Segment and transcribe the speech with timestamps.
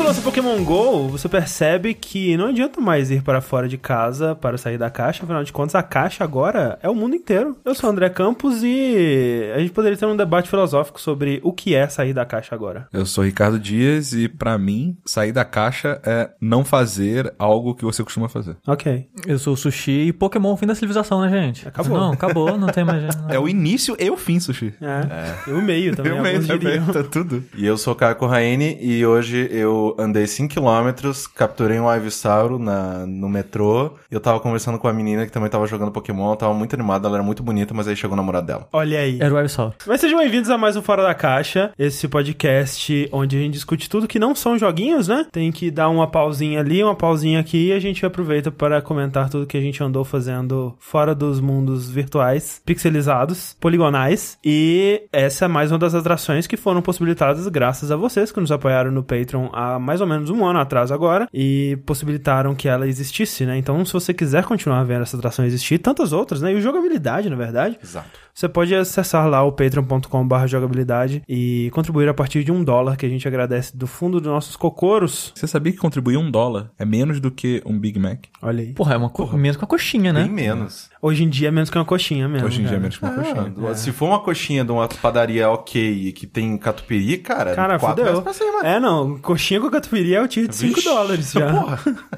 [0.00, 4.34] Quando lança Pokémon GO, você percebe que não adianta mais ir para fora de casa
[4.34, 5.24] para sair da caixa.
[5.24, 7.54] Afinal de contas, a caixa agora é o mundo inteiro.
[7.66, 11.52] Eu sou o André Campos e a gente poderia ter um debate filosófico sobre o
[11.52, 12.88] que é sair da caixa agora.
[12.94, 17.84] Eu sou Ricardo Dias e pra mim, sair da caixa é não fazer algo que
[17.84, 18.56] você costuma fazer.
[18.66, 19.06] Ok.
[19.26, 21.68] Eu sou o Sushi e Pokémon fim da civilização, né, gente?
[21.68, 21.98] Acabou.
[21.98, 23.04] Não, acabou, não tem mais...
[23.28, 24.72] É o início e o fim, Sushi.
[24.80, 25.50] É.
[25.50, 26.16] E o meio também.
[26.16, 27.44] Eu meio alguns também, tá tudo.
[27.54, 33.06] E eu sou o Caio Corraine e hoje eu andei 5km, capturei um Ivysauro na,
[33.06, 33.92] no metrô.
[34.10, 36.74] E eu tava conversando com a menina que também tava jogando Pokémon, ela tava muito
[36.74, 38.68] animada, ela era muito bonita, mas aí chegou o namorado dela.
[38.72, 39.18] Olha aí.
[39.20, 39.72] Era o Ivysaur.
[39.86, 43.88] Mas sejam bem-vindos a mais um Fora da Caixa, esse podcast onde a gente discute
[43.88, 45.26] tudo que não são joguinhos, né?
[45.30, 49.28] Tem que dar uma pausinha ali, uma pausinha aqui e a gente aproveita para comentar
[49.28, 54.38] tudo que a gente andou fazendo fora dos mundos virtuais, pixelizados, poligonais.
[54.44, 58.52] E essa é mais uma das atrações que foram possibilitadas graças a vocês que nos
[58.52, 62.86] apoiaram no Patreon há mais ou menos um ano atrás agora e possibilitaram que ela
[62.86, 63.56] existisse, né?
[63.56, 66.52] Então, se você quiser continuar vendo essa atração existir, tantas outras, né?
[66.52, 68.20] E jogabilidade, na verdade, Exato.
[68.34, 73.04] Você pode acessar lá o patreon.com.br jogabilidade e contribuir a partir de um dólar, que
[73.06, 75.32] a gente agradece do fundo dos nossos cocoros.
[75.34, 78.24] Você sabia que contribuir um dólar é menos do que um Big Mac?
[78.42, 78.72] Olha aí.
[78.72, 79.26] Porra, é uma co...
[79.36, 80.22] menos com a coxinha, né?
[80.22, 80.88] Bem menos.
[81.02, 82.46] Hoje em dia é menos que uma coxinha mesmo.
[82.46, 82.80] Hoje em dia é cara.
[82.80, 83.70] menos que uma coxinha.
[83.70, 87.78] Ah, Se for uma coxinha de uma padaria ok e que tem catupiry, cara, Cara,
[87.78, 88.04] quatro fudeu.
[88.04, 88.60] reais pra cima.
[88.66, 89.18] É, não.
[89.18, 91.50] Coxinha com catupiry é o tiro de 5 Vixe, dólares já.
[91.52, 91.78] Porra.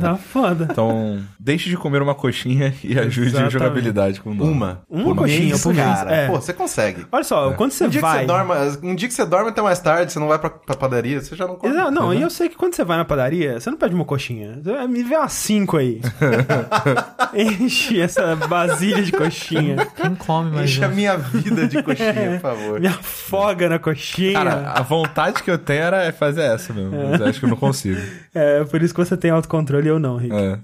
[0.00, 0.68] Tá foda.
[0.70, 3.52] Então, deixe de comer uma coxinha e ajude a Exatamente.
[3.52, 4.50] jogabilidade com um dólar.
[4.50, 4.82] Uma.
[4.88, 6.14] Uma Por coxinha por mês, cara.
[6.14, 6.26] é.
[6.26, 7.06] Pô, você consegue.
[7.10, 8.12] Olha só, quando você um, dia vai...
[8.12, 10.50] que você dorme, um dia que você dorme até mais tarde, você não vai pra,
[10.50, 11.72] pra padaria, você já não come.
[11.74, 14.04] Não, não, e eu sei que quando você vai na padaria, você não pede uma
[14.04, 14.60] coxinha.
[14.62, 16.00] Você- Me vê umas 5 aí.
[17.34, 19.86] Enche essa vasilha de coxinha.
[19.96, 20.96] Quem come mais Enche a isso?
[20.96, 22.80] minha vida de coxinha, por favor.
[22.80, 24.32] Me afoga na coxinha.
[24.32, 26.92] Cara, a vontade que eu tenho era é fazer essa mesmo.
[27.10, 28.00] Mas eu acho que eu não consigo.
[28.34, 30.34] É, por isso que você tem autocontrole e eu não, Rick.
[30.34, 30.58] É.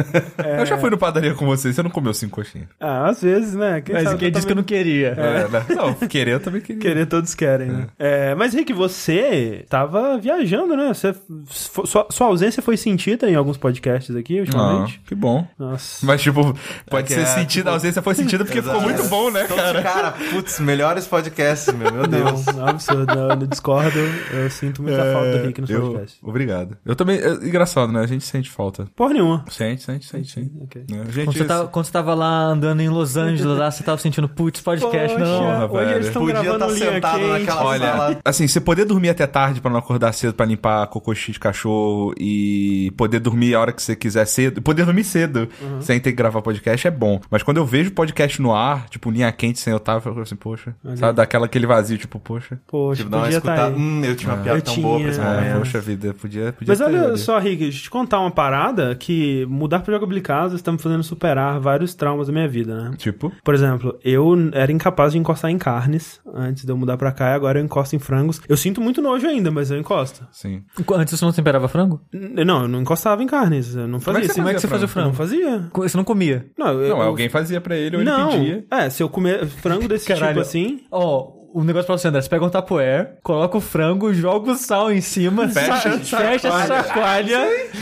[0.60, 2.68] Eu já fui no padaria com você, você não comeu cinco coxinhas.
[2.80, 3.80] Ah, às vezes, né?
[3.80, 5.08] Quem Mas sabe quem disse que eu também- não queria?
[5.08, 5.64] É, né?
[5.74, 6.80] Não, querer eu também queria.
[6.80, 7.86] Querer todos querem, né?
[7.98, 10.88] É, mas, Rick, você tava viajando, né?
[10.92, 11.14] Você,
[11.50, 15.00] sua, sua ausência foi sentida em alguns podcasts aqui, Ah, ultimamente.
[15.06, 15.46] que bom.
[15.58, 16.04] Nossa.
[16.06, 16.54] Mas, tipo,
[16.88, 19.44] pode que ser é, sentida, tipo- a ausência foi sentida porque ficou muito bom, né,
[19.44, 19.82] cara?
[19.82, 22.46] Cara, putz, melhores podcasts, meu, meu Deus.
[22.46, 23.14] Não, não, absurdo.
[23.14, 23.98] Não, eu discordo.
[24.32, 26.18] Eu sinto muita falta do Rick nos É, eu, podcasts.
[26.22, 26.76] Obrigado.
[26.84, 27.18] Eu também.
[27.18, 28.00] é engraçado, né?
[28.00, 28.86] A gente sente falta.
[28.96, 29.44] Porra nenhuma.
[29.50, 30.52] Sente, sente, sente, sente.
[30.62, 30.84] Ok.
[30.90, 31.00] Né?
[31.02, 33.98] A Quando você, tava, quando você tava lá andando em Los Angeles, lá, você tava
[33.98, 35.40] sentindo, putz, podcast, Poxa, não.
[35.40, 35.96] Porra, hoje velho.
[35.96, 37.30] eles estão Podia gravando estar linha sentado quente.
[37.40, 38.18] naquela Olha, sala.
[38.24, 41.40] assim, você poder dormir até tarde pra não acordar cedo pra limpar cocô xixi de
[41.40, 45.80] cachorro e poder dormir a hora que você quiser cedo, poder dormir cedo Uhum.
[45.80, 47.20] sem ter que gravar podcast é bom.
[47.30, 50.20] Mas quando eu vejo podcast no ar, tipo, linha quente sem eu tava, eu falo
[50.22, 52.58] assim, poxa, sabe, daquela aquele vazio, tipo, poxa.
[52.66, 53.74] Poxa, Tipo, podia estar escutada.
[53.74, 53.80] aí.
[53.80, 56.52] Hum, eu tinha uma piada Eu tão boa pra esse tinha, É, poxa vida, podia,
[56.52, 57.18] podia Mas ter olha ali.
[57.18, 61.02] só, Rick, deixa eu te contar uma parada que mudar pra jogabilidade está me fazendo
[61.02, 62.96] superar vários traumas da minha vida, né?
[62.96, 67.12] Tipo, Por exemplo, eu era incapaz de encostar em carnes antes de eu mudar pra
[67.12, 68.40] cá e agora eu encosto em frangos.
[68.48, 70.26] Eu sinto muito nojo ainda, mas eu encosto.
[70.32, 70.62] sim.
[70.94, 72.00] Antes você não temperava frango?
[72.12, 73.74] N- Não, eu não encostava em carnes.
[73.74, 74.34] Eu não Como é fazia que você isso.
[74.40, 75.08] Como é que você fazia o Eu frango?
[75.08, 75.70] não fazia.
[75.74, 76.46] Você não comia?
[76.58, 78.30] Não, eu, Não, eu- alguém fazia pra ele ou ele não.
[78.30, 78.64] pedia.
[78.70, 80.40] É, se eu comer frango desse tipo Caralho.
[80.40, 80.80] assim.
[80.90, 84.54] Ó, o negócio pra você, André, você pega um tapoer, coloca o frango, joga o
[84.56, 87.38] sal em cima, Fecha, sa- fecha, chacoalha.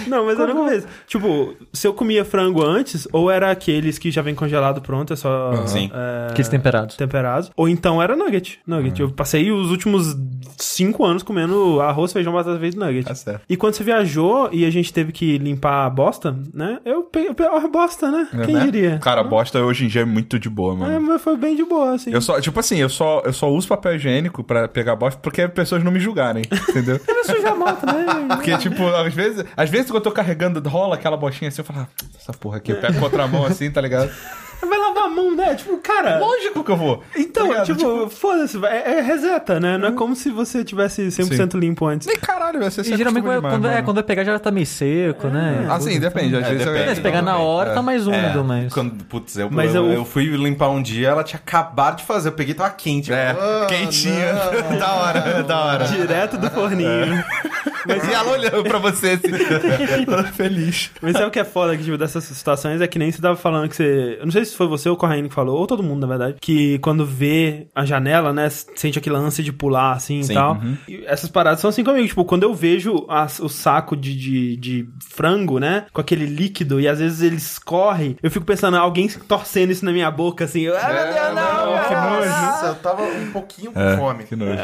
[0.06, 0.84] Não, mas eu não comia.
[1.06, 5.16] Tipo, se eu comia frango antes, ou era aqueles que já vem congelado pronto, é
[5.16, 5.66] só.
[5.66, 5.90] Sim.
[5.92, 6.96] é, Aqueles temperados.
[6.96, 7.50] temperados.
[7.56, 8.58] Ou então era nugget.
[8.66, 9.00] Nugget.
[9.00, 10.16] Eu passei os últimos
[10.56, 13.04] cinco anos comendo arroz, feijão, batata e nugget.
[13.06, 13.42] Tá certo.
[13.48, 16.78] E quando você viajou e a gente teve que limpar a bosta, né?
[16.84, 18.28] Eu peguei a bosta, né?
[18.44, 18.64] Quem Né?
[18.64, 18.98] diria?
[18.98, 20.92] Cara, bosta hoje em dia é muito de boa, mano.
[20.92, 22.10] É, mas foi bem de boa, assim.
[22.12, 25.42] Eu só, tipo assim, eu só, eu só uso papel higiênico pra pegar bosta porque
[25.42, 27.00] as pessoas não me julgarem, entendeu?
[27.06, 28.28] Eu suja a mão também.
[28.28, 31.64] Porque, tipo, às vezes, às vezes quando eu tô carregando, rola aquela bostinha assim, eu
[31.64, 34.10] falo, ah, essa porra aqui, eu pego com outra mão assim, tá ligado?
[34.60, 35.54] Vai lavar a mão, né?
[35.54, 36.18] Tipo, cara.
[36.18, 37.02] Lógico que eu vou.
[37.16, 37.76] Então, tá ligado?
[37.76, 39.78] tipo, foda-se, é, é reseta, né?
[39.78, 42.06] Não é como se você tivesse 100% limpo antes.
[42.06, 44.66] Nem caralho, vai ser E geralmente quando, quando, é, quando vai pegar já tá meio
[44.66, 45.66] seco, né?
[45.70, 46.36] Ah, sim, depende.
[46.36, 46.94] Às É, vezes depende.
[46.96, 48.72] Se pegar na hora, tá mais úmido, É, mas...
[48.74, 52.04] Quando, putz, eu, Mas eu, eu- eu fui limpar um dia, ela tinha acabado de
[52.04, 52.28] fazer.
[52.28, 53.12] Eu peguei, tava quente.
[53.12, 54.32] É, Ah, quentinha.
[54.70, 54.78] não.
[54.78, 55.84] da hora, da hora.
[55.86, 57.24] Direto do forninho.
[57.86, 59.32] Mas e ela olhando pra você assim,
[60.34, 60.90] feliz.
[61.00, 62.80] Mas sabe o que é foda que, tipo, dessas situações?
[62.80, 64.16] É que nem você tava falando que você.
[64.20, 66.06] Eu não sei se foi você ou o Corraine que falou, ou todo mundo, na
[66.06, 66.36] verdade.
[66.40, 70.54] Que quando vê a janela, né, sente aquela ânsia de pular, assim Sim, e tal.
[70.54, 70.76] uhum.
[70.88, 72.06] E essas paradas são assim comigo.
[72.06, 76.80] Tipo, quando eu vejo as- o saco de, de, de frango, né, com aquele líquido,
[76.80, 80.60] e às vezes ele escorre, eu fico pensando, alguém torcendo isso na minha boca, assim.
[80.62, 82.28] Eu, ah, meu Deus, não, que cara." nojo.
[82.28, 84.24] Nossa, eu tava um pouquinho com É, fome.
[84.24, 84.58] que nojo.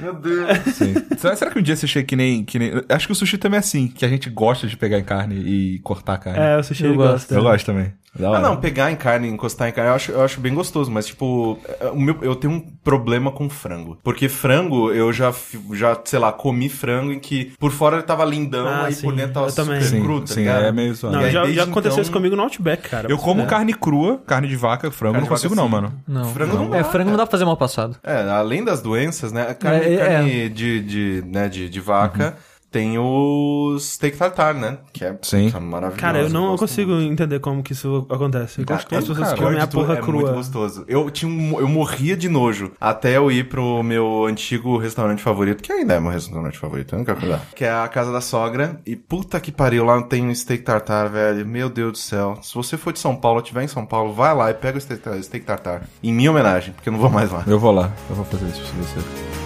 [0.00, 0.58] Meu Deus.
[0.74, 0.94] Sim.
[1.16, 2.72] Será, será que um dia você chega que nem, que nem.
[2.88, 5.36] Acho que o sushi também é assim, que a gente gosta de pegar em carne
[5.36, 6.38] e cortar a carne.
[6.40, 7.10] É, o sushi Eu gosto.
[7.12, 7.34] gosta.
[7.34, 7.92] Eu gosto também.
[8.20, 11.06] Ah, não, pegar em carne, encostar em carne, eu acho, eu acho bem gostoso, mas,
[11.06, 13.96] tipo, é, o meu, eu tenho um problema com frango.
[14.04, 15.32] Porque frango, eu já,
[15.72, 19.02] já, sei lá, comi frango em que por fora ele tava lindão, Ah, aí sim,
[19.02, 20.64] por dentro tava eu super Sim, cru, tá sim, ligado?
[20.66, 21.16] é meio zoado.
[21.16, 23.08] Não, já, já aconteceu então- isso comigo no Outback, cara.
[23.10, 23.46] Eu como É.
[23.46, 25.92] carne crua, carne de vaca, frango, Carne não consigo vaca, não, mano.
[26.06, 26.24] Não.
[26.34, 27.96] Frango não É, dá, frango não dá pra fazer mal passado.
[28.04, 29.42] É, além das doenças, né?
[29.48, 32.36] A carne, É, é, carne De, de, né, de, de vaca
[32.72, 34.78] tem os steak tartar, né?
[34.92, 35.52] Que é Sim.
[35.54, 36.00] é maravilhoso.
[36.00, 38.64] Cara, eu não gosto consigo entender como que isso acontece.
[38.64, 40.22] Cara, As pessoas cara, comem a porra é crua.
[40.22, 40.84] muito gostoso.
[40.88, 45.62] Eu, tinha um- eu morria de nojo até eu ir pro meu antigo restaurante favorito,
[45.62, 47.42] que ainda é meu restaurante favorito, eu não quero cuidar.
[47.54, 48.80] Que é a casa da sogra.
[48.86, 51.44] E puta que pariu, lá tem um steak tartar, velho.
[51.46, 52.38] Meu Deus do céu.
[52.42, 54.78] Se você for de São Paulo, ou estiver em São Paulo, vai lá e pega
[54.78, 55.82] o steak, steak tartar.
[56.02, 57.44] Em minha homenagem, porque eu não vou mais lá.
[57.46, 59.41] Eu vou lá, eu vou fazer isso pra você.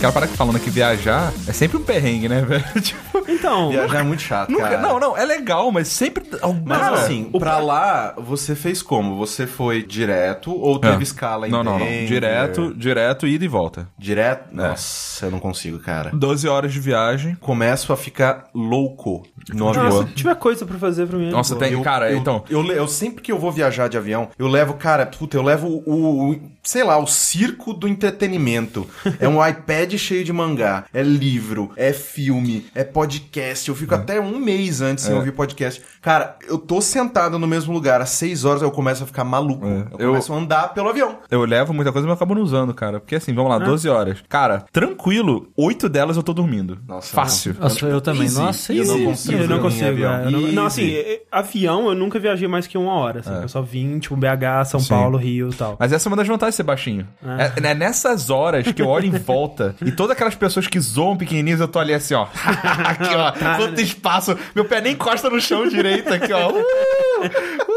[0.00, 2.64] Aquela parada que falando que viajar é sempre um perrengue, né, velho?
[2.80, 4.78] Tipo, Então, Viajar é muito chato, nunca- cara.
[4.80, 6.24] não, não, é legal, mas sempre.
[6.64, 9.16] Mas Cara, assim, pra lá, você fez como?
[9.18, 11.02] Você foi direto ou teve É.
[11.02, 11.86] escala em Não, não, não.
[12.06, 13.88] Direto, direto, ida e volta.
[13.98, 14.44] Direto?
[14.50, 16.10] Nossa, eu não consigo, cara.
[16.14, 17.34] 12 horas de viagem.
[17.34, 20.06] Começo a ficar louco no nossa, avião.
[20.08, 21.28] se tiver coisa pra fazer pra mim.
[21.28, 24.28] é Nossa, tem- cara, eu, então- Eu, eu sempre que eu vou viajar de avião,
[24.38, 28.86] eu levo, cara, puta, eu levo o, o- sei lá, o circo do entretenimento.
[29.18, 33.68] É um iPad cheio de mangá, é livro, é filme, é podcast.
[33.68, 35.80] Eu fico até um mês antes sem ouvir podcast.
[36.02, 39.66] Cara, eu tô sentado no mesmo lugar, às seis horas eu começo a ficar maluco.
[39.66, 39.70] É.
[39.92, 41.18] Eu, Eu- começo a andar pelo avião.
[41.30, 43.00] Eu levo muita coisa, mas eu acabo não usando, cara.
[43.00, 44.18] Porque assim, vamos lá, 12 horas.
[44.28, 46.78] Cara, tranquilo, 8 delas eu tô dormindo.
[46.86, 47.54] Nossa, Fácil.
[47.58, 48.22] Nossa, eu também.
[48.24, 48.38] Easy.
[48.40, 49.04] Nossa, Eu não easy.
[49.06, 49.42] consigo.
[49.42, 49.86] Eu não consigo.
[49.88, 50.12] avião.
[50.14, 53.20] é, eu não, não, assim, é, avião eu nunca viajei mais que uma hora.
[53.20, 53.32] assim.
[53.42, 54.88] Eu só vim, tipo, BH, São Sim.
[54.88, 55.76] Paulo, Rio e tal.
[55.78, 57.06] Mas essa é uma das vantagens de ser baixinho.
[57.38, 61.16] É, é nessas horas que eu olho em volta e todas aquelas pessoas que zoam
[61.16, 62.26] pequenininhas, eu tô ali assim, ó.
[62.34, 63.32] aqui, ó.
[63.56, 64.38] Quanto espaço.
[64.54, 66.50] Meu pé nem encosta no chão direito aqui, ó.
[66.50, 67.69] Uh, uh,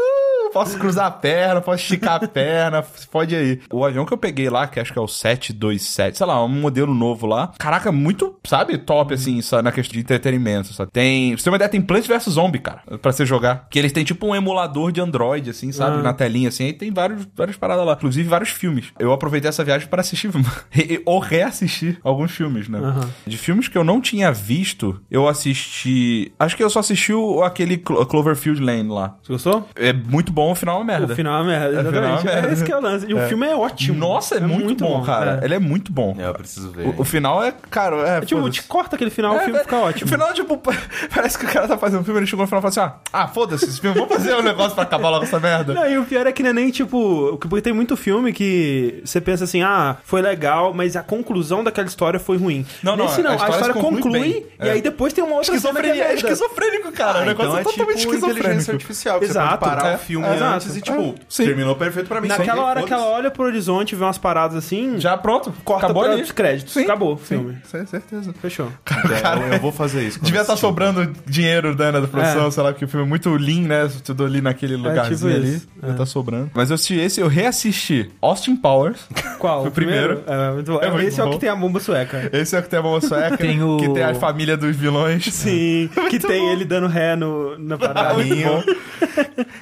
[0.54, 3.60] posso cruzar a perna, posso esticar a perna, pode ir aí.
[3.72, 6.48] O avião que eu peguei lá, que acho que é o 727, sei lá, um
[6.48, 7.52] modelo novo lá.
[7.58, 10.72] Caraca, muito, sabe, top, assim, só na questão de entretenimento.
[10.72, 11.36] Só tem.
[11.36, 13.66] Você ter uma ideia, tem Plants vs Zombie, cara, pra você jogar.
[13.70, 16.64] Que eles têm tipo um emulador de Android, assim, sabe, na telinha, assim.
[16.66, 17.94] Aí tem vários, várias paradas lá.
[17.94, 18.86] Inclusive vários filmes.
[18.98, 20.30] Eu aproveitei essa viagem para assistir
[21.04, 22.78] ou reassistir alguns filmes, né?
[23.26, 26.32] De filmes que eu não tinha visto, eu assisti.
[26.38, 29.16] Acho que eu só assisti o, aquele Clo- Cloverfield Lane lá.
[29.22, 29.68] Você gostou?
[29.76, 31.12] É muito bom, o final é uma merda.
[31.12, 32.28] O final é merda, O final é exatamente.
[32.28, 32.52] É, merda.
[32.52, 33.06] esse que é o lance.
[33.08, 33.98] E o filme é ótimo.
[33.98, 35.38] Nossa, é, muito, bom, cara.
[35.42, 35.44] é.
[35.44, 36.14] Ele é muito bom.
[36.18, 36.86] É, eu preciso ver.
[36.88, 38.18] O, o final é, cara, é.
[38.18, 40.06] É, tipo, te corta aquele final, o filme É, fica é, ótimo.
[40.06, 40.56] O final, tipo,
[41.14, 42.98] parece que o cara tá fazendo um filme, ele chegou no final e falou assim:
[43.12, 45.74] ah, ah foda-se esse filme, vamos fazer um negócio pra acabar logo essa merda.
[45.74, 47.36] Não, e o pior é que não é nem tipo.
[47.40, 51.86] Porque tem muito filme que você pensa assim, ah, foi legal, mas a conclusão daquela
[51.86, 52.66] história foi ruim.
[52.82, 54.72] Não, não, Nesse não, a a história história, se conclui conclui, e É.
[54.72, 56.14] aí depois tem uma outra cena que Esquizofrenia, é merda.
[56.14, 57.18] esquizofrênico, cara.
[57.18, 58.72] Ah, o negócio então é é totalmente tipo inteligência esquizofrênico.
[58.72, 59.18] artificial.
[59.18, 60.54] Que Exato, Você pode parar é, o filme é, exato.
[60.54, 61.44] antes e, tipo, sim.
[61.44, 62.28] terminou perfeito pra mim.
[62.28, 66.02] Naquela hora que ela olha pro horizonte, vê umas paradas assim, Já pronto, corta acabou
[66.04, 66.22] pra ali.
[66.22, 66.72] os créditos.
[66.74, 67.56] Sim, Acabou o filme.
[67.64, 68.34] sim, certeza.
[68.40, 68.68] Fechou.
[68.86, 70.18] É, eu, eu vou fazer isso.
[70.22, 70.66] Devia estar assistir.
[70.66, 72.50] sobrando dinheiro né, da produção, É.
[72.50, 73.90] sei lá, porque o filme é muito lean, né?
[74.04, 75.56] Tudo ali naquele lugarzinho tipo ali.
[75.56, 75.68] isso.
[75.80, 76.50] Devia tá sobrando.
[76.54, 79.00] Mas eu assisti esse, eu reassisti Austin Powers.
[79.38, 79.66] Qual?
[79.66, 80.22] O primeiro.
[80.26, 80.78] É, muito bom.
[80.80, 81.32] É muito Esse é o bom.
[81.32, 82.30] que tem a bomba sueca.
[82.32, 84.74] Esse é o que tem a mão sueca, Tem o- que tem a família dos
[84.76, 85.24] vilões.
[85.32, 86.52] Sim, que tem bom.
[86.52, 88.14] ele dando ré no, na parada.
[88.14, 88.62] Bom.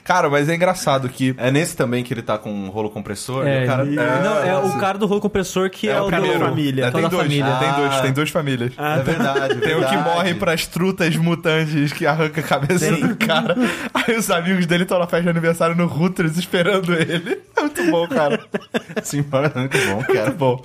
[0.04, 3.47] Cara, mas é engraçado que É nesse também que ele tá com um rolo compressor?
[3.47, 3.83] É, e o cara...
[3.87, 6.85] ele- não, é o cara do rolo compressor que é, É o da família.
[6.85, 7.57] É, é o tem da dois, família.
[7.59, 8.00] tem dois, Ah.
[8.02, 8.73] tem duas famílias.
[8.78, 9.97] Ah, É verdade, Tem o que verdade.
[10.04, 13.57] morre pras trutas mutantes que arranca a cabeça do cara.
[13.92, 17.40] Aí os amigos dele estão na festa de aniversário no Hooters esperando ele.
[17.57, 18.40] É muito bom, cara.
[19.02, 20.25] Sim, é muito bom, cara.
[20.26, 20.62] Muito bom.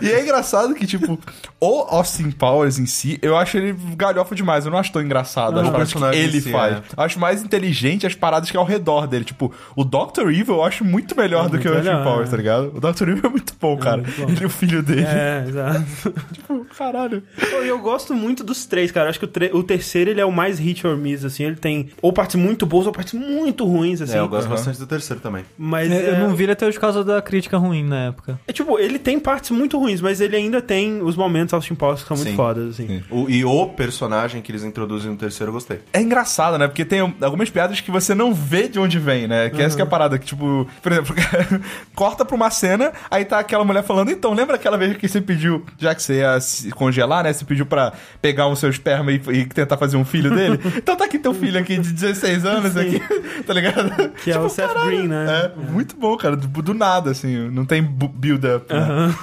[0.00, 1.18] E é engraçado que, tipo,
[1.60, 4.64] o Austin Powers em si, eu acho ele galhofa demais.
[4.64, 6.76] Eu não acho tão engraçado as Não, o paradas que ele si, faz.
[6.76, 6.82] é.
[6.96, 9.24] Eu acho mais inteligente as paradas que é ao redor dele.
[9.30, 10.28] Tipo, o Dr.
[10.30, 12.30] Evil eu acho muito melhor do muito que o Austin Powers, é.
[12.30, 12.72] tá ligado?
[12.76, 13.08] O Dr.
[13.10, 13.98] Evil é muito bom, cara.
[14.02, 14.28] muito bom.
[14.28, 15.04] Ele e o filho dele.
[15.06, 15.84] É, exato.
[16.32, 17.22] Tipo, caralho.
[17.50, 19.06] Pô, e eu gosto muito dos três, cara.
[19.06, 21.44] Eu Acho que o, tre- o terceiro ele é o mais hit or miss, assim.
[21.44, 24.16] Ele tem ou partes muito boas ou partes muito ruins, assim.
[24.16, 25.44] É, eu gosto bastante do terceiro também.
[25.58, 28.38] Mas É, Eu é, não vi até hoje por causa da crítica ruim na época.
[28.48, 32.02] é tipo, ele tem partes muito ruins, mas ele ainda tem os momentos Austin Powers
[32.02, 32.36] que são muito Sim.
[32.36, 33.02] fodas, assim.
[33.10, 35.80] O- e o personagem que eles introduzem no terceiro eu gostei.
[35.92, 36.66] É engraçado, né?
[36.68, 39.50] Porque tem algumas piadas que você não vê de onde vem, né?
[39.50, 41.14] Que essa que é a parada, que tipo, por exemplo,
[41.94, 45.20] corta pra uma cena, aí tá aquela mulher falando, então, lembra aquela vez que você
[45.20, 47.32] pediu, já que você ia se congelar, né?
[47.32, 50.58] Você pediu pra pegar o seu esperma e, e tentar fazer um filho dele?
[50.76, 52.80] então tá aqui teu filho aqui de 16 anos Sim.
[52.80, 53.02] aqui,
[53.44, 54.10] tá ligado?
[54.22, 55.26] Que é o Seth Green, né?
[55.56, 56.36] É, muito bom, cara.
[56.36, 57.48] Do, do nada, assim.
[57.50, 58.72] Não tem bu- build-up.
[58.72, 59.14] Né?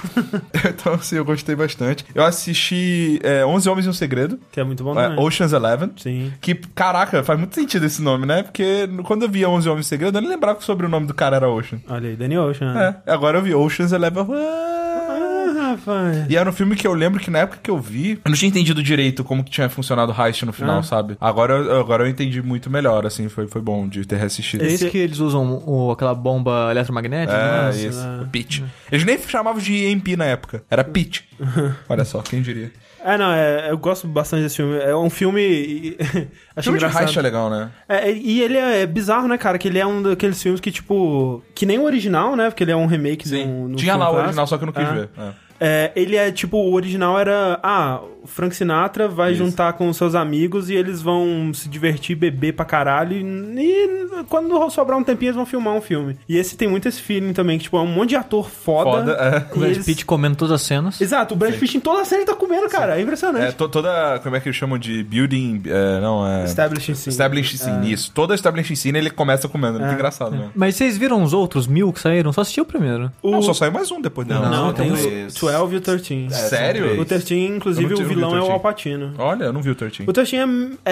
[0.70, 2.04] então, assim, eu gostei bastante.
[2.14, 4.38] Eu assisti é, 11 Homens e um Segredo.
[4.52, 5.24] Que é muito bom é, também.
[5.24, 5.90] Ocean's Eleven.
[5.96, 6.32] Sim.
[6.40, 8.42] Que, caraca, faz muito sentido esse nome, né?
[8.42, 11.14] Porque quando eu via 11 Homens um Segredo, eu nem lembrava que o sobrenome do
[11.14, 11.80] cara era Ocean.
[11.88, 12.78] Olha aí, Danny Ocean.
[13.06, 14.26] É, agora eu vi Ocean's Eleven.
[14.30, 16.26] Ah, rapaz.
[16.28, 18.36] E era um filme que eu lembro que na época que eu vi, eu não
[18.36, 20.82] tinha entendido direito como que tinha funcionado o heist no final, Ah.
[20.82, 21.16] sabe?
[21.20, 24.62] Agora, eu- agora eu entendi muito melhor, assim, foi, foi bom de ter reassistido.
[24.64, 27.36] É Esse- isso que eles usam o- aquela bomba eletromagnética?
[27.38, 27.78] É, Nossa.
[27.86, 27.98] isso.
[28.00, 28.28] né?
[28.30, 28.62] Pitch.
[28.92, 30.62] Eles nem chamavam de EMP na época.
[30.70, 31.20] Era Pitch.
[31.88, 32.70] Olha só, quem diria.
[33.04, 34.76] É, não, é, eu gosto bastante desse filme.
[34.78, 35.96] É um filme.
[36.56, 37.02] Acho filme de engraçado.
[37.04, 37.70] heist é legal, né?
[37.88, 39.56] É, e ele é bizarro, né, cara?
[39.58, 41.42] Que ele é um daqueles filmes que, tipo.
[41.54, 42.50] Que nem o original, né?
[42.50, 43.66] Porque ele é um remake de um.
[43.68, 44.92] de um Tinha lá o original, só que eu não quis É.
[44.92, 45.10] ver.
[45.16, 45.47] É.
[45.60, 47.58] É, ele é tipo, o original era.
[47.62, 49.38] Ah, o Frank Sinatra vai Isso.
[49.44, 53.16] juntar com seus amigos e eles vão se divertir, beber pra caralho.
[53.16, 53.22] E,
[53.60, 56.16] e quando sobrar um tempinho, eles vão filmar um filme.
[56.28, 58.90] E esse tem muito esse feeling também, que, tipo, é um monte de ator foda.
[58.90, 59.54] Foda, é.
[59.54, 61.00] O Brad eles- Pitt comendo todas as cenas.
[61.00, 62.94] Exato, o Brad Pitt em toda a série tá comendo, cara.
[62.96, 63.54] É É, impressionante.
[63.54, 64.20] to- toda.
[64.22, 65.62] Como é que eles chamam de building.
[65.66, 66.44] é, não, é.
[66.44, 67.12] Establishing scene.
[67.12, 68.10] Establishing scene, isso.
[68.12, 69.78] Toda establishing scene ele começa comendo.
[69.78, 70.50] É muito engraçado, né?
[70.54, 72.32] Mas vocês viram os outros mil que saíram?
[72.32, 73.10] Só assisti o primeiro.
[73.22, 73.30] O...
[73.30, 74.40] Não, só saiu mais um depois dele.
[74.40, 76.30] Não, Não, tem tem o 12 e o 13.
[76.30, 77.00] Sério?
[77.00, 78.52] O 13, inclusive, o vi o vilão é o 13.
[78.52, 79.12] Alpatino.
[79.18, 80.04] Olha, eu não vi o 13.
[80.06, 80.44] O 13 é,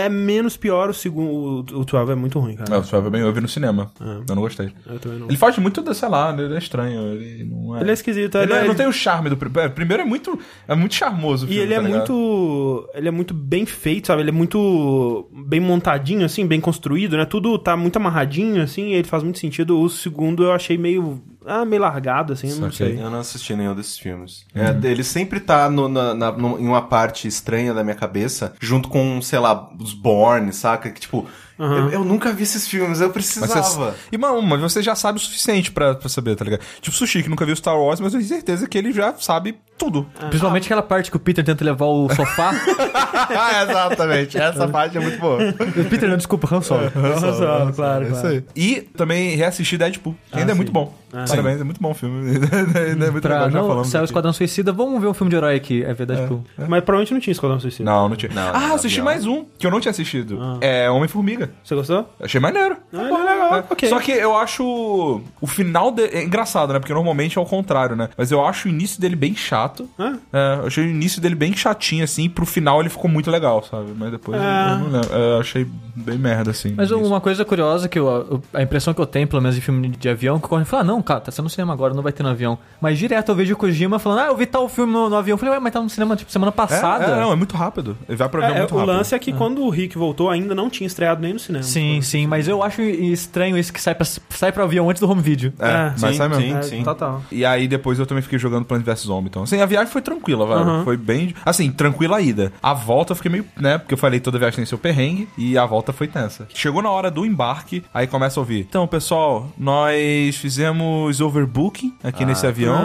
[0.04, 1.60] é menos pior, o segundo.
[1.78, 2.70] O 12 é muito ruim, cara.
[2.70, 3.90] Não, o Suave é bem, eu vi no cinema.
[4.00, 4.70] Eu não gostei.
[4.86, 5.28] Eu também não.
[5.28, 7.00] Ele faz muito, da- sei lá, ele é estranho.
[7.12, 7.80] Ele não é.
[7.80, 8.36] Ele é esquisito.
[8.38, 9.70] Ele, Ele, não- é- não tem o charme do primeiro.
[9.72, 10.38] Primeiro é muito.
[10.66, 11.46] É muito charmoso.
[11.46, 12.12] o E ele é tá ligado?
[12.12, 12.90] muito.
[12.94, 14.22] Ele é muito bem feito, sabe?
[14.22, 17.24] Ele é muito bem montadinho, assim, bem construído, né?
[17.24, 19.80] Tudo tá muito amarradinho, assim, e ele faz muito sentido.
[19.80, 21.20] O segundo eu achei meio.
[21.46, 22.98] Ah, meio largado, assim, eu não sei.
[23.00, 24.44] Eu não assisti nenhum desses filmes.
[24.54, 28.52] É, ele sempre tá no- na, na- no- em uma parte estranha da minha cabeça,
[28.60, 30.90] junto com, sei lá, os Born, saca?
[30.90, 31.26] Que tipo,
[31.58, 33.62] eu, eu nunca vi esses filmes, eu Mas precisava.
[33.90, 36.60] você, e, mano, mas você já sabe o suficiente pra, pra saber, tá ligado?
[36.80, 39.56] Tipo, Sushi, que nunca viu Star Wars, mas eu tenho certeza que ele já sabe
[39.78, 40.06] tudo.
[40.28, 42.52] Principalmente aquela parte que o Peter tenta levar o sofá.
[43.62, 44.38] Exatamente.
[44.38, 45.38] Essa parte é muito boa.
[45.50, 46.90] o Peter, não, desculpa, Han Solo.
[47.20, 48.28] Solo, claro, É isso claro.
[48.36, 48.44] aí.
[48.54, 50.14] E também reassisti Deadpool.
[50.30, 50.56] que ainda é sim.
[50.56, 50.94] muito bom.
[51.12, 52.30] Ah, Parabéns, é muito bom o filme.
[52.36, 54.04] ainda é muito Pra legal, já não falamos sair o.
[54.04, 55.82] Esquadrão Suicida, vamos ver um filme de herói aqui.
[55.84, 56.44] É verdade, tipo...
[56.56, 57.84] Mas provavelmente não tinha Esquadrão Suicida.
[57.90, 58.32] Não, não tinha.
[58.32, 59.04] Não, ah, não, assisti não.
[59.04, 60.38] mais um, que eu não tinha assistido.
[60.40, 60.58] Ah.
[60.60, 61.45] É Homem-Formiga.
[61.62, 62.08] Você gostou?
[62.20, 62.76] Achei maneiro.
[62.92, 63.64] Ah, é legal, É.
[63.70, 63.88] ok.
[63.88, 66.02] Só que eu acho o final de...
[66.04, 66.78] é engraçado, né?
[66.78, 68.08] Porque normalmente é o contrário, né?
[68.16, 69.88] Mas eu acho o início dele bem chato.
[69.98, 70.14] Ah.
[70.32, 72.28] É, eu achei o início dele bem chatinho, assim.
[72.28, 73.92] Pro final ele ficou muito legal, sabe?
[73.96, 74.78] Mas depois Ah.
[74.80, 75.14] eu não lembro.
[75.14, 76.74] É, eu achei bem merda, assim.
[76.76, 76.98] Mas isso.
[76.98, 80.08] uma coisa curiosa que eu, a impressão que eu tenho, pelo menos de filme de
[80.08, 82.12] avião, que o Corre fala, ah, não, cara, tá sendo no cinema agora, não vai
[82.12, 82.58] ter no avião.
[82.80, 85.34] Mas direto eu vejo o Kojima falando, ah, eu vi tal filme no, no avião.
[85.34, 87.04] Eu falei, ué, mas tá no cinema, tipo, semana É, passada.
[87.04, 87.96] é, não, é muito rápido.
[88.08, 88.94] Ele vai pra ver É, muito o rápido.
[88.96, 91.62] lance é que quando o Rick voltou, ainda não tinha estreado nem no cinema.
[91.64, 95.10] Sim, sim, mas eu acho estranho isso que sai pra, sai pro avião antes do
[95.10, 95.52] home video.
[95.58, 96.42] É, É, mas sim, sai mesmo.
[96.42, 96.54] sim.
[96.56, 96.82] É, sim.
[96.82, 97.22] Total.
[97.30, 99.42] E aí depois eu também fiquei jogando Plants vs Zombie, então.
[99.42, 100.60] Assim, a viagem foi tranquila, velho.
[100.78, 100.84] Uhum.
[100.84, 101.34] Foi bem...
[101.44, 102.52] Assim, tranquila a ida.
[102.62, 105.56] A volta eu fiquei meio, né, porque eu falei toda viagem tem seu perrengue, e
[105.58, 106.46] a volta foi tensa.
[106.54, 108.60] Chegou na hora do embarque, aí começa a ouvir.
[108.68, 112.76] Então, pessoal, nós fizemos overbooking aqui nesse avião.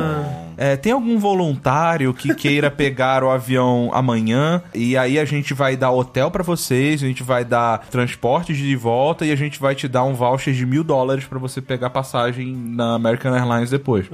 [0.57, 5.75] É, tem algum voluntário que queira pegar o avião amanhã e aí a gente vai
[5.75, 9.75] dar hotel pra vocês, a gente vai dar transporte de volta e a gente vai
[9.75, 14.07] te dar um voucher de mil dólares pra você pegar passagem na American Airlines depois.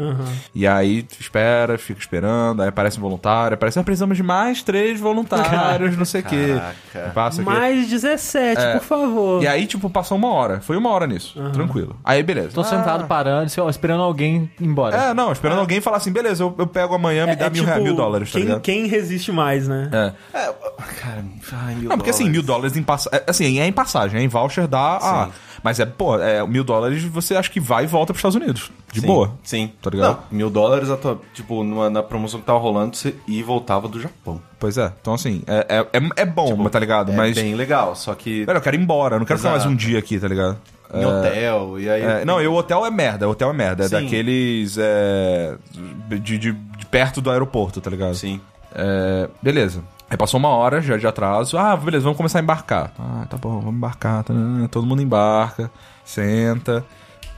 [0.54, 5.00] E aí espera, fica esperando, aí aparece um voluntário, aparece, ah, precisamos de mais três
[5.00, 6.56] voluntários, não sei o quê.
[7.14, 7.50] Passa aqui.
[7.50, 8.74] Mais 17, É.
[8.74, 9.44] por favor.
[9.44, 10.60] E aí, tipo, passou uma hora.
[10.62, 11.40] Foi uma hora nisso.
[11.54, 11.96] Tranquilo.
[12.04, 12.50] Aí, beleza.
[12.54, 14.96] Tô sentado parando, esperando alguém ir embora.
[14.96, 17.50] É, não, esperando alguém falar assim, beleza, eu, eu pego amanhã, me É- dá é
[17.50, 18.62] mil, tipo, rea- mil dólares, tá quem, ligado?
[18.62, 19.90] quem resiste mais, né?
[20.34, 20.38] É.
[20.40, 20.54] É,
[20.84, 23.22] cara, ai, mil Não, porque assim, mil dólares em passagem.
[23.28, 25.00] Assim, é em passagem, é em voucher dá.
[25.02, 25.30] Ah,
[25.64, 28.72] mas é, pô, é, mil dólares você acha que vai e volta pros Estados Unidos.
[28.92, 29.32] De Sim, boa.
[29.44, 29.72] Sim.
[29.82, 30.20] Tá ligado?
[30.32, 33.44] Não, mil dólares, a tua- tipo, numa, na promoção que tava rolando, você ia e
[33.44, 34.42] voltava do Japão.
[34.60, 34.92] Pois é.
[35.02, 37.12] Então, assim, é, é, é, é bom, mas tá ligado?
[37.12, 37.36] É mas.
[37.36, 39.74] bem legal, só que Velho, eu quero ir embora, eu não quero ficar mais Exato.
[39.74, 40.58] um dia aqui, tá ligado?
[40.94, 42.02] em hotel, e aí...
[42.02, 43.84] É, não, e o hotel é merda, o hotel é merda.
[43.84, 44.04] É Sim.
[44.04, 44.78] daqueles.
[44.80, 45.56] É,
[46.22, 48.16] de, de- de perto do aeroporto, tá ligado?
[48.16, 48.40] Sim.
[48.74, 49.84] É, beleza.
[50.10, 51.58] Aí passou uma hora já de atraso.
[51.58, 52.92] Ah, beleza, vamos começar a embarcar.
[52.98, 54.24] Ah, tá bom, vamos embarcar.
[54.24, 54.34] tá,
[54.72, 55.70] Todo mundo embarca,
[56.06, 56.86] senta.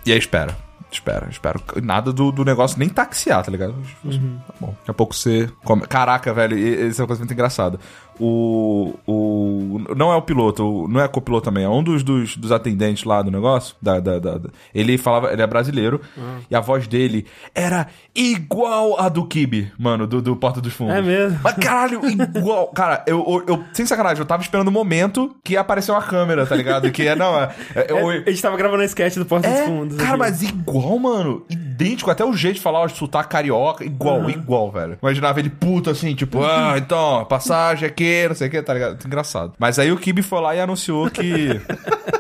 [0.06, 0.56] E aí espera.
[0.92, 1.60] Espera, espera.
[1.84, 3.76] Nada do, do negócio nem taxiar, tá ligado?
[4.04, 4.74] Tá bom.
[4.80, 5.48] Daqui a pouco você.
[5.64, 6.58] come- Caraca, velho,
[6.88, 7.80] essa é uma coisa muito engraçada.
[8.20, 9.82] O, o.
[9.96, 13.22] Não é o piloto, não é copiloto também, é um dos, dos, dos atendentes lá
[13.22, 13.76] do negócio.
[13.82, 16.02] Da, da, da- da- ele falava, ele é brasileiro,
[16.50, 20.96] e a voz dele era igual a do Kibe, mano, do, do Porta dos Fundos.
[20.96, 21.40] É mesmo?
[21.44, 22.68] Mas caralho, igual.
[22.76, 26.02] Cara, eu, eu, eu- sem sacanagem, eu tava esperando o momento que ia aparecer uma
[26.02, 26.92] câmera, tá ligado?
[26.92, 27.50] Que é, não, é.
[27.76, 29.98] é- eu- É, a gente tava gravando a sketch do Porta dos é, Fundos.
[29.98, 30.18] cara, aqui.
[30.20, 31.44] mas igual, mano.
[31.50, 32.12] Idêntico.
[32.12, 33.84] Até o jeito de falar, o sotaque carioca.
[33.86, 34.98] Igual, igual, velho.
[35.02, 39.06] Imaginava ele puto assim, tipo, ah, então, passagem aqui, não sei o que, tá ligado?
[39.06, 39.54] Engraçado.
[39.58, 41.60] Mas aí o Kibi foi lá e anunciou que.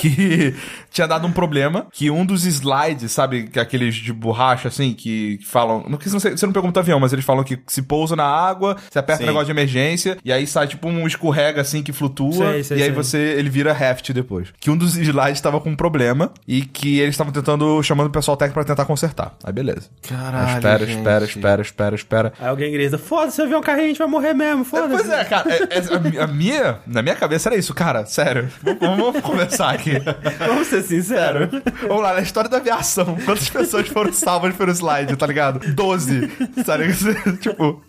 [0.00, 0.54] que
[0.90, 5.38] tinha dado um problema, que um dos slides, sabe, que aqueles de borracha, assim, que,
[5.44, 5.84] falam...
[5.88, 9.18] Não, você, não, muito avião, mas eles falam que se pousa na água, você aperta
[9.18, 9.24] Sim.
[9.24, 12.78] um negócio de emergência, e aí sai tipo um escorrega, assim, que flutua, Sei, sei,
[12.78, 12.94] e aí sei.
[12.94, 14.48] você, ele vira raft depois.
[14.60, 18.10] Que um dos slides tava com um problema, e que eles estavam tentando, chamando o
[18.10, 19.34] pessoal técnico pra tentar consertar.
[19.42, 19.88] Aí beleza.
[20.08, 20.96] Caralho, espera, gente.
[20.98, 22.32] espera, espera, espera, espera.
[22.40, 24.94] Aí alguém grita, foda-se, avião carrinho, a gente vai morrer mesmo, foda-se.
[25.04, 28.48] Pois é, cara, é- é- a, a minha, na minha cabeça era isso, cara, sério.
[28.62, 29.83] Vamos, vamos conversar aqui.
[30.46, 31.48] Vamos ser sinceros.
[31.82, 35.60] Vamos lá, na história da aviação, quantas pessoas foram salvas pelo slide, tá ligado?
[35.74, 36.28] 12.
[36.64, 37.36] Tá ligado?
[37.38, 37.82] tipo,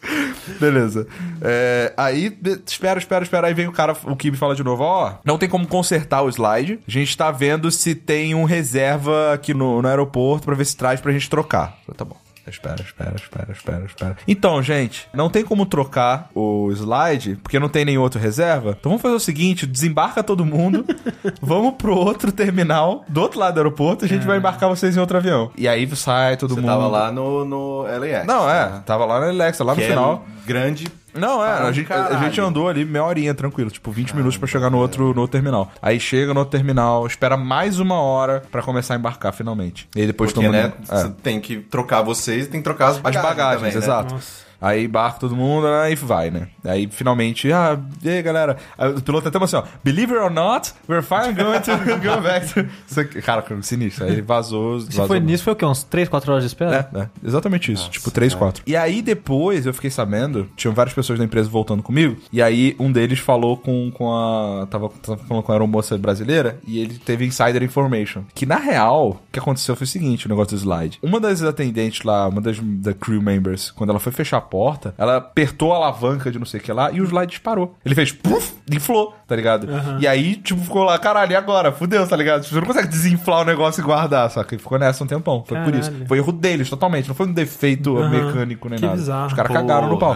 [0.59, 1.07] beleza.
[1.41, 2.35] É, aí,
[2.65, 3.47] espera, espera, espera.
[3.47, 6.29] Aí vem o cara, o Kibe fala de novo: Ó, não tem como consertar o
[6.29, 6.79] slide.
[6.87, 10.75] A gente tá vendo se tem um reserva aqui no, no aeroporto pra ver se
[10.75, 11.77] traz pra gente trocar.
[11.95, 12.24] Tá bom.
[12.47, 14.17] Espera, espera, espera, espera, espera.
[14.27, 18.75] Então, gente, não tem como trocar o slide, porque não tem nenhum outro reserva.
[18.79, 20.85] Então vamos fazer o seguinte: desembarca todo mundo,
[21.41, 24.99] vamos pro outro terminal do outro lado do aeroporto, a gente vai embarcar vocês em
[24.99, 25.51] outro avião.
[25.57, 26.69] E aí sai todo Você mundo.
[26.69, 28.25] tava lá no, no LAX.
[28.27, 28.83] Não, é, né?
[28.85, 30.25] tava lá na Alexa, lá no Que final.
[30.43, 30.85] é grande.
[31.15, 34.37] Não, é, Ah, a gente, a gente andou ali meia horinha, tranquilo, tipo 20 minutos
[34.37, 35.71] pra chegar no outro, no outro terminal.
[35.81, 39.87] Aí chega no outro terminal, espera mais uma hora pra começar a embarcar finalmente.
[39.95, 40.95] E aí depois Porque, toma né, é.
[40.95, 43.85] você tem que trocar vocês e tem que trocar as As bagagens, bagagens, também, né?
[43.85, 44.13] exato.
[44.15, 44.44] Nossa.
[44.61, 46.47] Aí embarca todo mundo, aí vai, né?
[46.63, 48.57] Aí finalmente, ah, e aí galera?
[48.77, 51.71] Aí o piloto até assim, ó, believe it or not, we're finally going to
[52.01, 53.21] go back to...
[53.21, 54.05] Cara, sinistro.
[54.05, 54.79] Aí ele vazou.
[54.81, 55.65] Se vazou foi nisso, foi o quê?
[55.65, 56.89] Uns 3, 4 horas de espera?
[56.93, 57.89] é, é, exatamente isso.
[57.89, 58.63] tipo, 3, 4.
[58.65, 62.75] E aí depois eu fiquei sabendo, tinham várias pessoas da empresa voltando comigo, e aí
[62.79, 64.67] um deles falou com, com a.
[64.67, 68.23] Tava, tava falando com a aeromoça brasileira, e ele teve insider information.
[68.33, 70.99] Que na real, o que aconteceu foi o seguinte: o negócio do slide.
[71.01, 74.93] Uma das atendentes lá, uma das da crew members, quando ela foi fechar a porta,
[74.97, 77.75] ela apertou a alavanca de não sei o que lá e o slide disparou.
[77.85, 79.67] Ele fez puff, inflou, tá ligado?
[79.99, 81.71] E aí, tipo, ficou lá, caralho, e agora?
[81.71, 82.43] Fudeu, tá ligado?
[82.43, 85.43] Você não consegue desinflar o negócio e guardar, só que ficou nessa um tempão.
[85.45, 85.89] Foi por isso.
[85.89, 86.07] Caralho.
[86.07, 87.07] Foi erro deles, totalmente.
[87.07, 88.09] Não foi um defeito Aham.
[88.09, 88.97] mecânico nem Que nada.
[88.97, 89.27] bizarro.
[89.27, 90.15] Os caras cagaram no pau.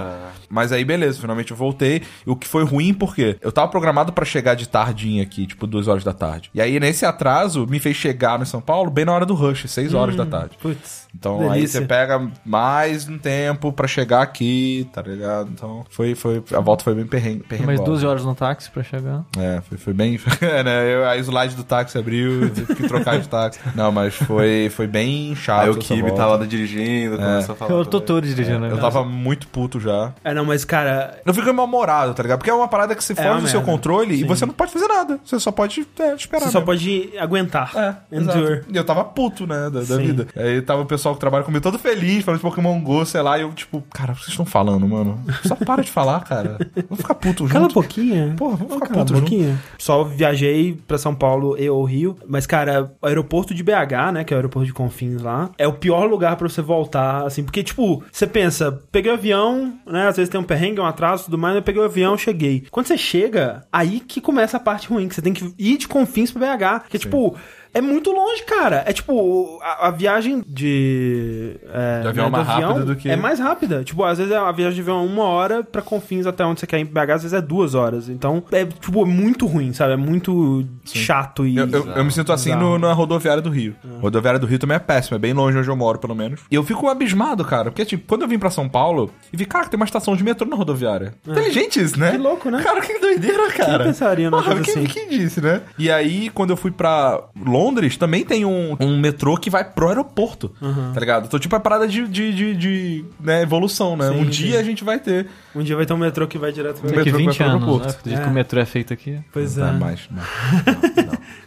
[0.50, 2.02] Mas aí, beleza, finalmente eu voltei.
[2.26, 5.88] O que foi ruim, porque eu tava programado pra chegar de tardinha aqui, tipo, duas
[5.88, 6.50] horas da tarde.
[6.56, 9.66] E aí, nesse atraso, me fez chegar no São Paulo bem na hora do rush,
[9.70, 10.58] seis horas da tarde.
[10.60, 11.08] Putz.
[11.18, 11.82] Então aí delícia.
[11.82, 15.50] você pega mais um tempo pra chegar aqui, tá ligado?
[15.52, 17.46] Então foi, foi, a volta foi bem perrengue.
[17.50, 17.84] Mais perrengosa.
[17.84, 19.24] 12 horas no táxi pra chegar.
[19.38, 20.20] É, foi, foi bem.
[20.42, 20.94] é, né?
[20.94, 23.60] Eu, a slide do táxi abriu, eu tive que trocar de táxi.
[23.76, 25.64] Não, mas foi, foi bem chato.
[25.64, 27.72] Aí o Kibe tava lá dirigindo, começou a falar.
[27.72, 28.72] Eu tô todo dirigindo, né?
[28.72, 30.14] Eu tava muito puto já.
[30.24, 32.40] É, não, mas, cara, Eu fico mal-humorado, tá ligado?
[32.40, 33.72] Porque é uma parada que você foge uma do seu merda.
[33.72, 34.26] controle e Sim.
[34.26, 35.20] você não pode fazer nada.
[35.24, 36.46] Você só pode é, esperar.
[36.46, 36.66] você só mesmo.
[36.66, 37.72] pode aguentar.
[37.76, 38.54] É, Endure.
[38.54, 38.66] exato.
[38.72, 40.28] E eu tava puto, né, da, da vida.
[40.36, 43.38] Aí tava o pessoal que trabalha comigo todo feliz, falando de Pokémon GO, sei lá,
[43.38, 45.20] e eu, tipo, cara, o que vocês estão falando, mano?
[45.46, 46.58] Só para de falar, cara.
[46.88, 47.54] Vamos ficar puto junto.
[47.54, 48.34] Cala a boquinha.
[48.38, 49.60] Porra, vamos ficar Cala a puto junto.
[49.78, 52.18] Só viajei pra São Paulo e ou Rio.
[52.28, 54.24] Mas, cara, o aeroporto de BH, né?
[54.24, 55.50] Que é o aeroporto de Confins lá.
[55.58, 57.44] É o pior lugar pra você voltar, assim.
[57.44, 60.08] Porque, tipo, você pensa, peguei o avião, né?
[60.08, 61.56] Às vezes tem um perrengue, um atraso e tudo mais.
[61.56, 62.66] Eu peguei o avião, cheguei.
[62.72, 65.08] Quando você chega, aí que começa a parte ruim.
[65.08, 66.90] Que você tem que ir de Confins pra BH.
[66.90, 67.36] Que, tipo...
[67.74, 68.84] É muito longe, cara.
[68.86, 71.56] É tipo, a, a viagem de.
[71.72, 73.84] É, De avião é né, mais rápida do que- É mais rápida.
[73.84, 76.68] Tipo, às vezes a viagem de avião é uma hora pra Confins até onde você
[76.68, 78.10] quer ir em BH, às vezes é duas horas.
[78.10, 79.94] Então, é, tipo, muito ruim, sabe?
[79.94, 81.58] É muito chato e.
[81.58, 83.76] Eu, eu- eu me sinto assim no- na rodoviária do Rio.
[83.84, 84.00] Ah.
[84.02, 86.42] Rodoviária do Rio também é péssima, é bem longe onde eu moro, pelo menos.
[86.50, 89.46] E eu fico abismado, cara, porque, tipo, quando eu vim pra São Paulo e vi,
[89.46, 91.14] cara, que tem uma estação de metrô na rodoviária.
[91.28, 92.12] Inteligente isso, né?
[92.12, 92.62] Que louco, né?
[92.64, 93.84] Cara, que doideira, cara.
[93.84, 94.94] pensaria numa Porra, coisa quem, assim?
[94.94, 95.62] quem disse, né?
[95.78, 97.59] E aí, quando eu fui pra Londres,
[97.98, 100.52] também tem um, um metrô que vai pro aeroporto,
[100.94, 101.26] tá ligado?
[101.26, 104.10] Então, tipo, é parada de, de, de, de, né, evolução, né?
[104.10, 104.30] Sim, um sim.
[104.30, 105.28] dia a gente vai ter.
[105.56, 107.34] Um dia vai ter um metrô que vai direto pra Um Daqui metrô que vai
[107.34, 107.88] 20 pro anos, aeroporto.
[107.88, 108.00] né?
[108.04, 108.24] Do jeito É.
[108.24, 109.20] que o metrô é feito aqui.
[109.34, 109.72] Pois Não, é.
[109.72, 110.24] mais, não.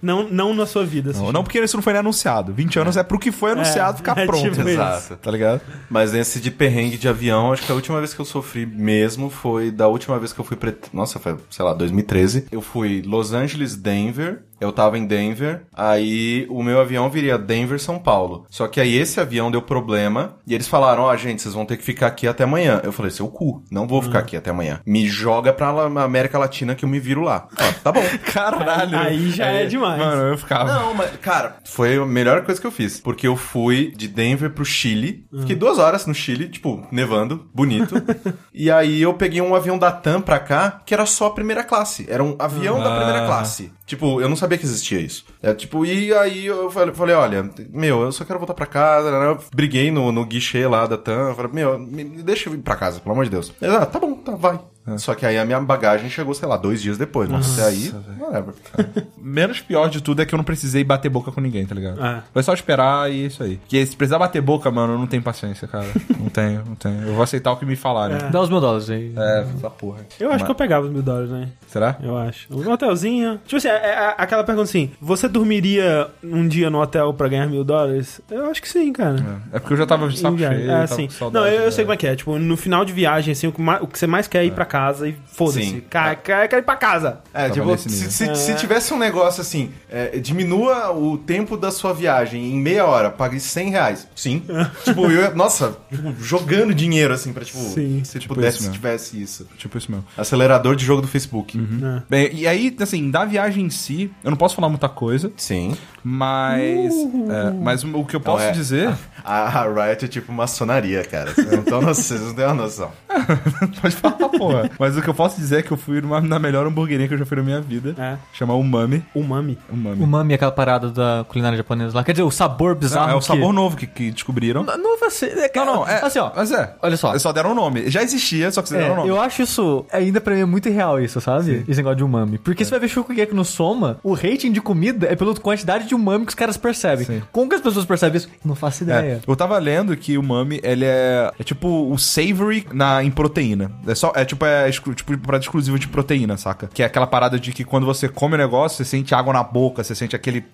[0.01, 1.12] Não, não na sua vida.
[1.12, 1.33] Não, assim.
[1.33, 2.53] não porque isso não foi nem anunciado.
[2.53, 4.43] 20 anos é pro que foi anunciado ficar é pronto.
[4.43, 4.69] tipo isso.
[4.69, 5.17] Exato.
[5.17, 5.61] Tá ligado?
[5.88, 9.31] Mas esse de perrengue de avião, acho que a última vez que eu sofri mesmo
[9.31, 10.73] foi da última vez que eu fui pra.
[10.93, 12.47] Nossa, foi, sei lá, 2013.
[12.51, 14.43] Eu fui Los Angeles, Denver.
[14.61, 18.47] eu tava em Denver, aí o meu avião viria Denver-São Paulo.
[18.51, 21.77] Só que aí esse avião deu problema e eles falaram, ó, gente, vocês vão ter
[21.77, 22.81] que ficar aqui até amanhã.
[22.85, 24.81] Eu falei, seu cu, não vou ficar aqui até amanhã.
[24.87, 27.49] Me joga pra América Latina que eu me viro lá.
[27.59, 28.03] Ó, tá bom.
[28.33, 28.99] Caralho.
[28.99, 29.99] Aí já é demais.
[29.99, 30.73] Mano, eu ficava.
[30.73, 33.01] Não, mas, cara, foi a melhor coisa que eu fiz.
[33.01, 35.25] Porque eu fui de Denver pro Chile.
[35.41, 37.95] Fiquei duas horas no Chile, tipo, nevando, bonito.
[38.53, 41.63] e aí eu peguei um avião da TAM pra cá, que era só a primeira
[41.65, 42.07] classe.
[42.09, 43.27] Era um avião da primeira Ah.
[43.27, 43.73] classe.
[43.85, 45.25] Tipo, eu não sabia que existia isso.
[45.43, 49.09] É, tipo, e aí eu falei, falei, olha, meu, eu só quero voltar pra casa.
[49.09, 51.29] Eu briguei no, no guichê lá da TAM.
[51.31, 53.53] Eu falei, meu, me, me deixa eu ir pra casa, pelo amor de Deus.
[53.61, 54.72] Ele, ah, tá bom, tá, vai.
[54.97, 57.29] Só que aí a minha bagagem chegou, sei lá, dois dias depois.
[57.29, 58.55] Mas até aí, whatever.
[59.16, 62.05] Menos pior de tudo é que eu não precisei bater boca com ninguém, tá ligado?
[62.05, 62.23] É.
[62.33, 63.59] Foi só esperar e é isso aí.
[63.59, 65.87] Porque se precisar bater boca, mano, eu não tenho paciência, cara.
[66.18, 67.03] não tenho, não tenho.
[67.03, 68.18] Eu vou aceitar o que me falarem.
[68.31, 69.12] Dá os mil dólares aí.
[69.16, 70.01] É, essa porra.
[70.18, 71.49] Eu acho que eu pegava os mil dólares, né?
[71.68, 71.97] Será?
[72.03, 72.53] Eu acho.
[72.53, 73.40] Um hotelzinho.
[73.47, 77.47] Tipo assim, é, é aquela pergunta assim: você dormiria um dia no hotel pra ganhar
[77.47, 78.21] mil dólares?
[78.31, 79.40] Eu acho que sim, cara.
[79.53, 80.51] É porque eu já tava de saco cheio.
[80.51, 81.07] É, tava sim.
[81.07, 82.16] com saudade, Não, eu, eu sei como é que é.
[82.16, 84.47] Tipo, no final de viagem, assim, o que, mais, o que você mais quer é
[84.47, 85.83] ir pra casa e foda-se.
[85.91, 87.21] Cara, quer, quer ir pra casa.
[87.35, 91.93] É, tipo, se, se, se tivesse um negócio assim, é, diminua o tempo da sua
[91.93, 94.09] viagem em meia hora, pague 100 reais.
[94.17, 94.43] Sim.
[94.83, 98.03] tipo, eu, nossa, tipo, jogando dinheiro assim pra, tipo, Sim.
[98.03, 98.75] se Tipo pudesse, isso se mesmo.
[98.83, 99.47] tivesse isso.
[99.59, 100.07] Tipo isso mesmo.
[100.17, 101.59] Acelerador de jogo do Facebook.
[101.59, 102.03] É.
[102.09, 105.77] Bem, e aí, assim, da viagem em si, eu não posso falar muita coisa, Sim.
[106.05, 106.93] Mas.
[106.95, 108.95] é, mas o que eu posso Então é- dizer.
[109.25, 111.33] A, a Riot é tipo maçonaria, cara.
[111.33, 112.91] Vocês não, têm uma noção.
[113.81, 114.71] Pode falar, porra.
[114.79, 117.15] Mas o que eu posso dizer é que eu fui numa, na melhor hamburgueria que
[117.15, 117.95] eu já fui na minha vida.
[117.99, 118.17] É.
[118.33, 119.05] Chama Umami.
[119.15, 119.57] Umami.
[119.71, 120.03] Umami.
[120.03, 122.03] Umami é aquela parada da culinária japonesa lá.
[122.03, 123.12] Quer dizer, o sabor bizarro.
[123.12, 124.65] é o que- sabor novo que, que descobriram.
[124.65, 125.38] Não, não vai ser.
[125.38, 126.05] é que- Não, não, é.
[126.05, 126.33] Assim, ó.
[126.35, 126.75] Mas é.
[126.83, 127.17] Olha só.
[127.19, 127.88] Só deram o nome.
[127.91, 129.09] Já existia, só que vocês É, deram o nome.
[129.11, 131.65] eu acho isso, ainda pra mim, é muito irreal isso, sabe?
[131.69, 132.38] Esse negócio de umami.
[132.38, 135.92] Porque você vai ver Shokugeki no Soma, o rating de comida é pela quantidade de
[135.95, 137.05] umami que os caras percebem.
[137.05, 137.23] Sim.
[137.33, 138.29] Como que as pessoas percebem isso?
[138.45, 139.21] Não faço É, ideia.
[139.27, 143.71] eu tava lendo que o umami, ele é, é tipo o savory na, em proteína.
[143.87, 146.69] É só, é tipo, é exclu, tipo prato exclusivo de proteína, saca?
[146.73, 149.43] Que é aquela parada de que quando você come o negócio, você sente água na
[149.43, 150.45] boca, você sente aquele...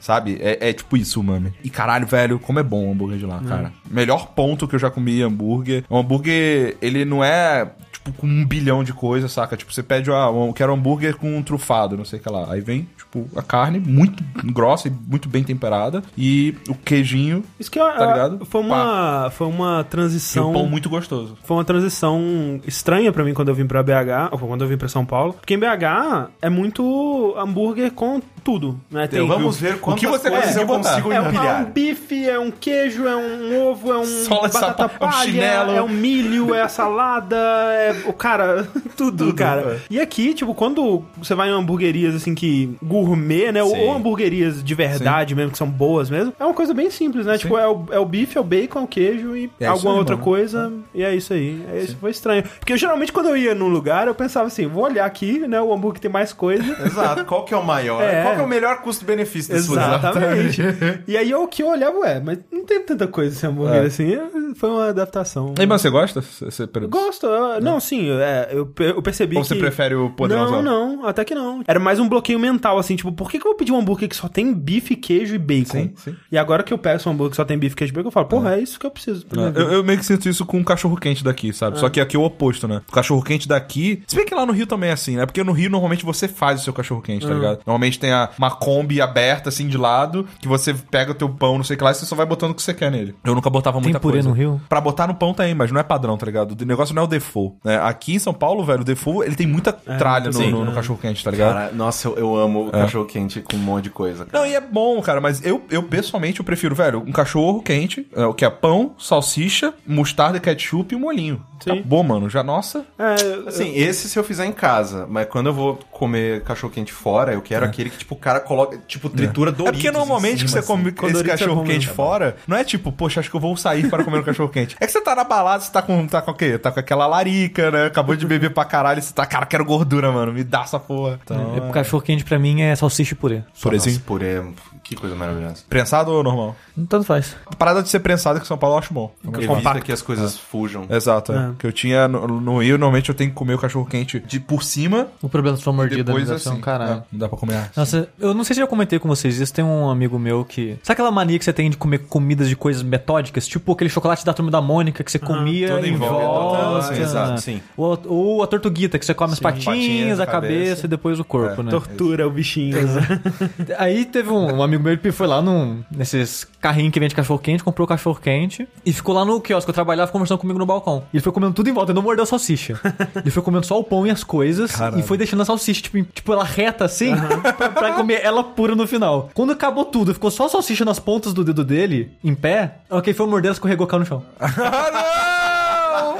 [0.00, 0.38] Sabe?
[0.40, 1.52] É, é tipo isso o umami.
[1.62, 3.72] E caralho, velho, como é bom o hambúrguer de lá, cara.
[3.90, 5.84] Melhor ponto que eu já comi hambúrguer.
[5.88, 7.70] O hambúrguer, ele não é...
[8.06, 9.56] Tipo, com um bilhão de coisas, saca?
[9.56, 12.30] Tipo, você pede, ah, eu quero um hambúrguer com um trufado, não sei o que
[12.30, 12.46] lá.
[12.52, 16.02] Aí vem, tipo, a carne muito grossa e muito bem temperada.
[16.16, 18.46] E o queijinho Isso que eu, Tá ligado?
[18.46, 21.36] foi uma foi uma e transição o pão muito gostoso.
[21.42, 24.76] foi uma transição estranha pra mim quando eu vim pra BH, ou quando eu vim
[24.76, 29.08] pra São Paulo, porque em BH é muito hambúrguer com tudo, né?
[29.08, 31.62] Tem Então, vamos ver quantas que você coisas conseguiu eu consigo é, um- é empilhar.
[31.62, 35.06] um bife, é um queijo, é um ovo, é um Sola de batata sapato, é
[35.06, 35.72] um palha, chinelo.
[35.72, 39.62] é um milho, é a salada, é o cara, tudo, cara.
[39.62, 39.78] é.
[39.90, 43.80] E aqui, tipo, quando você vai em hamburguerias assim que gourmet, né, ou, Sim.
[43.80, 47.36] ou hamburguerias de verdade mesmo que são boas mesmo, é uma coisa bem simples, né?
[47.36, 49.92] Tipo, é o, é o bife, é o bacon, é o queijo e É alguma
[49.94, 50.24] aí, outra mano.
[50.24, 51.64] coisa, e é isso aí.
[51.72, 52.44] É, isso foi estranho.
[52.60, 55.72] Porque geralmente quando eu ia num lugar, eu pensava assim, vou olhar aqui, né, o
[55.72, 56.64] hambúrguer tem mais coisa.
[56.86, 57.24] Exato.
[57.24, 58.02] Qual que é o maior?
[58.02, 58.22] É.
[58.22, 59.70] Qual que é o melhor custo-benefício desse?
[59.70, 60.60] Exatamente.
[61.06, 63.86] e aí eu que eu olhava, ué, mas não tem tanta coisa esse hambúrguer É.
[63.86, 64.16] assim.
[64.56, 65.54] Foi uma adaptação.
[65.58, 66.20] Ei, mas você gosta?
[66.22, 69.48] Você, gosto, eu- não, sim, é, eu, eu percebi Ou que...
[69.48, 70.62] você prefere o Não, poderosão?
[70.62, 71.62] não, até que não.
[71.66, 74.08] Era mais um bloqueio mental, assim, tipo, por que, que eu vou pedir um hambúrguer
[74.08, 75.72] que só tem bife, queijo e bacon?
[75.72, 76.16] Sim, sim.
[76.32, 78.12] E agora que eu peço um hambúrguer que só tem bife, queijo e bacon, eu
[78.12, 79.26] falo, porra, é, isso que eu preciso.
[79.30, 79.52] vida.
[79.60, 81.78] Eu, eu meio que sinto isso com o cachorro quente daqui, sabe?
[81.78, 82.80] Só que aqui é o oposto, né?
[82.88, 84.02] O cachorro quente daqui.
[84.06, 85.26] Se bem que lá no Rio também é assim, né?
[85.26, 87.58] Porque no Rio normalmente você faz o seu cachorro quente, tá ligado?
[87.66, 91.56] Normalmente tem a, uma Kombi aberta assim de lado, que você pega o teu pão,
[91.56, 93.14] não sei o que lá, e você só vai botando o que você quer nele.
[93.24, 94.28] Eu nunca botava Tem muita purê coisa.
[94.28, 94.60] no Rio?
[94.68, 96.60] Pra botar no pão tem, mas não é padrão, tá ligado?
[96.60, 97.56] O negócio não é o default.
[97.64, 97.76] Né?
[97.82, 100.74] Aqui em São Paulo, velho, o default, ele tem muita tralha no, no- no é.
[100.74, 101.54] cachorro quente, tá ligado?
[101.54, 104.24] Cara, nossa, eu, eu amo o cachorro quente com um monte de coisa.
[104.26, 104.38] Cara.
[104.44, 108.06] Não, e é bom, cara, mas eu, eu pessoalmente eu prefiro, velho, um cachorro quente,
[108.14, 111.42] é, o que é pão, salsicha, mostarda, ketchup e um molhinho.
[111.62, 111.70] Sim.
[111.72, 112.28] Acabou, mano.
[112.28, 112.84] Já, nossa.
[112.98, 116.92] É, Assim, esse se eu fizer em casa, mas quando eu vou comer cachorro quente
[116.92, 120.42] fora, eu quero aquele que, tipo, o cara coloca, tipo, tritura É Doritos porque normalmente
[120.42, 123.20] em que cima, você come Com esse é cachorro quente fora, não é tipo, poxa,
[123.20, 124.76] acho que eu vou sair para comer um cachorro quente.
[124.80, 126.58] É que você tá na balada, você tá com, tá com o quê?
[126.58, 127.86] Tá com aquela larica, né?
[127.86, 130.32] Acabou de beber pra caralho, você tá, cara, quero gordura, mano.
[130.32, 131.18] Me dá essa porra.
[131.24, 133.40] Então, É, cachorro quente pra mim é salsicha e purê.
[133.54, 133.92] Por Purezinho.
[133.94, 134.42] exemplo, purê.
[134.88, 135.64] Que coisa maravilhosa.
[135.68, 136.54] Prensado ou normal?
[136.88, 137.34] Tanto faz.
[137.46, 139.12] A parada de ser prensado aqui em São Paulo eu acho bom.
[139.38, 140.86] Evita que as coisas fujam.
[140.88, 141.36] Exato, é.
[141.36, 141.50] É.
[141.58, 144.38] Que eu tinha no, no Rio, normalmente eu tenho que comer o cachorro quente de
[144.38, 146.38] por cima O problema da sua mordida depois né?
[146.38, 146.58] ser assim.
[146.58, 146.92] um caralho.
[146.92, 147.70] É, não dá pra comer.
[147.76, 149.52] Nossa, eu não sei se eu já comentei com vocês isso.
[149.52, 150.78] Tem um amigo meu que.
[150.82, 153.46] Sabe aquela mania que você tem de comer comidas de coisas metódicas?
[153.48, 156.26] Tipo aquele chocolate da turma da Mônica que você comia tudo em volta.
[156.26, 156.94] volta.
[156.94, 157.60] Sim, exato, sim.
[157.76, 160.86] Ou, ou a tortuguita, que você come as patinhas, patinhas, a cabeça, cabeça.
[160.86, 161.70] e depois o corpo, né?
[161.70, 162.76] Tortura o bichinho.
[162.86, 163.20] né?
[163.78, 167.38] Aí teve um, um amigo meu que foi lá num, nesses carrinhos que vende cachorro
[167.38, 169.68] quente, comprou cachorro quente e ficou lá no quiosque.
[169.68, 171.04] Eu trabalhava conversando comigo no balcão.
[171.12, 172.80] E ele foi comendo tudo em volta, ele não mordeu a salsicha.
[173.16, 175.00] ele foi comendo só o pão e as coisas Caralho.
[175.00, 177.14] e foi deixando a salsicha, tipo, tipo ela reta assim,
[177.56, 179.30] pra, pra comer ela pura no final.
[179.34, 182.78] Quando acabou tudo, ficou só a salsicha nas pontas do dedo dele, em pé.
[182.90, 184.22] Ok, foi morder, escorregou, caiu no chão.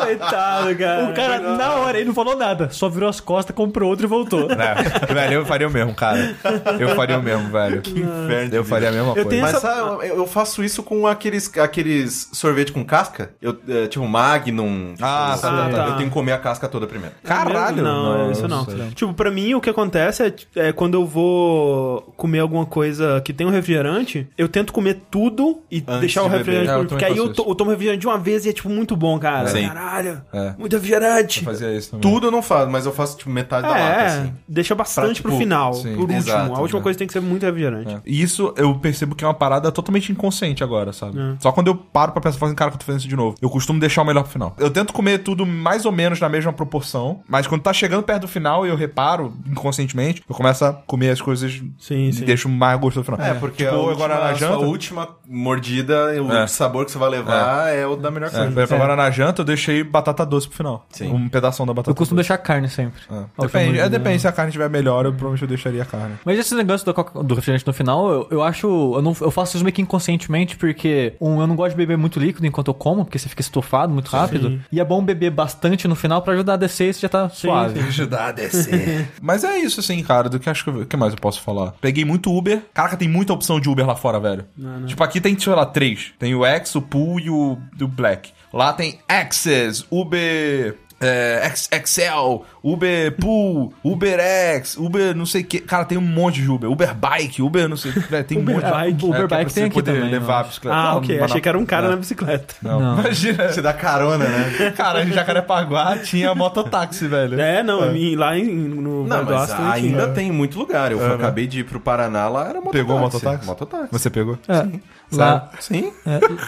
[0.07, 1.05] Coitado, cara.
[1.05, 4.09] O cara, na hora, ele não falou nada, só virou as costas, comprou outro e
[4.09, 4.49] voltou.
[4.51, 6.35] É, velho, eu faria o mesmo, cara.
[6.79, 7.81] Eu faria o mesmo, velho.
[7.83, 9.41] Que inferno de Eu faria a mesma Eu coisa.
[9.41, 13.31] Mas essa- sabe, eu faço isso com aqueles, aqueles sorvete com casca.
[13.41, 14.93] Eu, é, tipo Magnum.
[14.95, 15.73] tipo, Ah, sabe?
[15.73, 15.87] tá, tá.
[15.89, 17.15] Eu tenho que comer a casca toda primeiro.
[17.25, 17.83] Caralho!
[17.83, 18.67] Não, isso não.
[18.95, 23.33] Tipo, pra mim o que acontece é, é quando eu vou comer alguma coisa que
[23.33, 26.71] tem um refrigerante, eu tento comer tudo e Antes deixar o de refrigerante.
[26.71, 28.53] É, eu por- porque aí eu, to- eu tomo refrigerante de uma vez e é
[28.53, 29.49] tipo muito bom, cara.
[29.49, 29.67] Sim.
[29.69, 29.96] Caralho.
[30.33, 30.55] É.
[30.59, 31.45] Muito refrigerante.
[31.45, 32.11] Fazia isso também.
[32.11, 34.33] Tudo eu não faço, mas eu faço tipo metade da lata, É, assim.
[34.49, 35.93] deixa bastante Pra, pro tipo, final, sim.
[35.95, 36.19] por último.
[36.19, 36.83] Exato, a última né?
[36.83, 37.95] coisa tem que ser muito refrigerante.
[37.95, 38.01] É.
[38.05, 41.19] E isso eu percebo que é uma parada totalmente inconsciente agora, sabe?
[41.19, 41.35] É.
[41.41, 43.17] Só quando eu paro pra pensar, falo assim, cara, que eu tô fazendo isso de
[43.17, 43.37] novo.
[43.41, 44.55] Eu costumo deixar o melhor pro final.
[44.59, 48.23] Eu tento comer tudo mais ou menos na mesma proporção, mas quando tá chegando perto
[48.23, 52.25] do final e eu reparo inconscientemente, eu começo a comer as coisas Sim, e sim.
[52.25, 53.31] deixo mais gostoso no final.
[53.31, 54.59] É, porque tipo, a última, agora na a janta.
[54.59, 56.47] última mordida, o É.
[56.47, 58.47] sabor que você vai levar é, o da melhor É, coisa.
[58.49, 60.87] exemplo, agora na janta eu deixei batata doce pro final.
[60.91, 61.11] Sim.
[61.13, 62.29] Um pedaço da batata Eu costumo doce.
[62.29, 63.01] deixar carne sempre.
[63.11, 63.43] É.
[63.43, 64.21] Depende, é, depende.
[64.21, 66.15] Se a carne estiver melhor, eu provavelmente eu deixaria a carne.
[66.25, 68.67] Mas esse negócio do, coca- do refrigerante no final, eu, eu acho.
[68.67, 71.97] Eu, não, eu faço isso meio que inconscientemente, porque, um, eu não gosto de beber
[71.97, 74.61] muito líquido enquanto eu como, porque você fica estufado muito rápido.
[74.71, 77.29] E é bom beber bastante no final pra ajudar a descer e você já tá
[77.29, 77.81] suave.
[77.81, 79.09] Ajudar a descer.
[79.21, 80.29] Mas é isso, assim, cara.
[80.29, 80.71] Do que acho que.
[80.71, 81.73] O que mais eu posso falar?
[81.81, 82.63] Peguei muito Uber.
[82.75, 84.45] Caraca, tem muita opção de Uber lá fora, velho.
[84.87, 86.13] Tipo, aqui tem, sei lá, três.
[86.19, 88.31] Tem o X, o Pool e o, e o Black.
[88.53, 90.79] Lá tem Access, Uber.
[90.99, 95.61] É, Excel, Uber Pool, Uber X, Uber não sei o que.
[95.61, 96.69] Cara, tem um monte de Uber.
[96.71, 98.01] Uber Bike, Uber não sei o que.
[98.01, 99.05] velho, Tem um Uber monte de Bike.
[99.05, 100.77] Uber que é Bike você tem aqui poder também, levar a bicicleta.
[100.77, 101.21] Ah, Não, ok.
[101.21, 101.91] Achei não- que era um cara é.
[101.91, 102.55] na bicicleta.
[102.63, 102.99] Não, Não.
[103.01, 103.49] imagina.
[103.49, 104.73] Você dá carona, né?
[104.77, 107.41] Cara, em Jacarepaguá tinha mototáxi, velho.
[107.41, 110.09] É, não, em- lá em, no Não, mas ainda tinha.
[110.09, 110.91] tem muito lugar.
[110.91, 111.15] Eu É, né?
[111.15, 112.73] acabei de ir pro Paraná, lá era mototáxi.
[112.79, 113.47] Pegou o mototáxi?
[113.47, 113.89] Mototáxi.
[113.93, 114.39] Você pegou?
[114.49, 114.67] É.
[115.13, 115.93] Lá, Sim.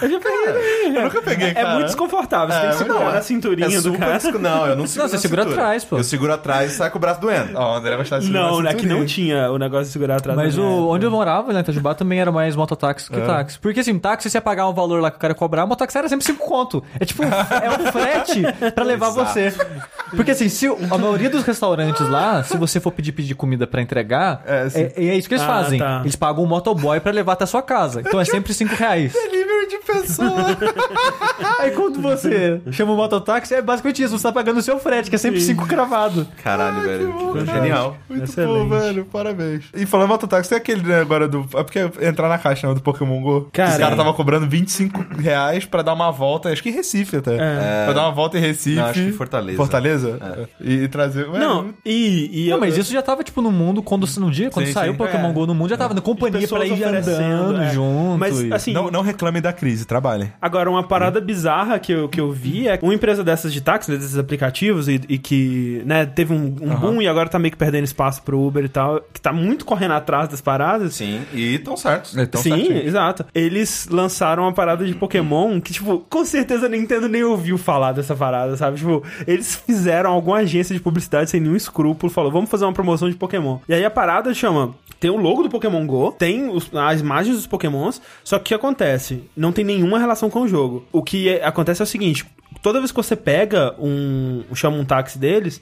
[0.02, 0.96] Eu já peguei.
[0.96, 1.74] Eu nunca peguei, É cara.
[1.74, 2.48] muito desconfortável.
[2.48, 4.18] Você tem que É, segurar não, na cinturinha é do cara.
[4.40, 5.96] Não, eu não seguro você na segura atrás, pô.
[6.08, 7.52] Seguro atrás e sai com o braço doendo.
[7.54, 8.94] Ó, o André de segurar Não, aqui cinturinha.
[8.96, 11.94] não tinha o negócio de segurar atrás Mas o, onde eu morava, lá em Itajubá,
[11.94, 13.58] também era mais mototáxi que táxi.
[13.58, 16.08] Porque assim, táxi, você ia pagar um valor lá que o cara cobrar, mototáxi era
[16.08, 16.82] sempre 5 conto.
[16.98, 18.42] É tipo, é um frete
[18.74, 19.52] pra levar você.
[20.14, 23.80] Porque assim, se a maioria dos restaurantes lá, se você for pedir pedir comida pra
[23.82, 25.78] entregar, É, é, é, isso que eles Ah, fazem.
[25.78, 26.00] tá.
[26.02, 28.00] Eles pagam um motoboy pra levar até a sua casa.
[28.00, 29.12] Então é sempre 5 reais.
[29.12, 30.56] Delivery de pessoa.
[31.58, 34.18] Aí quando você chama o mototáxi, é basicamente isso.
[34.18, 36.26] Você tá pagando o seu frete, que é sempre 5 cravado.
[36.42, 37.32] Caralho, velho.
[37.32, 37.96] que Genial.
[38.08, 38.68] Muito Excelente.
[38.68, 39.04] bom, velho.
[39.06, 39.64] Parabéns.
[39.74, 41.46] E falando em mototáxi, tem aquele né, agora do...
[41.54, 43.48] É porque entrar na caixa né, do Pokémon GO.
[43.52, 43.96] Cara, Os caras é.
[43.96, 47.36] tava cobrando 25 reais pra dar uma volta, acho que em Recife até.
[47.36, 47.84] É.
[47.84, 48.76] Pra dar uma volta em Recife.
[48.76, 49.56] Não, acho que Fortaleza.
[49.56, 50.48] Fortaleza?
[50.60, 51.28] E, e trazer...
[51.28, 52.44] Ué, Não, e...
[52.46, 54.72] e Não, eu- mas isso já tava, tipo, no mundo, quando no dia, quando Sim,
[54.72, 54.98] saiu o sim.
[54.98, 55.32] Pokémon É.
[55.32, 57.70] GO no mundo, já tava na companhia pra ir andando é.
[57.70, 58.18] junto.
[58.18, 60.32] Mas, assim, Não, não reclame da crise, trabalhem.
[60.40, 63.90] Agora, uma parada bizarra que eu, que eu vi é uma empresa dessas de táxi,
[63.90, 67.52] né, desses aplicativos, e, e que, né, teve um, um boom e agora tá meio
[67.52, 70.94] que perdendo espaço pro Uber e tal, que tá muito correndo atrás das paradas.
[70.94, 72.16] Sim, e tão certos.
[72.16, 72.78] Então, Sim, certinho.
[72.86, 73.24] exato.
[73.34, 77.92] Eles lançaram uma parada de Pokémon que, tipo, com certeza a Nintendo nem ouviu falar
[77.92, 78.78] dessa parada, sabe?
[78.78, 83.08] Tipo, eles fizeram alguma agência de publicidade sem nenhum escrúpulo, falou, vamos fazer uma promoção
[83.08, 83.58] de Pokémon.
[83.68, 84.74] E aí a parada chama.
[85.00, 88.46] Tem o logo do Pokémon GO, tem os- as imagens dos Pokémons, só que o
[88.46, 89.22] que acontece?
[89.36, 90.84] Não tem nenhuma relação com o jogo.
[90.92, 92.24] O que é- acontece é o seguinte:
[92.62, 94.42] toda vez que você pega um.
[94.54, 95.60] chama um táxi deles,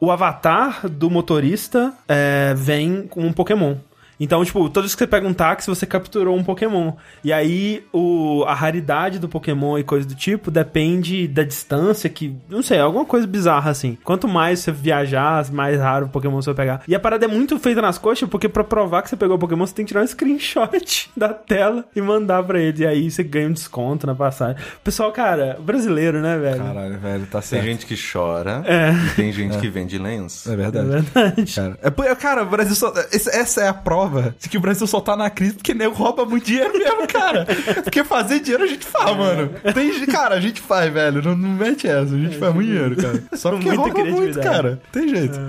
[0.00, 3.76] o avatar do motorista é, vem com um Pokémon.
[4.18, 6.92] Então, tipo, toda vez que você pega um táxi, você capturou um Pokémon.
[7.22, 12.36] E aí, o, a raridade do Pokémon e coisa do tipo depende da distância, que,
[12.48, 13.98] não sei, alguma coisa bizarra assim.
[14.04, 16.82] Quanto mais você viajar, mais raro o Pokémon você vai pegar.
[16.86, 19.38] E a parada é muito feita nas coxas, porque pra provar que você pegou o
[19.38, 22.80] Pokémon, você tem que tirar um screenshot da tela e mandar pra eles.
[22.80, 24.56] E aí você ganha um desconto na passagem.
[24.82, 26.62] Pessoal, cara, brasileiro, né, velho?
[26.62, 27.64] Caralho, velho, tá Tem certo.
[27.64, 28.92] gente que chora É.
[28.92, 30.48] e tem gente que vende lenço.
[30.50, 30.86] É É verdade.
[30.88, 31.54] verdade.
[31.54, 32.92] Cara, é, por- cara, o Brasil só.
[33.12, 34.34] Essa é a prova rouba.
[34.38, 37.46] Se que o Brasil só tá na crise porque nego rouba muito dinheiro mesmo, cara.
[37.82, 39.50] Porque fazer dinheiro a gente faz, mano.
[39.72, 41.22] Tem, cara, a gente faz, velho.
[41.22, 42.14] Não, não mete essa.
[42.14, 43.22] A gente faz muito dinheiro, cara.
[43.36, 44.80] Só porque rouba muito, cara.
[44.92, 45.40] Tem jeito.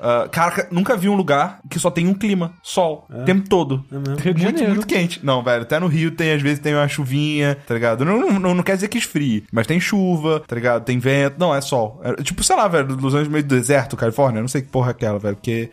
[0.00, 2.52] Ah, cara, nunca vi um lugar que só tem um clima.
[2.62, 3.06] Sol.
[3.10, 3.84] O tempo todo.
[3.90, 4.68] Rio de Muito, Janeiro.
[4.70, 5.24] muito quente.
[5.24, 8.04] Não, velho, até no Rio tem, às vezes, tem uma chuvinha, tá ligado?
[8.04, 10.84] Não, não, não quer dizer que esfrie, mas tem chuva, tá ligado?
[10.84, 11.36] Tem vento.
[11.38, 12.00] Não, é sol.
[12.04, 14.88] É, tipo, sei lá, velho, Los Angeles meio do deserto, Califórnia, não sei que porra
[14.88, 15.70] é aquela, velho, porque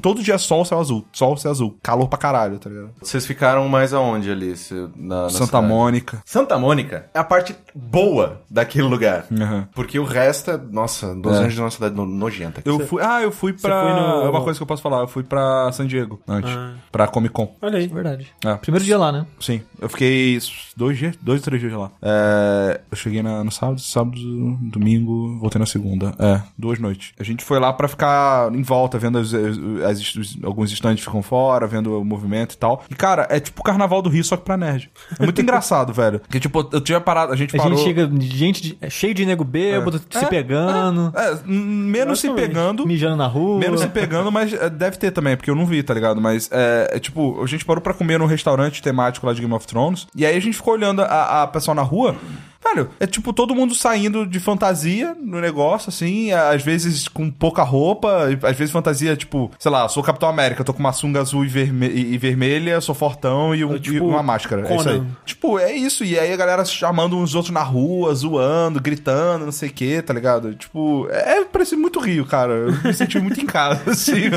[0.00, 1.04] todo dia é sol, céu azul.
[1.12, 1.76] Sol, céu azul.
[1.82, 2.90] Calor pra caralho, tá ligado?
[3.00, 4.56] Vocês ficaram mais aonde ali?
[4.56, 5.66] se- Na, na Santa cidade?
[5.66, 6.22] Mônica.
[6.24, 9.24] Santa Mônica é a parte boa daquele lugar.
[9.32, 9.68] Aham.
[9.74, 10.56] Porque o resto é.
[10.70, 11.38] Nossa, Los É.
[11.38, 12.62] Angeles é uma cidade no- nojenta.
[12.64, 13.02] Eu fui.
[13.02, 13.82] Ah, eu fui pra.
[13.82, 15.00] foi no- É uma coisa que eu posso falar.
[15.00, 16.50] Eu fui pra San Diego antes.
[16.50, 16.72] Ah.
[16.90, 17.54] Pra Comic Con.
[17.62, 17.86] Olha aí.
[17.86, 18.26] Verdade.
[18.44, 18.54] É.
[18.56, 19.26] Primeiro dia lá, né?
[19.40, 20.38] Sim, eu fiquei
[20.76, 21.90] dois dias, dois ou três dias lá.
[22.00, 24.16] É, eu cheguei na- no sábado, sábado,
[24.60, 26.14] domingo, voltei na segunda.
[26.18, 27.12] É, duas noites.
[27.18, 31.04] A gente foi lá pra ficar em volta, vendo as, as- as- os- alguns estandes
[31.04, 32.84] ficam fora, vendo o movimento e tal.
[32.90, 34.90] E, cara, é tipo o Carnaval do Rio, só que pra nerd.
[35.18, 36.20] É muito engraçado, velho.
[36.20, 37.76] Porque, tipo, eu tinha parado, a gente A parou...
[37.76, 42.20] gente chega de gente de- é cheio de nego bêbado, se É, pegando, É, menos
[42.20, 42.48] se Basicamente.
[42.48, 42.86] pegando...
[42.86, 43.41] mijando na rua.
[43.58, 46.20] Menos se pegando, mas é, deve ter também, porque eu não vi, tá ligado?
[46.20, 49.52] Mas é, é, tipo, a gente parou pra comer num restaurante temático lá de Game
[49.54, 50.06] of Thrones.
[50.14, 52.16] E aí a gente ficou olhando a, a pessoa na rua.
[52.64, 57.62] Velho, é tipo todo mundo saindo de fantasia no negócio, assim, às vezes com pouca
[57.62, 61.44] roupa, às vezes fantasia, tipo, sei lá, sou Capitão América, tô com uma sunga azul
[61.44, 64.62] e, verme- e- vermelha, sou fortão e, um- Tipo, e uma máscara.
[64.68, 64.96] É isso aí.
[64.98, 65.06] Conan.
[65.24, 66.04] Tipo, é isso.
[66.04, 70.00] E aí a galera chamando uns outros na rua, zoando, gritando, não sei o que,
[70.00, 70.54] tá ligado?
[70.54, 72.52] Tipo, é, parece muito Rio, cara.
[72.52, 74.30] Eu me senti muito em casa, assim.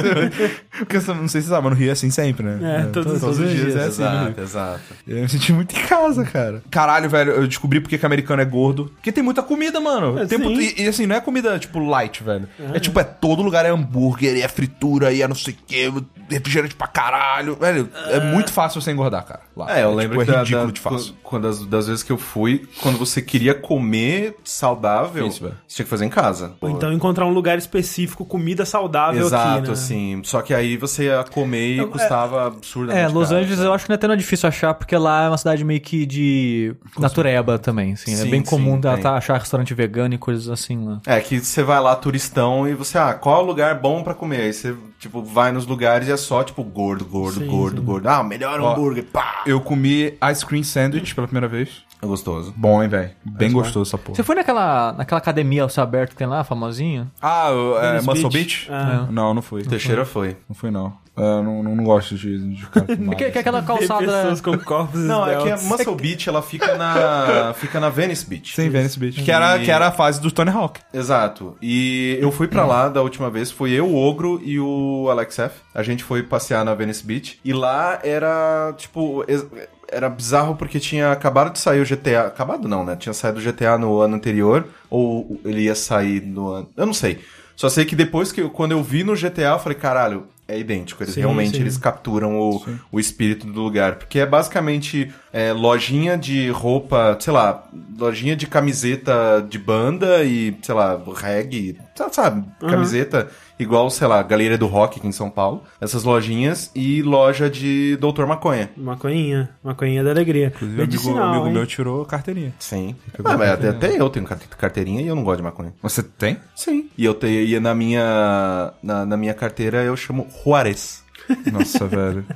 [0.79, 2.81] Porque não sei se você sabe, mas no Rio é assim sempre, né?
[2.81, 4.01] É, todos- todos os dias, é assim.
[4.01, 4.11] Rio.
[4.11, 4.81] Exato, exato.
[5.07, 6.61] Eu me senti muito em casa, cara.
[6.69, 8.91] Caralho, velho, eu descobri porque que americano é gordo.
[8.95, 10.17] Porque tem muita comida, mano.
[10.19, 12.47] É, tempo- e, e, assim, não é comida, tipo, light, velho.
[12.73, 15.57] É, tipo, é todo lugar é hambúrguer, e é fritura, e é não sei o
[15.67, 15.93] quê,
[16.29, 17.55] refrigerante pra caralho.
[17.55, 19.41] Velho, é muito fácil você engordar, cara.
[19.55, 19.77] Lá.
[19.77, 21.13] É, eu lembro tipo, que é ridículo da- de fácil.
[21.23, 25.55] Quando das, das vezes que eu fui, quando você queria comer saudável, Isso, velho.
[25.67, 26.53] você tinha que fazer em casa.
[26.61, 29.73] Ou então encontrar um lugar específico, comida saudável Exato, aqui, né?
[29.73, 30.21] assim.
[30.23, 33.41] Só que aí você ia comer e custava absurdamente É, Los caro.
[33.41, 35.81] Angeles eu acho que não é tão difícil achar, porque lá é uma cidade meio
[35.81, 38.21] que de natureba também, assim.
[38.21, 41.01] é Sim, bem comum sim, tá, achar restaurante vegano e coisas assim lá.
[41.05, 44.13] É, que você vai lá turistão e você, ah, qual é o lugar bom pra
[44.13, 44.41] comer?
[44.41, 47.85] Aí você, tipo, vai nos lugares e é só, tipo, gordo, gordo, Sim, gordo, sim.
[47.85, 48.07] gordo.
[48.07, 49.43] Ah, melhor Ó, hambúrguer, pá!
[49.45, 51.83] Eu comi ice cream sandwich pela primeira vez.
[52.01, 52.53] É gostoso.
[52.55, 53.11] Bom, hein, velho?
[53.23, 54.15] Bem gostoso essa porra.
[54.15, 57.07] Você foi naquela, naquela academia ao céu aberto que tem lá, famosinha?
[57.21, 58.31] Ah, o, é, Muscle Beach?
[58.31, 58.67] Beach?
[58.69, 59.07] Ah.
[59.09, 59.63] Não, não fui.
[59.63, 60.37] Teixeira foi.
[60.47, 60.93] Não fui, não.
[61.17, 64.05] É, não, não, não gosto de, de ficar com Que, que é aquela calçada...
[64.05, 65.63] pessoas com corpos Não, é que a esbeltos.
[65.85, 68.53] Muscle Beach, ela fica na, fica na Venice Beach.
[68.55, 69.21] Sim, Venice Beach.
[69.23, 70.81] Que era, que era a fase do Tony Hawk.
[70.93, 71.55] Exato.
[71.61, 75.39] E eu fui pra lá da última vez, fui eu, o Ogro e o Alex
[75.39, 75.55] F.
[75.73, 77.39] A gente foi passear na Venice Beach.
[77.45, 79.45] E lá era, tipo, ex-
[79.91, 82.21] era bizarro porque tinha acabado de sair o GTA.
[82.27, 82.95] Acabado não, né?
[82.95, 84.67] Tinha saído o GTA no ano anterior.
[84.89, 86.69] Ou ele ia sair no ano.
[86.75, 87.19] Eu não sei.
[87.55, 90.59] Só sei que depois que eu- quando eu vi no GTA, eu falei, caralho, é
[90.59, 91.03] idêntico.
[91.03, 91.61] Eles Sim, realmente sim.
[91.61, 93.95] eles capturam o, o espírito do lugar.
[93.95, 97.63] Porque é basicamente é, lojinha de roupa, sei lá,
[97.97, 102.45] lojinha de camiseta de banda e, sei lá, reggae, sa- sabe?
[102.59, 103.27] Camiseta
[103.57, 105.63] igual, sei lá, Galeria do Rock aqui em São Paulo.
[105.79, 108.69] Essas lojinhas e loja de Doutor Maconha.
[108.77, 109.49] Maconhinha.
[109.63, 110.47] Maconhinha da alegria.
[110.47, 111.53] Inclusive, um amigo, Medicinal, amigo hein?
[111.53, 112.53] meu tirou carteirinha.
[112.59, 112.95] Sim.
[113.23, 115.73] Ah, mas até, até eu tenho car- carteirinha e eu não gosto de maconha.
[115.81, 116.37] Você tem?
[116.55, 116.89] Sim.
[116.97, 121.03] E eu tenho, e na minha, na, na minha carteira eu chamo Juarez.
[121.51, 122.25] Nossa, velho.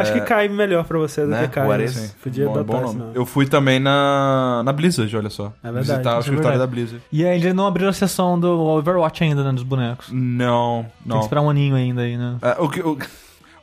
[0.00, 1.42] Acho que cai melhor pra você do Né?
[1.42, 1.64] que cai.
[1.64, 2.16] Juarez.
[2.20, 3.12] Podia Bom- adotar bom nome.
[3.14, 5.52] Eu fui também na, na Blizzard, olha só.
[5.62, 7.00] É verdade, Visitar o é escritório da Blizzard.
[7.12, 10.08] E aí eles não abriram a sessão do Overwatch ainda, né, dos bonecos.
[10.10, 11.18] Não, Tem não.
[11.18, 12.36] que esperar um aninho ainda aí, né?
[12.42, 12.98] É, o, que, o,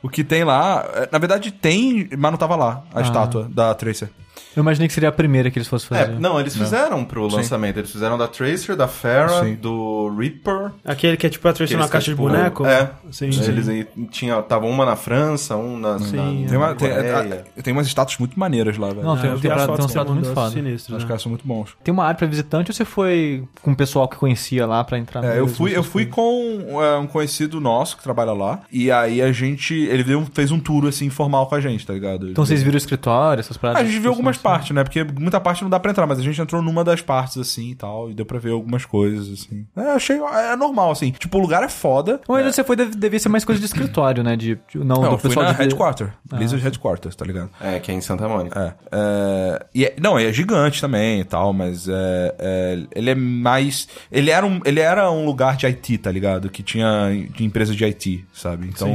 [0.02, 3.02] o que tem lá, é, na verdade tem, mas não tava lá, a Ah.
[3.02, 4.08] estátua da Tracer.
[4.56, 6.18] Eu imaginei que seria a primeira que eles fossem É, fazer.
[6.20, 7.78] não, eles fizeram pro lançamento.
[7.78, 9.54] Eles fizeram da Tracer, da Farah, Sim.
[9.54, 10.72] do Reaper.
[10.84, 12.64] Aquele que é tipo a Tracer na caixa de tipo, boneco?
[12.66, 12.90] É.
[13.10, 13.66] Sim, Eles
[14.12, 14.28] sim.
[14.48, 17.44] tava uma na França, um na, Sim, na, Tem, uma, na tem, Coreia.
[17.58, 19.02] a- tem umas estátuas muito maneiras lá, velho.
[19.02, 20.50] Não, tem- eu tem pra- tem uns que pratos muito foda.
[20.50, 21.08] sinistros, Os né?
[21.08, 21.76] caras são muito bons.
[21.82, 24.98] Tem uma área pra visitante ou você foi com o pessoal que conhecia lá pra
[24.98, 28.60] entrar É, eu fui, eu fui com é, um conhecido nosso que trabalha lá.
[28.70, 29.74] E aí a gente.
[29.74, 32.30] Ele fez um tour assim informal com a gente, tá ligado?
[32.30, 33.82] Então vocês viram o escritório, essas paradas?
[33.82, 34.84] A gente viu algumas partes, né?
[34.84, 37.70] Porque muita parte não dá pra entrar, mas a gente entrou numa das partes, assim,
[37.70, 39.66] e tal, e deu pra ver algumas coisas, assim.
[39.76, 40.16] É, achei...
[40.18, 41.10] É normal, assim.
[41.10, 42.20] Tipo, o lugar é foda.
[42.28, 44.36] Ou ainda você foi, deve- devia ser mais coisa de escritório, né?
[44.36, 45.58] De, de- não, Não, do eu fui pessoal na de...
[45.58, 46.12] Headquarter.
[46.24, 47.50] Blizzard Headquarters, tá ligado?
[47.60, 48.76] É, que é em Santa Mônica.
[48.92, 53.14] É, é, e é- não, é gigante também e tal, mas é, é, ele é
[53.14, 53.88] mais.
[54.12, 56.50] Ele era, um, ele era um lugar de IT, tá ligado?
[56.50, 58.66] Que tinha de empresa de IT, sabe?
[58.68, 58.88] Então,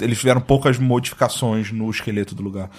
[0.00, 2.70] eles tiveram poucas modificações no esqueleto do lugar.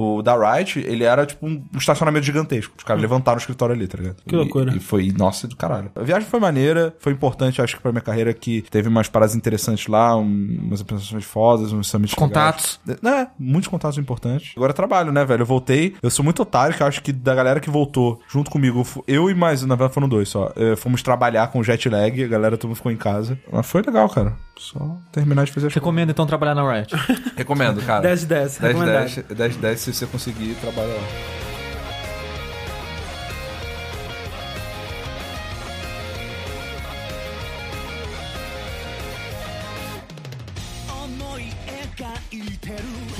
[0.00, 2.74] O da Riot, ele era tipo um estacionamento gigantesco.
[2.78, 4.16] Os caras levantaram o escritório ali, tá ligado?
[4.26, 4.72] Que loucura.
[4.72, 5.90] E, e foi, nossa, do caralho.
[5.94, 9.34] A viagem foi maneira, foi importante, acho que pra minha carreira, que teve umas paradas
[9.34, 12.80] interessantes lá, um- umas apresentações fodas, uns summits Contatos.
[12.86, 13.20] legais.
[13.20, 14.52] É, muitos contatos importantes.
[14.56, 15.42] Agora é trabalho, né, velho?
[15.42, 15.94] Eu voltei.
[16.02, 19.28] Eu sou muito otário, que eu acho que da galera que voltou junto comigo, eu
[19.30, 20.52] e mais, na verdade foram dois só.
[20.56, 23.38] eh, fomos trabalhar com jet lag, a galera todo mundo ficou em casa.
[23.52, 24.36] Mas foi legal, cara.
[24.60, 25.74] Só terminar de fazer as coisas.
[25.74, 26.94] Recomendo então trabalhar na Riot.
[27.34, 28.02] Recomendo, cara.
[28.02, 29.00] 10 de 10, 10 recomendado.
[29.04, 31.39] 10, 10 10 se você conseguir, trabalha lá.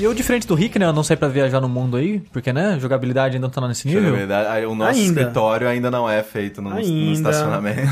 [0.01, 0.87] E eu, diferente do Rick, né?
[0.87, 2.79] Eu não saí pra viajar no mundo aí, porque, né?
[2.81, 4.05] Jogabilidade ainda não tá nesse nível.
[4.05, 5.21] Jogabilidade, o nosso Ainda.
[5.21, 7.83] escritório ainda não é feito no, no estacionamento.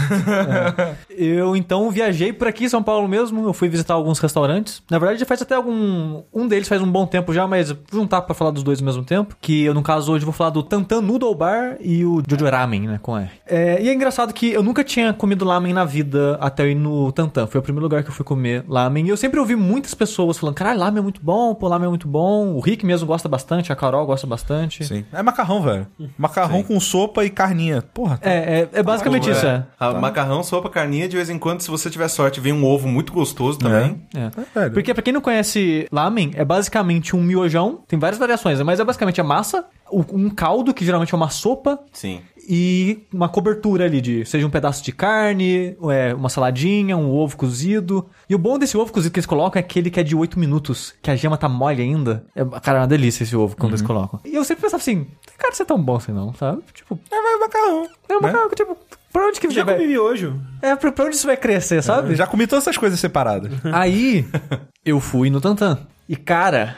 [1.10, 3.44] Eu então viajei por aqui em São Paulo mesmo.
[3.46, 4.82] Eu fui visitar alguns restaurantes.
[4.90, 6.22] Na verdade, já faz até algum.
[6.32, 9.04] Um deles faz um bom tempo já, mas juntar pra falar dos dois ao mesmo
[9.04, 9.36] tempo.
[9.38, 12.86] Que eu, no caso, hoje vou falar do Tantan Noodle Bar e o Jojo Ramen,
[12.86, 12.98] né?
[13.02, 13.28] Com R.
[13.46, 16.74] É, e é engraçado que eu nunca tinha comido lamen na vida até eu ir
[16.74, 17.46] no Tantan.
[17.46, 19.04] Foi o primeiro lugar que eu fui comer lamen.
[19.04, 21.90] E eu sempre ouvi muitas pessoas falando: caralho, lamen é muito bom, pô, lamen é
[21.90, 22.52] muito bom.
[22.54, 24.84] O Rick mesmo gosta bastante, a Carol gosta bastante.
[24.84, 25.04] Sim.
[25.12, 25.86] É macarrão, velho.
[26.16, 27.82] Macarrão com sopa e carninha.
[27.82, 29.64] Porra, tá- É, é, é basicamente isso, é.
[29.80, 32.86] Ah, Macarrão, sopa, carninha, de vez em quando, se você tiver sorte, vem um ovo
[32.86, 34.02] muito gostoso também.
[34.14, 34.18] É.
[34.18, 34.30] É,
[34.60, 34.72] velho.
[34.72, 38.84] Porque pra quem não conhece lamen, é basicamente um miojão, tem várias variações, mas é
[38.84, 42.20] basicamente a massa, um caldo, que geralmente é uma sopa, Sim.
[42.48, 47.36] e uma cobertura ali de, seja um pedaço de carne, é, uma saladinha, um ovo
[47.36, 48.08] cozido.
[48.28, 50.38] E o bom desse ovo cozido que eles colocam é aquele que é de 8
[50.38, 52.24] minutos, que a gema tá mole ainda.
[52.34, 54.20] É, cara, é uma delícia esse ovo quando eles colocam.
[54.24, 56.62] E eu sempre pensava assim, cara, isso é tão bom assim não, sabe?
[56.74, 57.86] Tipo, É, mas macarrão.
[58.08, 58.32] é uma né?
[58.38, 58.76] cara, tipo,
[59.12, 59.74] pra onde que Já vai...
[59.76, 60.40] comi miojo.
[60.62, 62.14] É, pra, pra onde isso vai crescer, sabe?
[62.14, 63.52] Já comi todas essas coisas separadas.
[63.72, 64.26] Aí,
[64.84, 65.78] eu fui no Tantan.
[66.08, 66.76] E, cara,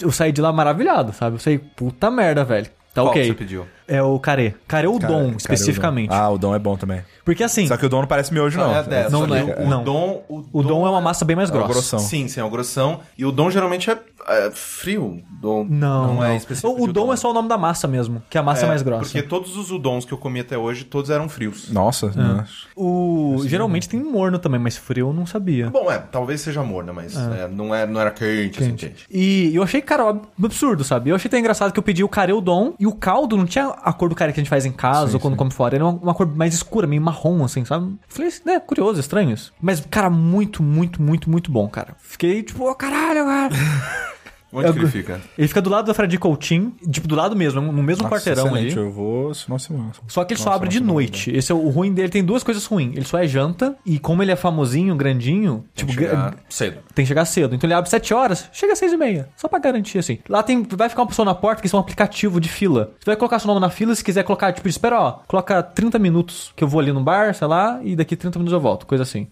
[0.00, 1.36] eu saí de lá maravilhado, sabe?
[1.36, 2.66] Eu saí, puta merda, velho.
[2.94, 3.22] Tá Qual ok.
[3.22, 3.66] que você pediu?
[3.88, 4.54] É o carê.
[4.66, 6.08] Carê ou Cara, dom, cara, especificamente.
[6.08, 6.16] o dom.
[6.16, 7.02] Ah, o dom é bom também.
[7.24, 8.74] Porque assim, Só que o dom não parece miojo, não.
[8.74, 9.12] é 10.
[9.12, 9.64] Não, só não que é.
[9.64, 9.84] O Não.
[9.84, 10.22] dom,
[10.52, 11.72] o dom é uma massa bem mais É o grossa.
[11.72, 11.98] grossão.
[12.00, 13.00] Sim, sim, é o grossão.
[13.16, 15.22] E o dom geralmente é, é frio.
[15.40, 16.36] Dom Não, não é não.
[16.36, 16.72] específico.
[16.80, 18.82] O, o dom é só o nome da massa mesmo, que a massa é, mais
[18.82, 19.04] grossa.
[19.04, 21.70] Porque todos os udons que eu comi até hoje, todos eram frios.
[21.70, 22.50] Nossa, nossa.
[22.76, 25.70] O geralmente tem morno também, mas frio eu não sabia.
[25.70, 29.06] Bom, é, talvez seja morna, mas é, não, é, não era quente, assim, quente.
[29.10, 31.10] E eu achei, cara, um absurdo, sabe?
[31.10, 33.46] Eu achei até engraçado que eu pedi o carê o dom e o caldo não
[33.46, 35.76] tinha a cor do carê que a gente faz em casa ou quando come fora.
[35.76, 37.98] Era uma, uma cor mais escura, meio marrom, assim, sabe?
[38.08, 39.52] Falei, né, curioso, estranho isso.
[39.60, 41.94] Mas, cara, muito, muito, muito, muito bom, cara.
[41.98, 43.54] Fiquei tipo, oh, caralho, cara.
[44.52, 45.20] Onde Eu- que ele fica?
[45.38, 48.46] Ele fica do lado da Frade Coutinho, tipo, do lado mesmo, no mesmo Nossa, quarteirão
[48.48, 48.72] excelente.
[48.78, 48.86] ali.
[48.86, 49.28] Eu vou.
[49.48, 50.00] Nossa, nossa.
[50.06, 51.30] Só que ele só Nossa, abre de noite.
[51.34, 52.08] Esse é o, ruim dele.
[52.10, 52.94] Tem duas coisas ruins.
[52.96, 53.74] Ele só é janta.
[53.86, 56.78] E como ele é famosinho, grandinho, Tem tipo, que chegar cedo.
[56.94, 57.54] tem que chegar cedo.
[57.54, 59.28] Então ele abre 7 horas, chega às 6 e meia.
[59.36, 60.18] Só pra garantir, assim.
[60.28, 60.62] Lá tem.
[60.76, 62.92] Vai ficar uma pessoa na porta que isso é um aplicativo de fila.
[63.00, 65.98] Você vai colocar seu nome na fila, se quiser colocar, tipo, espera, ó, coloca 30
[65.98, 68.86] minutos que eu vou ali no bar, sei lá, e daqui 30 minutos eu volto,
[68.86, 69.26] coisa assim.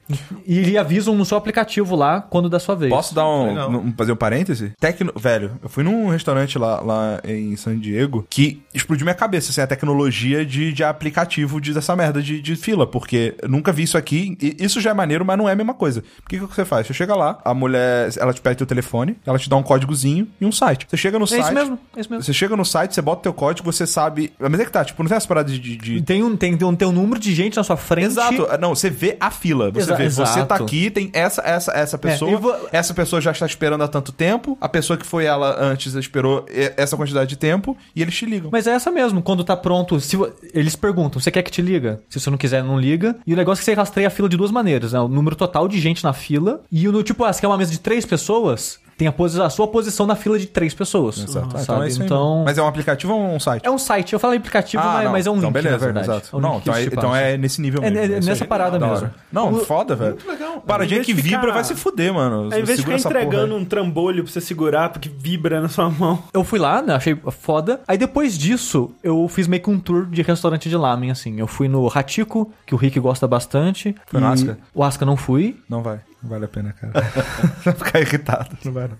[0.46, 2.90] E ele avisam no seu aplicativo lá quando dá sua vez.
[2.90, 4.72] Posso dar um, um- fazer um parêntese?
[4.80, 9.50] Tecno, velho, eu fui num restaurante lá, lá em San Diego que explodiu minha cabeça,
[9.50, 13.72] assim, a tecnologia de, de aplicativo de, dessa merda de, de fila, porque eu nunca
[13.72, 14.36] vi isso aqui.
[14.40, 16.00] E isso já é maneiro, mas não é a mesma coisa.
[16.24, 16.86] O que, que você faz?
[16.86, 20.28] Você chega lá, a mulher, ela te pede teu telefone, ela te dá um códigozinho
[20.40, 20.86] e um site.
[20.88, 21.42] Você chega no É site.
[21.44, 22.24] isso mesmo, é isso mesmo.
[22.24, 24.32] Você chega no site, você bota teu código, você sabe.
[24.38, 26.66] Mas é que tá, tipo, não tem essa parada de- de- Tem um, tem, tem,
[26.68, 28.06] um, tem um número de gente na sua frente.
[28.06, 28.46] Exato.
[28.60, 29.70] Não, você vê a fila.
[29.70, 30.46] Você Exa- vê, você exato.
[30.46, 32.30] tá aqui, tem essa, essa, essa pessoa.
[32.30, 34.56] eu vou- Essa pessoa já está esperando há tanto tempo.
[34.60, 36.46] A pessoa que foi ela antes esperou
[36.76, 38.50] essa quantidade de tempo e eles te ligam.
[38.52, 40.16] Mas é essa mesmo, quando tá pronto, se
[40.54, 42.00] eles perguntam, você quer que te liga?
[42.08, 43.16] Se você não quiser, não liga.
[43.26, 45.00] E o negócio é que você rastreia a fila de duas maneiras, né?
[45.00, 47.72] O número total de gente na fila e o tipo, ah, se quer uma mesa
[47.72, 51.16] de três pessoas, tem a, posi- a sua posição na fila de três pessoas.
[51.18, 51.56] Exato.
[51.56, 51.84] Ah, Sabe?
[51.86, 52.42] é isso aí Então.
[52.44, 53.66] Mas é um aplicativo ou um site?
[53.66, 54.12] é um site.
[54.12, 55.12] Eu falei aplicativo, Ah, mas, não.
[55.12, 56.06] mas é um então, link, beleza, na verdade.
[56.10, 56.28] Exato.
[56.32, 57.24] É um não, link que então, é, eles te então passam.
[57.26, 58.14] é nesse nível É, mesmo.
[58.14, 58.48] é isso nessa aí.
[58.48, 59.10] parada Da mesmo.
[59.32, 60.18] Não, O- foda, velho.
[60.28, 60.60] legal.
[60.60, 62.36] Paradinha que de ficar- vibra vai se fuder, mano.
[62.42, 63.60] Ao invés de Segura ficar essa porra entregando aí.
[63.62, 66.22] um trambolho pra você segurar, porque vibra na sua mão.
[66.34, 66.94] Eu fui lá, né?
[66.94, 67.80] Achei foda.
[67.88, 71.40] Aí depois disso, eu fiz meio que um tour de restaurante de lamen, assim.
[71.40, 73.94] Eu fui no Hachiko, que o Rick gosta bastante.
[74.06, 74.58] Foi no e- Asuka?
[74.74, 75.56] O Asca não fui.
[75.68, 76.00] Não vai.
[76.22, 76.92] Não vale a pena, cara.
[77.64, 78.88] Vai ficar irritado, não vai.
[78.88, 78.96] não.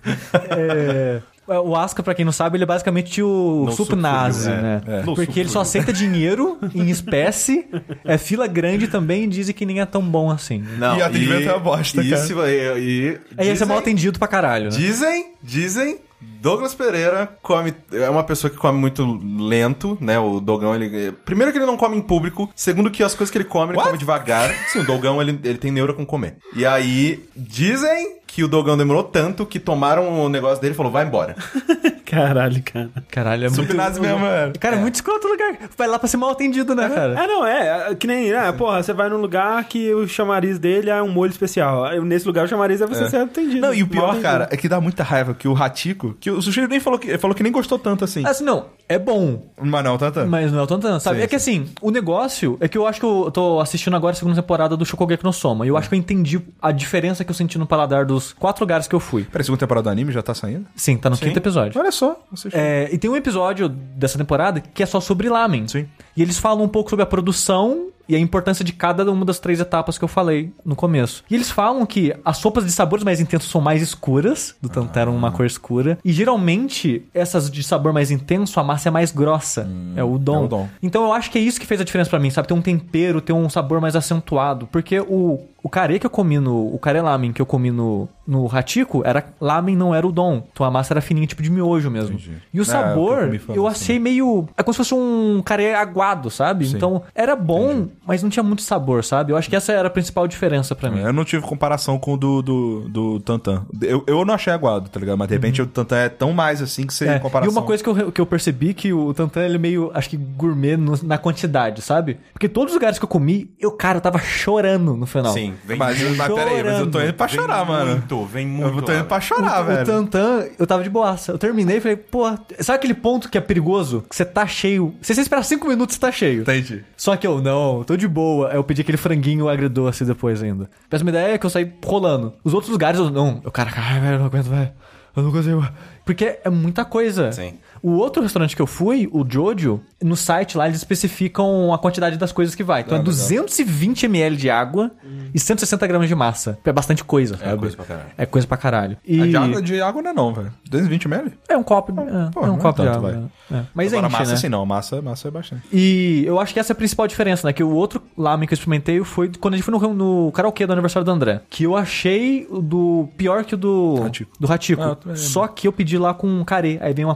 [0.57, 1.21] É,
[1.59, 4.81] O Asca, pra quem não sabe, ele é basicamente o No sup-nazi, supúrio, né?
[4.87, 5.01] é.
[5.03, 7.67] Porque ele só aceita dinheiro em espécie,
[8.05, 10.63] é fila grande também e dizem que nem é tão bom assim.
[10.77, 12.21] Não, E atendimento é uma bosta, e cara.
[12.23, 14.69] se- e, e, Aí ia ser dizem- mal atendido pra caralho, né?
[14.77, 15.99] Dizem, dizem,
[16.41, 20.17] Douglas Pereira come é uma pessoa que come muito lento, né?
[20.17, 23.37] O Dogão, ele primeiro que ele não come em público, segundo que as coisas que
[23.37, 23.89] ele come, ele What?
[23.89, 24.51] come devagar.
[24.69, 26.37] Sim, o Dogão ele, ele tem neura com comer.
[26.55, 30.91] E aí dizem que o Dogão demorou tanto que tomaram o negócio dele e falou:
[30.91, 31.35] "Vai embora".
[32.11, 32.89] Caralho, cara.
[33.09, 33.61] Caralho, é muito...
[33.61, 34.51] Supinazzi mesmo, velho.
[34.59, 35.57] Cara, é muito escroto o lugar.
[35.77, 37.17] Vai lá pra ser mal atendido, né, cara?
[37.17, 37.91] É, não, é.
[37.91, 38.51] é Que nem, né?
[38.51, 41.89] Porra, você vai num lugar que o chamariz dele é um molho especial.
[42.01, 43.61] Nesse lugar o chamariz é você ser atendido.
[43.61, 46.41] Não, e o pior, cara, é que dá muita raiva que o Ratico, que o
[46.41, 48.25] sujeito nem falou que, falou que nem gostou tanto assim.
[48.25, 50.25] Assim, não, é bom, Mas não, tanta.
[50.25, 51.17] mas não é o tanto, sabe?
[51.17, 54.13] Sim, é que assim, o negócio é que eu acho que eu tô assistindo agora
[54.13, 55.65] a segunda temporada do Shokugeki no Soma.
[55.65, 58.63] E eu acho que eu entendi a diferença que eu senti no paladar dos quatro
[58.63, 59.23] lugares que eu fui.
[59.23, 60.65] Peraí, a segunda temporada do anime já tá saindo?
[60.75, 61.79] Sim, tá no quinto episódio.
[61.79, 62.17] Olha só.
[62.53, 65.67] É, e tem um episódio dessa temporada que é só sobre lamen.
[65.67, 65.87] Sim.
[66.15, 69.39] E eles falam um pouco sobre a produção e a importância de cada uma das
[69.39, 71.23] três etapas que eu falei no começo.
[71.29, 75.13] E eles falam que as sopas de sabores mais intensos são mais escuras, do Tantero
[75.13, 75.97] uma cor escura.
[76.03, 79.65] E geralmente, essas de sabor mais intenso, a massa é mais grossa.
[79.95, 80.35] é o dom.
[80.35, 80.69] é o dom.
[80.83, 82.49] Então eu acho que é isso que fez a diferença pra mim, sabe?
[82.49, 84.67] Ter um tempero, ter um sabor mais acentuado.
[84.69, 86.73] Porque o, o care que eu comi no.
[86.73, 89.23] O care lamen que eu comi no, no Hachiko era.
[89.39, 90.43] Lamen não era o dom.
[90.51, 92.15] Então a massa era fininha, tipo de miojo mesmo.
[92.15, 92.37] Entendi.
[92.53, 93.83] E o É, sabor, eu eu assim.
[93.83, 94.47] achei meio.
[94.57, 96.65] É como se fosse um carê aguado, sabe?
[96.67, 96.77] Sim.
[96.77, 99.31] Então era bom, mas não tinha muito sabor, sabe?
[99.31, 100.99] Eu acho que essa era a principal diferença pra mim.
[101.01, 103.65] Eu não tive comparação com o do, do, do Tantan.
[103.81, 105.17] Eu, eu não achei aguado, tá ligado?
[105.17, 107.53] Mas de repente o Tantan é tão mais assim que você É, comparação.
[107.53, 110.09] E uma coisa que eu, que eu percebi que o Tantan ele é meio, acho
[110.09, 112.17] que gourmet no- na quantidade, sabe?
[112.33, 115.33] Porque todos os lugares que eu comi, eu, cara, eu tava chorando no final.
[115.33, 117.91] Sim, vem Mas, mas peraí, mas eu tô indo pra vem chorar, mano.
[117.91, 118.79] Muito, vem muito.
[118.79, 119.81] Eu tô indo pra chorar, o, velho.
[119.81, 121.31] O Tantan, eu tava de boaça.
[121.31, 122.25] Eu terminei e falei, pô,
[122.59, 124.03] sabe aquele ponto que é perigoso?
[124.09, 124.95] Que você tá cheio.
[125.01, 126.41] Se você esperar cinco minutos, você tá cheio.
[126.41, 126.83] Entendi.
[126.97, 128.49] Só que eu, não, tô de boa.
[128.49, 130.69] Eu pedi aquele franguinho agridoce depois ainda.
[130.89, 132.33] Mas uma ideia é que eu saí rolando.
[132.43, 133.41] Os outros lugares eu não.
[133.43, 134.71] Eu, cara, ai, velho, eu não aguento, velho.
[135.15, 135.67] Eu não consigo.
[136.05, 137.31] Porque é muita coisa.
[137.31, 137.55] Sim.
[137.81, 142.17] O outro restaurante que eu fui, o Jojo, no site lá eles especificam a quantidade
[142.17, 142.81] das coisas que vai.
[142.81, 144.91] Então é 220 ml de água
[145.33, 146.59] e 160 gramas de massa.
[146.63, 147.57] É bastante coisa, sabe?
[147.57, 148.09] coisa pra caralho.
[148.17, 148.97] É coisa pra caralho.
[149.05, 149.21] E...
[149.21, 150.53] De água, de água não é não, velho.
[150.69, 151.33] 220 ml?
[151.49, 153.29] É um copo, é, pô, é um é copo de água.
[153.51, 153.61] É.
[153.73, 154.37] Mas Agora, enche, massa né?
[154.37, 154.65] assim não.
[154.65, 155.63] Massa, massa é bastante.
[155.71, 157.53] E eu acho que essa é a principal diferença, né?
[157.53, 160.65] Que o outro lamen que eu experimentei foi quando a gente foi no, no karaokê
[160.65, 161.41] do aniversário do André.
[161.49, 164.31] Que eu achei do pior que o do Hachiko.
[164.39, 164.81] do Hachiko.
[164.81, 164.97] Ah.
[165.15, 166.77] Só que eu pedi lá com carê.
[166.81, 167.15] Aí vem uma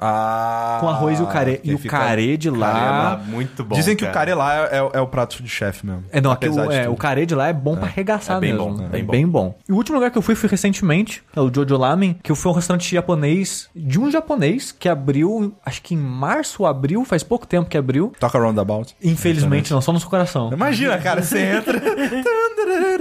[0.00, 0.78] Ah.
[0.80, 1.60] com arroz e o carê.
[1.64, 2.72] E o carê de lá...
[2.72, 3.74] Caramba, muito bom.
[3.74, 4.18] Dizem que o cara.
[4.18, 6.04] carê lá é, é- é o prato de chefe mesmo.
[6.10, 8.40] É, não, aqui Apesar o, é, o carê de lá é bom pra arregaçar é
[8.40, 8.68] bem mesmo.
[8.70, 8.88] bom, né?
[8.92, 9.32] é bem É bom.
[9.48, 9.58] bom.
[9.68, 12.52] E o último lugar que eu fui fui recentemente, é o Jojo Lamen, que foi
[12.52, 17.22] um restaurante japonês, de um japonês que abriu, acho que em março ou abril, faz
[17.22, 18.12] pouco tempo que abriu.
[18.18, 18.94] Toca roundabout.
[19.02, 20.50] Infelizmente não, só no seu coração.
[20.52, 21.80] Imagina, cara, você entra.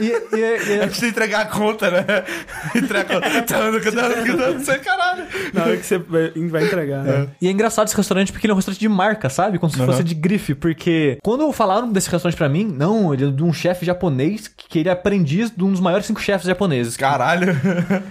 [0.00, 2.04] E, e- e- Antes de entregar a conta, né?
[2.74, 3.30] Entrega a conta.
[3.30, 5.24] Cantando, cantando, você caralho.
[5.52, 7.02] Na hora que você vai entregar.
[7.02, 7.28] né?
[7.40, 9.58] E é engraçado esse restaurante porque ele é um restaurante de marca, sabe?
[9.58, 9.86] Como se Uhum.
[9.86, 10.54] fosse de grife.
[10.54, 14.78] Porque quando falaram desse restaurante pra mim, não, ele é de um chefe japonês que
[14.78, 16.96] ele é aprendiz de um dos maiores cinco chefes japoneses.
[16.96, 17.48] Caralho.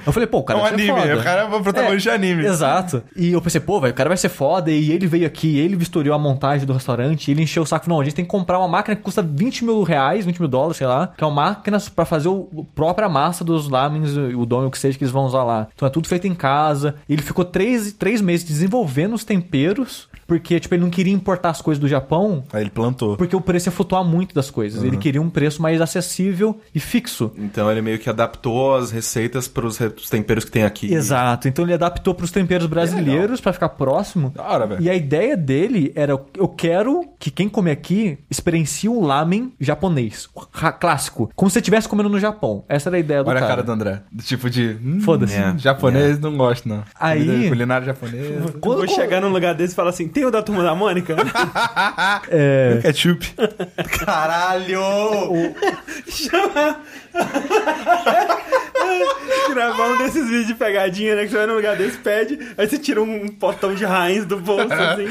[0.06, 1.18] Eu falei, pô, o cara É um anime, foda.
[1.18, 2.46] o cara é o protagonista de anime.
[2.46, 3.04] Exato.
[3.16, 4.72] E eu pensei, pô, velho, o cara vai ser foda.
[4.72, 7.90] E ele veio aqui, ele vistoriou a montagem do restaurante, ele encheu o saco.
[7.90, 10.48] Não, a gente tem que comprar uma máquina que custa 20 mil reais, 20 mil
[10.50, 14.16] dólares, sei lá, que é uma máquina pra fazer o a própria massa dos lamens,
[14.18, 15.68] o dom, o que seja que eles vão usar lá.
[15.74, 16.96] Então é tudo feito em casa.
[17.08, 21.62] Ele ficou três, três meses desenvolvendo os temperos, porque, tipo, ele não queria importar as
[21.62, 22.46] coisas do Japão.
[22.54, 23.18] Aí ele plantou.
[23.18, 24.82] Porque o preço ia flutuar muito das coisas.
[24.82, 27.34] Ele queria um preço mais acessível e fixo.
[27.38, 30.94] Então ele meio que adaptou as receitas pros re- os temperos que tem aqui.
[30.94, 31.50] Exato.
[31.50, 34.30] Então ele adaptou para os temperos brasileiros pra ficar próximo.
[34.34, 34.82] Da hora, velho.
[34.82, 40.30] E a ideia dele era: eu quero que quem come aqui experiencie um lamen japonês,
[40.80, 42.64] clássico, como se você estivesse comendo no Japão.
[42.70, 43.52] Essa era a ideia do Olha cara.
[43.52, 44.02] a cara do André.
[44.10, 44.78] Do tipo de.
[44.82, 45.36] hum, Foda-se.
[45.36, 45.58] É.
[45.58, 46.84] Japonês não gosto, não.
[46.98, 48.54] Aí- Comida Culinária japonesa.
[48.62, 51.16] Quando vou chegar num lugar desse e falar assim: tem o da turma da Mônica?
[52.30, 53.34] É, Ketchup.
[54.06, 54.80] Caralho!
[59.54, 61.24] Gravar um desses vídeos de pegadinha, né?
[61.24, 64.38] Que você vai num lugar desse, pede, aí você tira um potão de Heinz do
[64.38, 65.08] bolso, assim.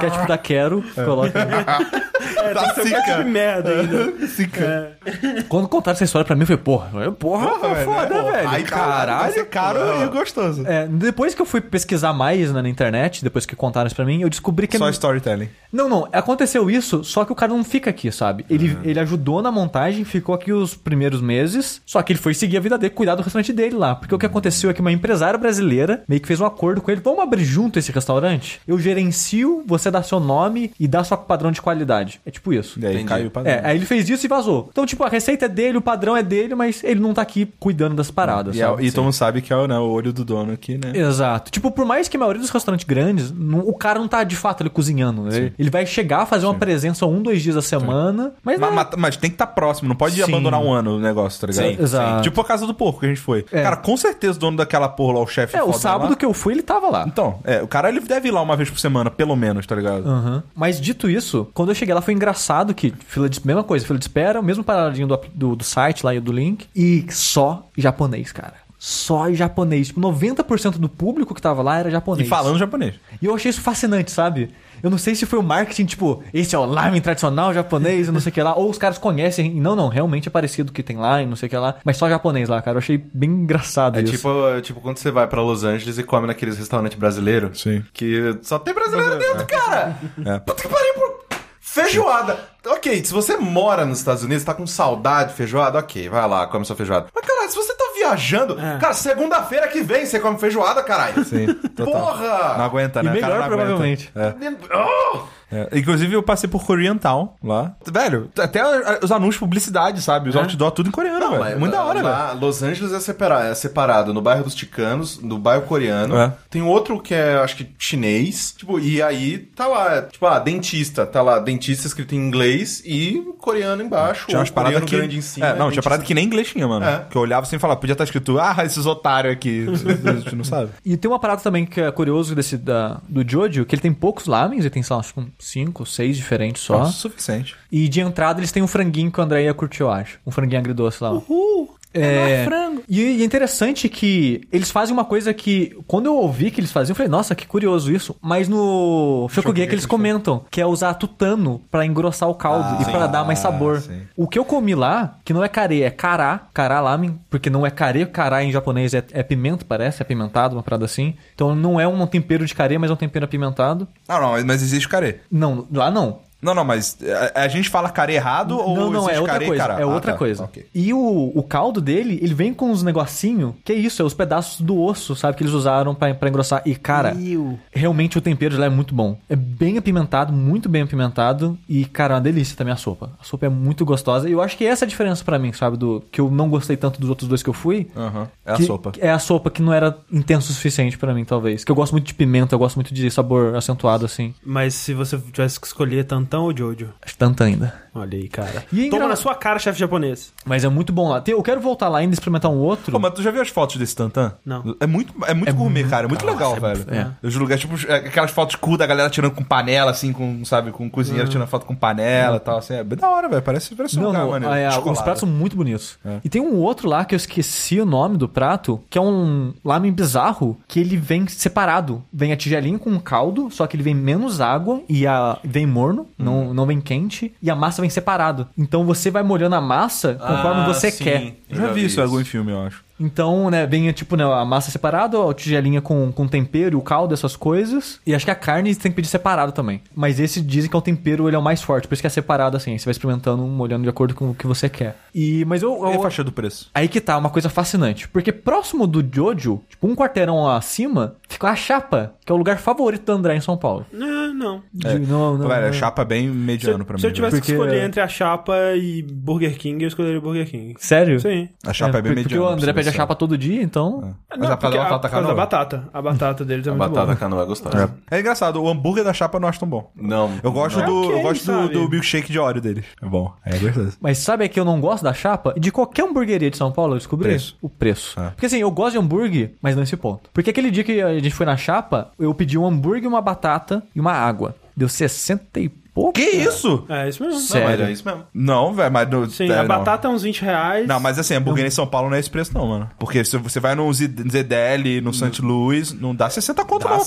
[0.00, 1.38] Que é tipo da Quero, coloca.
[1.38, 4.26] É, tem que ser merda ainda.
[4.28, 4.96] Sica.
[5.04, 5.42] É.
[5.48, 7.48] Quando contaram essa história pra mim, eu falei, porra, eu- porra,
[7.84, 8.48] foda, velho.
[8.48, 10.66] Aí, caralho, vai ser caro e gostoso.
[10.66, 14.04] É, depois que eu fui pesquisar mais né, na internet, depois que contaram isso pra
[14.04, 14.78] mim, eu descobri que.
[14.78, 15.48] Só storytelling.
[15.72, 18.44] Não, não, aconteceu isso, só que o cara não fica aqui, sabe?
[18.50, 22.58] Ele, ele ajudou na montagem, ficou aqui os primeiros meses, só que ele foi seguir
[22.58, 23.94] a vida dele, cuidar do restaurante dele lá.
[23.94, 26.90] Porque o que aconteceu é que uma empresária brasileira meio que fez um acordo com
[26.90, 28.60] ele: vamos abrir junto esse restaurante?
[28.68, 32.20] Eu gerencio, você dá seu nome e dá seu padrão de qualidade.
[32.26, 32.78] É tipo isso.
[32.78, 33.08] E aí Entendi.
[33.08, 33.52] caiu o padrão.
[33.52, 34.68] É, aí ele fez isso e vazou.
[34.70, 37.50] Então, tipo, a receita é dele, o padrão é dele, mas ele não tá aqui
[37.58, 38.86] cuidando das paradas, E, é- sabe?
[38.86, 40.92] e todo mundo sabe que é o, né, o olho do dono aqui, né?
[40.94, 41.50] Exato.
[41.50, 44.36] Tipo, por mais que a maioria dos restaurantes grandes, não- o cara não tá de
[44.36, 45.22] fato ali cozinhando.
[45.22, 45.36] né?
[45.36, 48.74] Ele, ele vai chegar, fazer uma presença um, dois dias a semana, mas Ma- não.
[48.74, 50.22] ma- Mas, tem que estar próximo, não pode Sim.
[50.22, 51.76] abandonar um ano o negócio, tá ligado?
[51.76, 52.22] Sim, Exato.
[52.22, 53.44] Tipo a casa do porco que a gente foi.
[53.52, 53.62] É.
[53.62, 55.56] Cara, com certeza o dono daquela porra lá, o chefe.
[55.56, 57.04] É, o sábado lá- que eu fui, ele tava lá.
[57.06, 59.74] Então, é, o cara ele deve ir lá uma vez por semana, pelo menos, tá
[59.74, 60.08] ligado?
[60.08, 60.42] Aham.
[60.54, 63.98] Mas dito isso, quando eu cheguei lá foi engraçado que fila de mesma coisa, fila
[63.98, 67.66] de espera, o mesmo paradinho do, do, do site lá e do link, e só
[67.76, 68.54] japonês, cara.
[68.84, 69.86] Só japonês.
[69.86, 72.26] Tipo, 90% do público que tava lá era japonês.
[72.26, 72.96] E falando japonês.
[73.22, 74.50] E eu achei isso fascinante, sabe?
[74.82, 78.10] Eu não sei se foi o marketing, tipo, esse é o lime tradicional japonês, e
[78.10, 80.72] não sei o que lá, ou os caras conhecem, e não, não, realmente é parecido
[80.72, 82.74] que tem lá, e não sei o que lá, mas só japonês lá, cara.
[82.74, 84.14] Eu achei bem engraçado É isso.
[84.14, 87.60] tipo, é tipo quando você vai pra Los Angeles e come naqueles restaurantes brasileiros.
[87.62, 87.84] Sim.
[87.92, 89.96] Que só tem brasileiro dentro, cara.
[90.26, 90.40] É.
[90.40, 91.36] Puta que pariu, pô.
[91.60, 92.36] Feijoada.
[92.66, 96.46] Ok, se você mora nos Estados Unidos, tá com saudade de feijoada, ok, vai lá,
[96.48, 97.06] come sua feijoada.
[97.14, 101.24] Mas, caralho, se você tá viajando, cara, segunda-feira que vem você come feijoada, caralho.
[101.24, 101.46] Sim,
[101.76, 101.92] total.
[101.92, 102.54] Porra!
[102.58, 103.14] Não aguenta, E né?
[103.14, 103.56] O cara melhor, não aguenta.
[103.66, 104.12] provavelmente.
[104.14, 104.76] É.
[104.76, 105.20] Oh!
[105.52, 105.78] É.
[105.78, 107.74] Inclusive, eu passei por Koreatown lá.
[107.86, 108.62] Velho, até
[109.02, 110.30] os anúncios de publicidade, sabe?
[110.30, 111.40] Os outdoor, tudo em coreano, velho.
[111.40, 112.12] Mas, Muito da hora, velho.
[112.12, 116.16] lá, Los Angeles é separado, é separado no bairro dos ticanos, no bairro coreano.
[116.16, 116.32] É.
[116.50, 118.54] Tem outro que é, acho que, chinês.
[118.56, 121.04] Tipo, e aí tá lá, tipo, ah, dentista.
[121.04, 124.26] Tá lá, dentista escrito em inglês e coreano embaixo.
[124.26, 124.96] Tinha umas paradas que.
[124.96, 125.46] grande em cima.
[125.46, 126.84] é, não, tinha parada que nem inglês tinha, mano.
[126.84, 127.04] É.
[127.10, 129.66] Que eu olhava sem falar, podia estar escrito, ah, esses otários aqui.
[130.04, 130.70] A gente não sabe.
[130.84, 133.92] E tem uma parada também que é curioso desse, da, do Jojo, que ele tem
[133.92, 136.78] poucos lamens, ele tem, sei lá, acho que 5, 6 diferentes só.
[136.78, 137.56] Nossa, suficiente.
[137.70, 140.20] E de entrada eles têm um franguinho que o André ia curtir, eu acho.
[140.24, 141.10] Um franguinho agridoce lá.
[141.12, 141.76] Uhul!
[141.94, 142.46] É,
[142.88, 146.72] E, e é interessante que eles fazem uma coisa que, quando eu ouvi que eles
[146.72, 148.16] faziam, eu falei, nossa, que curioso isso.
[148.20, 152.82] Mas no Shokugeki que eles comentam, que é usar tutano pra engrossar o caldo Ah,
[152.82, 153.12] e pra sim.
[153.12, 153.76] dar mais sabor.
[153.76, 154.02] Ah, sim.
[154.16, 157.66] O que eu comi lá, que não é kare, é kará, kará lamen, porque não
[157.66, 161.14] é kare, kará em japonês é, é pimenta, parece, é apimentado, uma parada assim.
[161.34, 163.86] Então não é um tempero de kare, mas é um tempero apimentado.
[164.08, 165.16] Ah, não, mas existe carê.
[165.30, 166.20] Não, lá não.
[166.42, 166.98] Não, não, mas
[167.34, 169.62] a, a gente fala carê errado ou não, não, é outra carê coisa.
[169.62, 169.78] cará?
[169.80, 170.18] É Ah, outra tá.
[170.18, 170.44] coisa.
[170.44, 170.66] Ok.
[170.74, 174.12] E o, o caldo dele, ele vem com uns negocinho, que é isso, é os
[174.14, 175.36] pedaços do osso, sabe?
[175.36, 176.60] Que eles usaram pra, pra engrossar.
[176.66, 177.58] E, cara, Iu.
[177.70, 179.16] realmente o tempero de lá é muito bom.
[179.28, 181.56] É bem apimentado, muito bem apimentado.
[181.68, 183.10] E, cara, é uma delícia também a sopa.
[183.20, 184.28] A sopa é muito gostosa.
[184.28, 185.76] E eu acho que essa é a diferença pra mim, sabe?
[185.76, 187.88] Do que eu não gostei tanto dos outros dois que eu fui.
[187.96, 188.28] Aham.
[188.44, 188.92] É a que- sopa.
[188.98, 191.62] É a sopa que não era intenso o suficiente pra mim, talvez.
[191.64, 194.34] Que eu gosto muito de pimenta, eu gosto muito de sabor acentuado, assim.
[194.44, 196.88] Mas se você tivesse que escolher Tantão ou Jojo?
[197.04, 197.74] Acho tanto ainda.
[197.94, 198.64] Olha aí, cara.
[198.72, 200.32] E é Toma engra- na sua cara, chefe japonês.
[200.46, 201.20] Mas é muito bom lá.
[201.20, 202.90] Tem- Eu quero voltar lá ainda e experimentar um outro.
[202.90, 204.32] Pô, mas tu já viu as fotos desse Tantan?
[204.46, 204.74] Não.
[204.80, 206.06] É muito, é muito gourmet, cara.
[206.06, 206.86] É muito legal, velho.
[206.88, 207.06] é.
[207.22, 210.70] Os lugares, tipo, é, aquelas fotos cool da galera tirando com panela, assim, com, sabe,
[210.72, 212.72] com cozinheiro tirando foto com panela e tal, assim.
[212.74, 213.42] É bem da hora, velho.
[213.42, 214.46] Parece, parece um Não, lugar, não, mano.
[214.54, 215.98] é, os pratos são muito bonitos.
[216.24, 219.52] E tem um outro lá que eu esqueci o nome do prato, que é um
[219.62, 222.02] lamen bizarro, que ele vem separado.
[222.10, 225.66] Vem a tigelinha com um caldo, só que ele vem menos água e a, vem
[225.66, 228.48] morno, não, não vem quente, e a massa vem separado.
[228.56, 231.04] Então você vai molhando a massa conforme Ah, você sim.
[231.04, 231.36] quer.
[231.48, 232.84] Eu já vi isso em algum filme, eu acho.
[233.00, 237.12] Então, né, vem tipo né, a massa separada, a tigelinha com, com tempero, o caldo,
[237.14, 238.00] essas coisas.
[238.06, 239.80] E acho que a carne tem que pedir separado também.
[239.94, 242.06] Mas esse dizem que é o tempero, ele é o mais forte, por isso que
[242.06, 242.76] é separado assim.
[242.78, 244.96] Você vai experimentando, molhando de acordo com o que você quer.
[245.14, 246.70] E, mas eu, E a eu, faixa do preço?
[246.74, 248.08] Aí que tá, uma coisa fascinante.
[248.08, 252.58] Porque próximo do Jojo, tipo um quarteirão acima, fica a Chapa, que é o lugar
[252.58, 253.84] favorito do André em São Paulo.
[253.92, 254.62] Não, não.
[254.72, 255.72] De- não, não, velho, é não.
[255.72, 257.08] chapa bem Se, mediano pra se mim.
[257.10, 257.42] eu tivesse velho.
[257.42, 260.74] Porque- que escolher entre a chapa e Burger King, eu escolheria Burger King.
[260.78, 261.18] Sério?
[261.20, 261.48] Sim.
[261.66, 262.24] A chapa é, bem porque, mediana.
[262.24, 262.96] porque o André pra pede a você.
[262.96, 264.14] chapa todo dia, então.
[264.30, 265.34] Mas Não, a batata a, por causa da canoa.
[265.34, 265.88] batata.
[265.92, 267.16] A batata deles é A muito batata boa.
[267.16, 267.94] canoa é gostosa.
[268.10, 269.90] É engraçado, o hambúrguer da chapa eu não acho tão bom.
[269.96, 270.30] Não.
[270.42, 271.68] Eu gosto, É do, ok, eu gosto do, sabe?
[271.74, 272.84] do milkshake de óleo deles.
[273.00, 273.32] É bom.
[273.44, 273.96] É gostoso.
[274.00, 275.54] Mas sabe que eu não gosto da chapa?
[275.58, 277.56] De qualquer hamburgueria de São Paulo, eu descobri Preço.
[277.62, 278.14] o preço.
[278.18, 278.30] Ah.
[278.34, 280.30] Porque assim, eu gosto de hambúrguer, mas não esse ponto.
[280.32, 283.82] Porque aquele dia que a gente foi na chapa, eu pedi um hambúrguer, uma batata
[283.94, 284.54] e uma água.
[284.76, 286.12] Deu 60 e pouco.
[286.12, 286.84] Que isso?
[286.88, 287.40] É isso mesmo.
[287.40, 287.68] Sério?
[287.68, 288.24] Mas é isso mesmo.
[288.32, 289.08] Não, velho, mas...
[289.08, 289.68] No, Sim, é, a não.
[289.68, 290.86] batata é uns 20 reais.
[290.86, 292.90] Não, mas assim, hambúrguer em São Paulo não é esse preço não, mano.
[292.98, 295.42] Porque se você vai no ZDL, no St.
[295.42, 296.90] Louis, não dá 60 conto não.
[296.90, 297.04] não dá,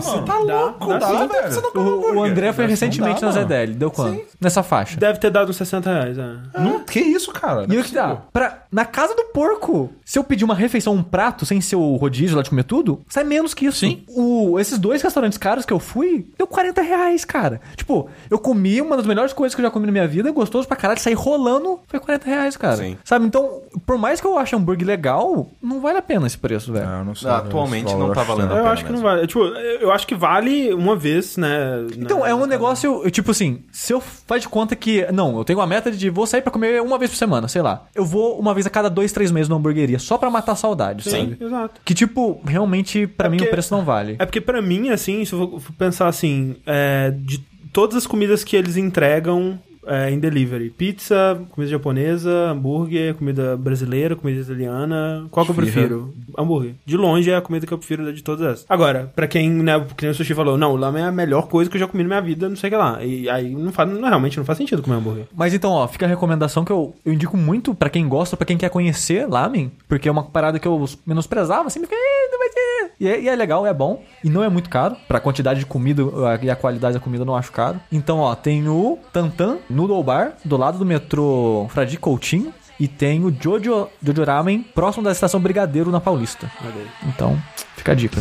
[0.00, 0.22] Você mano.
[0.24, 1.52] tá Dá, louco, dá dá, sim, velho.
[1.52, 2.30] Você não O, o hambúrguer.
[2.30, 3.32] André foi Não recentemente dá, na.
[3.32, 3.74] ZDL.
[3.74, 4.20] Deu quanto?
[4.40, 4.96] Nessa faixa.
[4.98, 6.36] Deve ter dado uns 60 reais, é.
[6.58, 7.66] Não, que isso, cara?
[7.68, 8.16] E o que dá?
[8.32, 11.96] Pra, na casa do porco, se eu pedir uma refeição, um prato, sem ser o
[11.96, 13.78] rodízio lá de comer tudo, sai menos que isso.
[13.78, 14.02] Sim.
[14.08, 17.60] O, esses dois restaurantes caros que eu fui, deu 40 reais, cara.
[17.76, 20.66] Tipo, eu comi uma das melhores coisas que eu já comi na minha vida, gostoso
[20.66, 22.76] pra caralho, sair rolando, foi 40 reais, cara.
[22.76, 22.96] Sim.
[23.04, 23.26] Sabe?
[23.26, 26.86] Então, por mais que eu ache hambúrguer legal, não vale a pena esse preço, velho.
[26.88, 27.30] Ah, eu não sei.
[27.30, 29.08] Atualmente esse não tá valendo a Eu pena acho que não mesmo.
[29.08, 29.26] vale.
[29.26, 31.86] Tipo, eu acho que vale uma vez, né?
[31.96, 35.06] Então, na- é um negócio, eu, tipo assim, se eu faz de conta que.
[35.12, 37.62] Não, eu tenho uma meta de vou sair pra comer uma vez por semana, sei
[37.62, 37.84] lá.
[37.94, 40.56] Eu vou uma vez a cada dois, três meses numa hamburgueria, só pra matar a
[40.56, 41.38] saudade, Sim, sabe?
[41.40, 41.80] exato.
[41.84, 44.16] Que, tipo, realmente, pra É mim, porque- o preço não vale.
[44.18, 47.42] É porque pra mim, assim, se eu for pensar assim, é, de
[47.78, 49.56] todas as comidas que eles entregam
[49.88, 56.14] é, em delivery, pizza, comida japonesa, hambúrguer, comida brasileira, comida italiana, qual que eu prefiro?
[56.36, 56.74] Hambúrguer.
[56.84, 58.66] De longe é a comida que eu prefiro de todas essas.
[58.68, 61.48] Agora, pra quem, né, que nem o Sushi falou, não, o lamen é a melhor
[61.48, 63.02] coisa que eu já comi na minha vida, não sei o que lá.
[63.04, 65.24] E aí não faz, não, realmente não faz sentido comer hambúrguer.
[65.34, 68.46] Mas então, ó, fica a recomendação que eu, eu indico muito pra quem gosta, pra
[68.46, 72.38] quem quer conhecer lamen, porque é uma parada que eu menosprezava, assim, fica, "Eh, não
[72.38, 72.58] vai ter.
[73.00, 75.66] E é, e é legal, é bom, e não é muito caro, pra quantidade de
[75.66, 77.80] comida a- e a qualidade da comida eu não acho caro.
[77.92, 83.24] Então, ó, tem o Tantan Noodle Bar, do lado do metrô Fradi Coutinho, e tem
[83.24, 86.50] o Jojo, Jojo Ramen, próximo da estação Brigadeiro, na Paulista.
[87.06, 87.40] Então,
[87.76, 88.20] fica a dica.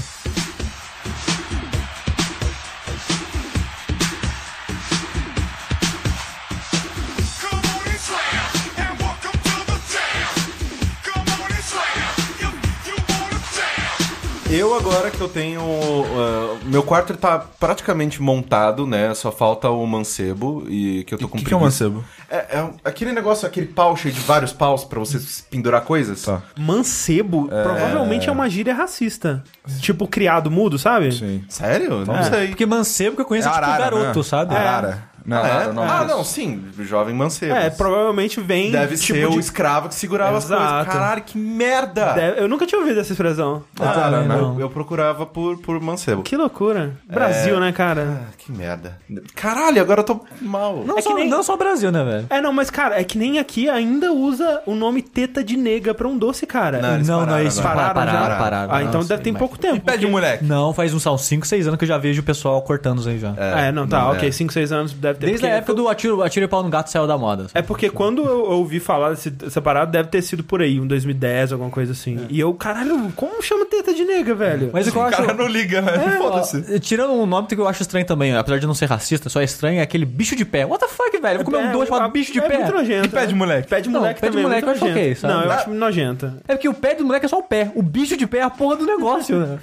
[14.50, 15.62] Eu agora que eu tenho.
[15.62, 19.14] ah, meu quarto ele tá praticamente montado, né?
[19.14, 21.90] Só falta o mancebo e que eu tô O com que, que é preguiça.
[21.90, 22.06] mancebo?
[22.30, 25.20] É, é aquele negócio, aquele pau cheio de vários paus pra você
[25.52, 26.22] pendurar coisas.
[26.24, 26.42] Tá.
[26.58, 29.44] Mancebo provavelmente é uma gíria racista.
[29.82, 31.12] Tipo criado mudo, sabe?
[31.12, 31.44] Sim.
[31.50, 32.06] Sério?
[32.06, 32.48] Não É, sei.
[32.48, 34.24] Porque mancebo que eu conheço é, tipo garoto, né?
[34.24, 34.56] sabe?
[34.56, 35.10] Arara.
[35.28, 35.74] Não, Ah, é?
[35.74, 35.84] não.
[35.84, 36.64] ah, não, sim.
[36.80, 37.54] Jovem mancebo.
[37.54, 38.72] É, provavelmente vem.
[38.72, 40.62] Deve tipo, ser o de- escravo que segurava as Exato.
[40.86, 40.94] coisas.
[40.94, 42.14] Caralho, que merda!
[42.14, 43.62] Deve- Eu nunca tinha ouvido essa expressão.
[43.80, 44.60] Ah, também eu, não.
[44.60, 46.24] eu procurava por, por mancebo.
[46.24, 46.94] Que loucura.
[47.06, 48.22] Brasil, né, cara?
[48.22, 48.98] Ah, que merda.
[49.36, 50.84] Caralho, agora eu tô mal.
[50.86, 52.28] Não, É só, nem- não só o Brasil, né, velho?
[52.30, 55.94] É, não, mas, cara, é que nem aqui ainda usa o nome teta de nega
[55.94, 56.80] pra um doce, cara.
[56.82, 57.62] Não, eles não, não é pararam.
[57.62, 58.20] Pararam pararam, já?
[58.20, 58.74] pararam, pararam.
[58.76, 59.82] Ah, então deve ter mas- pouco tempo.
[59.82, 60.44] Pé de moleque.
[60.46, 63.10] Não, faz uns, uns 5, 6 anos que eu já vejo o pessoal cortando isso
[63.10, 63.34] aí já.
[63.38, 64.30] É, não, tá, ok.
[64.30, 64.32] é.
[64.32, 65.26] 5, 6 anos deve ter.
[65.28, 67.44] Desde porque a época do atiro, atiro e pau no gato saiu da moda.
[67.44, 67.60] sabe?
[67.60, 70.88] É porque quando eu ouvi falar desse, dessa parada, deve ter sido por aí, um
[70.88, 72.26] 2010, alguma coisa assim.
[72.30, 74.70] E eu, caralho, como chama teta de nega, velho?
[74.74, 75.18] Mas o que eu acho.
[75.18, 76.16] cara não liga, né?
[76.16, 76.80] É, Foda-se.
[76.80, 79.44] tirando um nome que eu acho estranho também, apesar de não ser racista, só é
[79.44, 80.66] estranho, é aquele bicho de pé.
[80.66, 81.40] What the fuck, velho?
[81.40, 82.58] Eu vou comer um doce chamado bicho de é pé.
[82.58, 83.06] muito nojento.
[83.08, 83.38] E pé de né?
[83.38, 83.68] moleque?
[83.68, 85.34] Pé de moleque pé de é moleque eu acho ok, sabe?
[85.34, 86.38] Não, eu acho nojenta.
[86.48, 87.72] É porque o pé do moleque é só o pé.
[87.76, 89.60] O bicho de pé é a porra do negócio, né?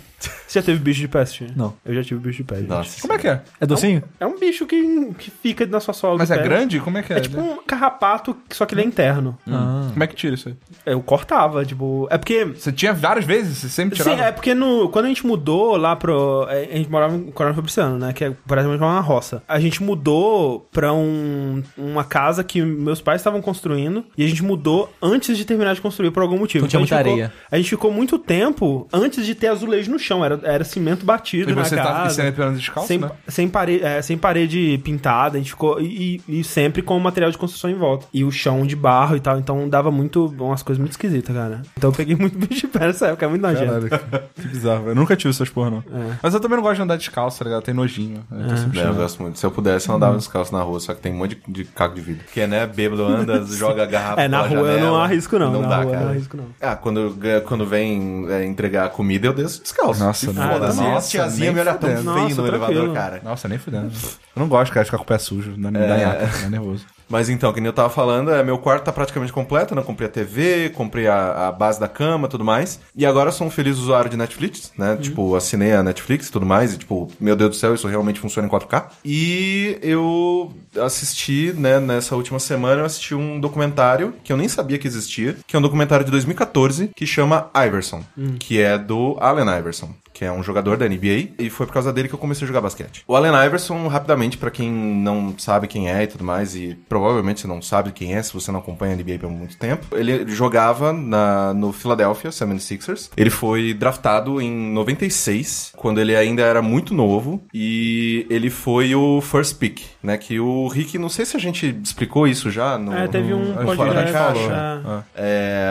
[0.46, 1.46] Você já teve bicho de Sushi?
[1.56, 1.74] Não.
[1.84, 2.68] Eu já tive bicho de pé, gente.
[2.68, 3.00] Nossa.
[3.00, 3.42] Como é que é?
[3.60, 4.02] É docinho?
[4.20, 6.42] É um bicho que, que fica na sua sola Mas é pé.
[6.42, 6.80] grande?
[6.80, 7.18] Como é que é?
[7.18, 9.36] É tipo um carrapato, só que ele é interno.
[9.44, 10.56] Como é que tira isso aí?
[10.86, 12.06] Eu cortava, tipo...
[12.10, 12.44] É porque...
[12.44, 13.58] Você tinha várias vezes?
[13.58, 14.16] Você sempre tirava?
[14.16, 16.46] Sim, é porque no, quando a gente mudou lá pro.
[16.48, 18.12] é, A gente morava em Coronel Fabriciano, né?
[18.12, 19.42] Que é praticamente uma roça.
[19.48, 24.04] A gente mudou pra um, uma casa que meus pais estavam construindo.
[24.16, 26.66] E a gente mudou antes de terminar de construir por algum motivo.
[26.66, 27.32] Então tinha a gente muita ficou- areia.
[27.50, 30.13] a gente ficou muito tempo antes de ter azulejo no chão.
[30.22, 32.14] Era, era cimento batido E na você tava casa.
[32.22, 33.10] sempre andando descalço, sem, né?
[33.26, 35.80] sem, parede, é, sem parede pintada, a gente ficou.
[35.80, 38.04] E, e- e sempre com material de construção em volta.
[38.12, 39.38] E o chão de barro e tal.
[39.38, 40.26] Então dava muito.
[40.38, 41.62] umas coisas muito esquisitas, cara.
[41.78, 43.88] Então eu peguei muito bicho de pé nessa época, é muito nojento.
[43.88, 43.88] Caralho,
[44.36, 44.88] que, que bizarro.
[44.88, 45.84] Eu nunca tive essas porra, não.
[46.22, 47.62] Mas eu também não gosto de andar descalço, tá ligado?
[47.62, 48.22] Tem nojinho.
[48.30, 49.38] Eu tô sempre É, eu gosto muito.
[49.38, 51.64] Se eu pudesse, eu andava descalço na rua, só que tem um monte de, de
[51.64, 52.24] caco de vidro.
[52.24, 55.04] Porque, né, bêbado anda, joga garrafa É, na rua eu não janela.
[55.04, 55.52] arrisco, não.
[55.52, 56.04] Não Na dá, rua cara.
[56.04, 56.44] não arrisco, não.
[56.60, 60.03] Ah, quando, quando vem é, entregar comida, eu desço descalço.
[60.06, 60.48] Nossa, não.
[60.52, 60.80] Foda-se.
[60.80, 62.14] Nossa, As tiazinha nem me olha tão feio fudendo.
[62.16, 62.94] no Nossa, elevador, tranquilo.
[62.94, 63.20] cara.
[63.24, 63.90] Nossa, nem fudendo.
[64.36, 65.54] Eu não gosto, cara, de ficar com o pé sujo.
[65.56, 66.04] Dá, me dá É.
[66.04, 66.84] nhaca, dá nervoso.
[67.08, 69.82] Mas então, que nem eu tava falando, é, meu quarto tá praticamente completo, né?
[69.82, 72.80] Comprei a TV, comprei a, a base da cama tudo mais.
[72.96, 74.96] E agora eu sou um feliz usuário de Netflix, né?
[74.96, 76.74] Tipo, assinei a Netflix e tudo mais.
[76.74, 78.86] E tipo, meu Deus do céu, isso realmente funciona em 4K.
[79.04, 84.78] E eu assisti, né, nessa última semana, eu assisti um documentário que eu nem sabia
[84.78, 88.02] que existia, que é um documentário de 2014 que chama Iverson,
[88.38, 89.90] que é do Allen Iverson.
[90.14, 92.48] Que é um jogador da NBA, e foi por causa dele que eu comecei a
[92.48, 93.02] jogar basquete.
[93.06, 97.40] O Allen Iverson, rapidamente, pra quem não sabe quem é e tudo mais, e provavelmente
[97.40, 100.26] você não sabe quem é se você não acompanha a NBA por muito tempo, ele
[100.28, 103.10] jogava na, no Philadelphia 76ers.
[103.16, 109.20] Ele foi draftado em 96, quando ele ainda era muito novo, e ele foi o
[109.20, 110.16] first pick, né?
[110.16, 113.52] Que o Rick, não sei se a gente explicou isso já no, É, teve um
[113.54, 114.12] no- fora da podcast.
[114.12, 114.82] caixa.
[115.16, 115.24] é.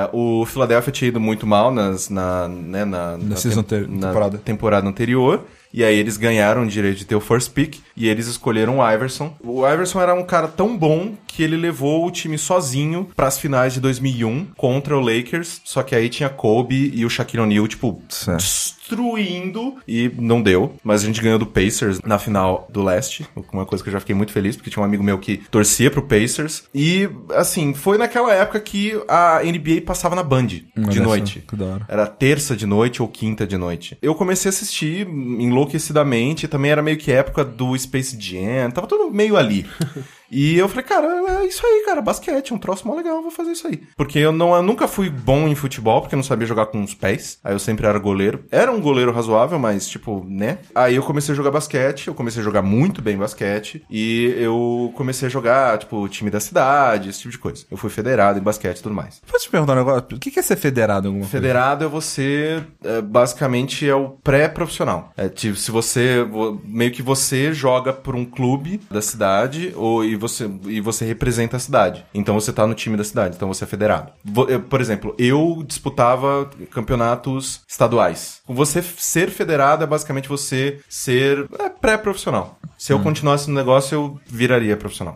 [0.06, 4.33] É, o Philadelphia tinha ido muito mal nas, na, né, na, na na temporada.
[4.38, 5.46] Temporada anterior.
[5.74, 8.92] E aí eles ganharam o direito de ter o first pick e eles escolheram o
[8.92, 9.36] Iverson.
[9.44, 13.74] O Iverson era um cara tão bom que ele levou o time sozinho pras finais
[13.74, 15.62] de 2001 contra o Lakers.
[15.66, 18.00] Só que aí tinha Kobe e o Shaquille O'Neal, tipo.
[18.94, 20.76] Destruindo e não deu.
[20.84, 23.26] Mas a gente ganhou do Pacers na final do leste.
[23.52, 25.90] Uma coisa que eu já fiquei muito feliz, porque tinha um amigo meu que torcia
[25.90, 26.64] pro Pacers.
[26.74, 31.44] E, assim, foi naquela época que a NBA passava na Band de Olha noite.
[31.60, 31.86] hora.
[31.88, 33.98] Era terça de noite ou quinta de noite.
[34.02, 36.48] Eu comecei a assistir enlouquecidamente.
[36.48, 38.72] Também era meio que época do Space Jam.
[38.72, 39.66] Tava tudo meio ali.
[40.34, 41.08] E eu falei, cara,
[41.42, 43.82] é isso aí, cara, basquete, é um troço mó legal, vou fazer isso aí.
[43.96, 46.84] Porque eu, não, eu nunca fui bom em futebol, porque eu não sabia jogar com
[46.84, 47.38] os pés.
[47.44, 48.44] Aí eu sempre era goleiro.
[48.52, 50.58] Era um goleiro razoável, mas, tipo, né?
[50.74, 53.84] Aí eu comecei a jogar basquete, eu comecei a jogar muito bem basquete.
[53.90, 57.66] E eu comecei a jogar, tipo, time da cidade, esse tipo de coisa.
[57.70, 59.22] Eu fui federado em basquete e tudo mais.
[59.30, 60.08] Posso te perguntar um negócio?
[60.14, 61.32] O que é ser federado em alguma coisa?
[61.38, 65.12] Federado é você, é, basicamente, é o pré-profissional.
[65.16, 70.04] É tipo, se você, vo- meio que você joga por um clube da cidade ou,
[70.04, 72.06] e, você, e você representa a cidade.
[72.14, 74.12] Então você tá no time da cidade, então você é federado.
[74.48, 78.42] Eu, por exemplo, eu disputava campeonatos estaduais.
[78.48, 82.58] Você ser federado é basicamente você ser é, pré-profissional.
[82.78, 85.16] Se eu continuasse no negócio, eu viraria profissional.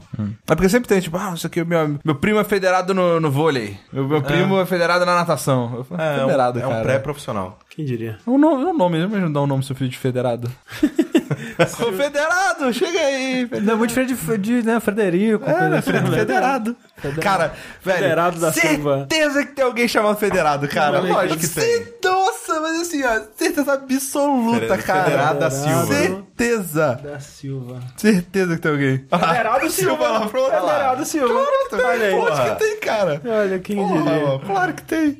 [0.49, 3.29] É porque sempre tem, tipo, ah, isso aqui, meu, meu primo é federado no, no
[3.29, 3.77] vôlei.
[3.91, 4.65] Meu, meu primo é.
[4.65, 5.73] federado na natação.
[5.75, 7.59] Eu falo, É, federado, um, é um pré-profissional.
[7.69, 8.17] Quem diria?
[8.25, 10.49] É um nome, é um nome, imagina dar um nome pro seu filho de federado.
[11.87, 13.47] Ô, federado, chega aí.
[13.61, 15.43] Não, é muito diferente de, de né, Frederico.
[15.49, 15.91] É, né, assim.
[15.91, 16.75] Fred- federado.
[17.21, 17.53] Cara,
[17.83, 17.97] velho.
[17.99, 19.07] Federado da Silva.
[19.09, 21.01] certeza que tem alguém chamado federado, cara.
[21.01, 21.83] Não, Lógico que que tem.
[21.83, 21.93] tem.
[22.11, 25.03] Nossa, mas assim, ó, certeza absoluta, Federado cara.
[25.05, 25.85] Federado da Silva.
[25.93, 26.99] Certeza.
[27.03, 27.79] Da Silva.
[27.97, 29.05] Certeza que tem alguém.
[29.09, 30.45] Federado Silva lá, pronto.
[30.51, 31.45] Federado Silva.
[31.73, 32.13] Olha aí.
[32.15, 33.21] Lógico que tem, cara.
[33.25, 34.19] Olha, quem Porra, diria.
[34.27, 35.17] mano, claro que tem.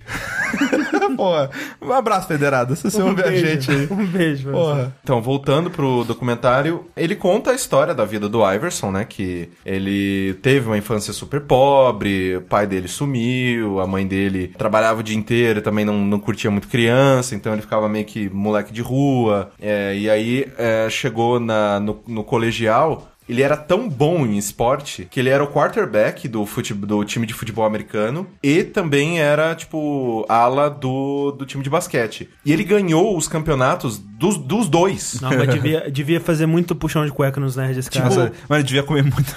[1.16, 1.50] Porra.
[1.82, 2.76] Um abraço, federado.
[2.76, 3.88] Se você ouvir a gente aí.
[3.92, 4.52] Um beijo.
[4.52, 4.94] Porra.
[5.04, 9.06] Então, voltando pro documentário, ele conta a história da vida do Iverson, né?
[9.06, 15.00] Que ele teve uma infância super pobre, o pai dele sumiu, a mãe dele trabalhava
[15.00, 18.74] o dia inteiro também não, não curtia muito criança, então ele ficava meio que moleque
[18.74, 19.52] de rua.
[19.62, 23.08] É, e aí é, chegou na, no, no colegial.
[23.28, 27.26] Ele era tão bom em esporte que ele era o quarterback do, fute- do time
[27.26, 32.30] de futebol americano e também era, tipo, ala do, do time de basquete.
[32.46, 35.20] E ele ganhou os campeonatos dos, dos dois.
[35.22, 38.06] Não, mas devia, devia fazer muito puxão de cueca nos nerds esse cara.
[38.06, 39.36] Nossa, mas ele devia comer muito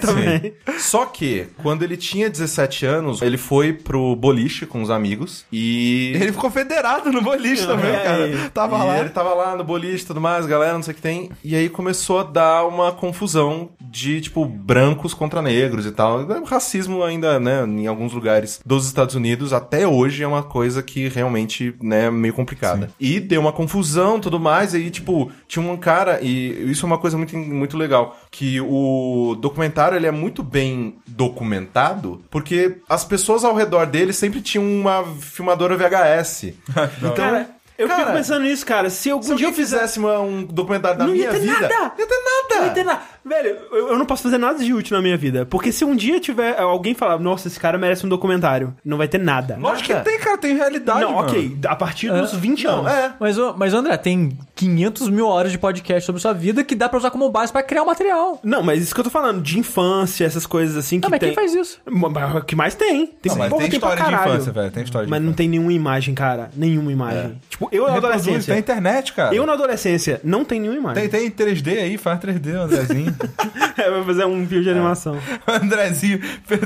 [0.00, 0.52] também.
[0.78, 6.12] Só que, quando ele tinha 17 anos, ele foi pro boliche com os amigos e.
[6.14, 8.28] Ele ficou federado no boliche também, é, cara.
[8.28, 8.48] é.
[8.50, 8.98] Tava e lá.
[9.00, 11.30] ele tava lá no boliche e tudo mais, galera, não sei o que tem.
[11.42, 16.20] E aí começou a dar uma confusão de, tipo, brancos contra negros e tal.
[16.20, 20.82] O racismo ainda, né, em alguns lugares dos Estados Unidos, até hoje é uma coisa
[20.82, 22.90] que realmente, né, é meio complicada.
[23.00, 26.86] E deu uma confusão tudo mais, e aí, tipo, tinha um cara, e isso é
[26.86, 33.04] uma coisa muito, muito legal, que o documentário, ele é muito bem documentado, porque as
[33.04, 36.52] pessoas ao redor dele sempre tinham uma filmadora VHS.
[36.98, 38.90] então, Cara, eu cara, fico pensando nisso, cara.
[38.90, 39.76] Se algum se dia eu fizer.
[39.78, 41.68] fizesse uma- um documentário da Não minha ia ter vida, nada!
[41.68, 42.56] não ia ter nada!
[42.60, 43.00] Não ia ter nada.
[43.24, 45.44] Velho, eu, eu não posso fazer nada de útil na minha vida.
[45.46, 49.08] Porque se um dia tiver alguém falar, nossa, esse cara merece um documentário, não vai
[49.08, 49.56] ter nada.
[49.60, 51.00] Lógico que tem, cara, tem realidade.
[51.00, 51.28] Não, mano.
[51.28, 51.58] ok.
[51.66, 52.90] A partir dos 20 anos.
[52.90, 53.12] é.
[53.18, 56.98] Mas, mas, André, tem 500 mil horas de podcast sobre sua vida que dá pra
[56.98, 58.40] usar como base pra criar o material.
[58.42, 61.20] Não, mas isso que eu tô falando, de infância, essas coisas assim que Ah, mas
[61.20, 61.28] tem.
[61.28, 61.78] quem faz isso?
[61.84, 63.06] Mas O que mais tem?
[63.06, 64.70] Tem, Não, mas porra, tem pra história de infância, velho.
[64.70, 65.36] Tem história de Mas não infância.
[65.36, 66.50] tem nenhuma imagem, cara.
[66.56, 67.38] Nenhuma imagem.
[67.50, 68.54] Tipo, eu na Reproduz, adolescência.
[68.54, 69.34] Tem internet, cara.
[69.34, 71.08] Eu na adolescência não tem nenhuma imagem.
[71.08, 73.14] Tem, tem 3D aí, faz 3D, o Andrezinho.
[73.78, 75.16] É, vai fazer um fio de animação.
[75.46, 76.18] o Andrezinho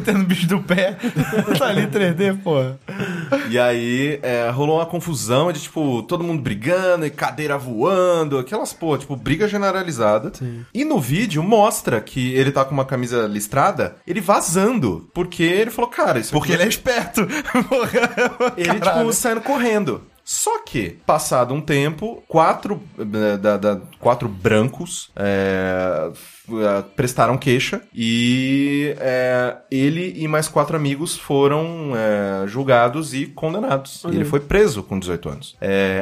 [0.04, 0.96] tendo bicho do pé.
[1.58, 2.78] tá ali 3D, porra.
[3.50, 7.79] E aí é, rolou uma confusão de, tipo, todo mundo brigando e cadeira voando,
[8.38, 10.32] aquelas, pô, tipo, briga generalizada.
[10.72, 15.08] E no vídeo mostra que ele tá com uma camisa listrada, ele vazando.
[15.14, 17.20] Porque ele falou, cara, isso Porque aqui ele é esperto.
[18.56, 20.02] Ele, tipo, saindo correndo.
[20.32, 26.08] Só que, passado um tempo, quatro, eh, da, da- quatro brancos é,
[26.94, 34.04] prestaram queixa e é, ele e mais quatro amigos foram é, julgados e condenados.
[34.04, 35.56] E ele foi preso com 18 anos.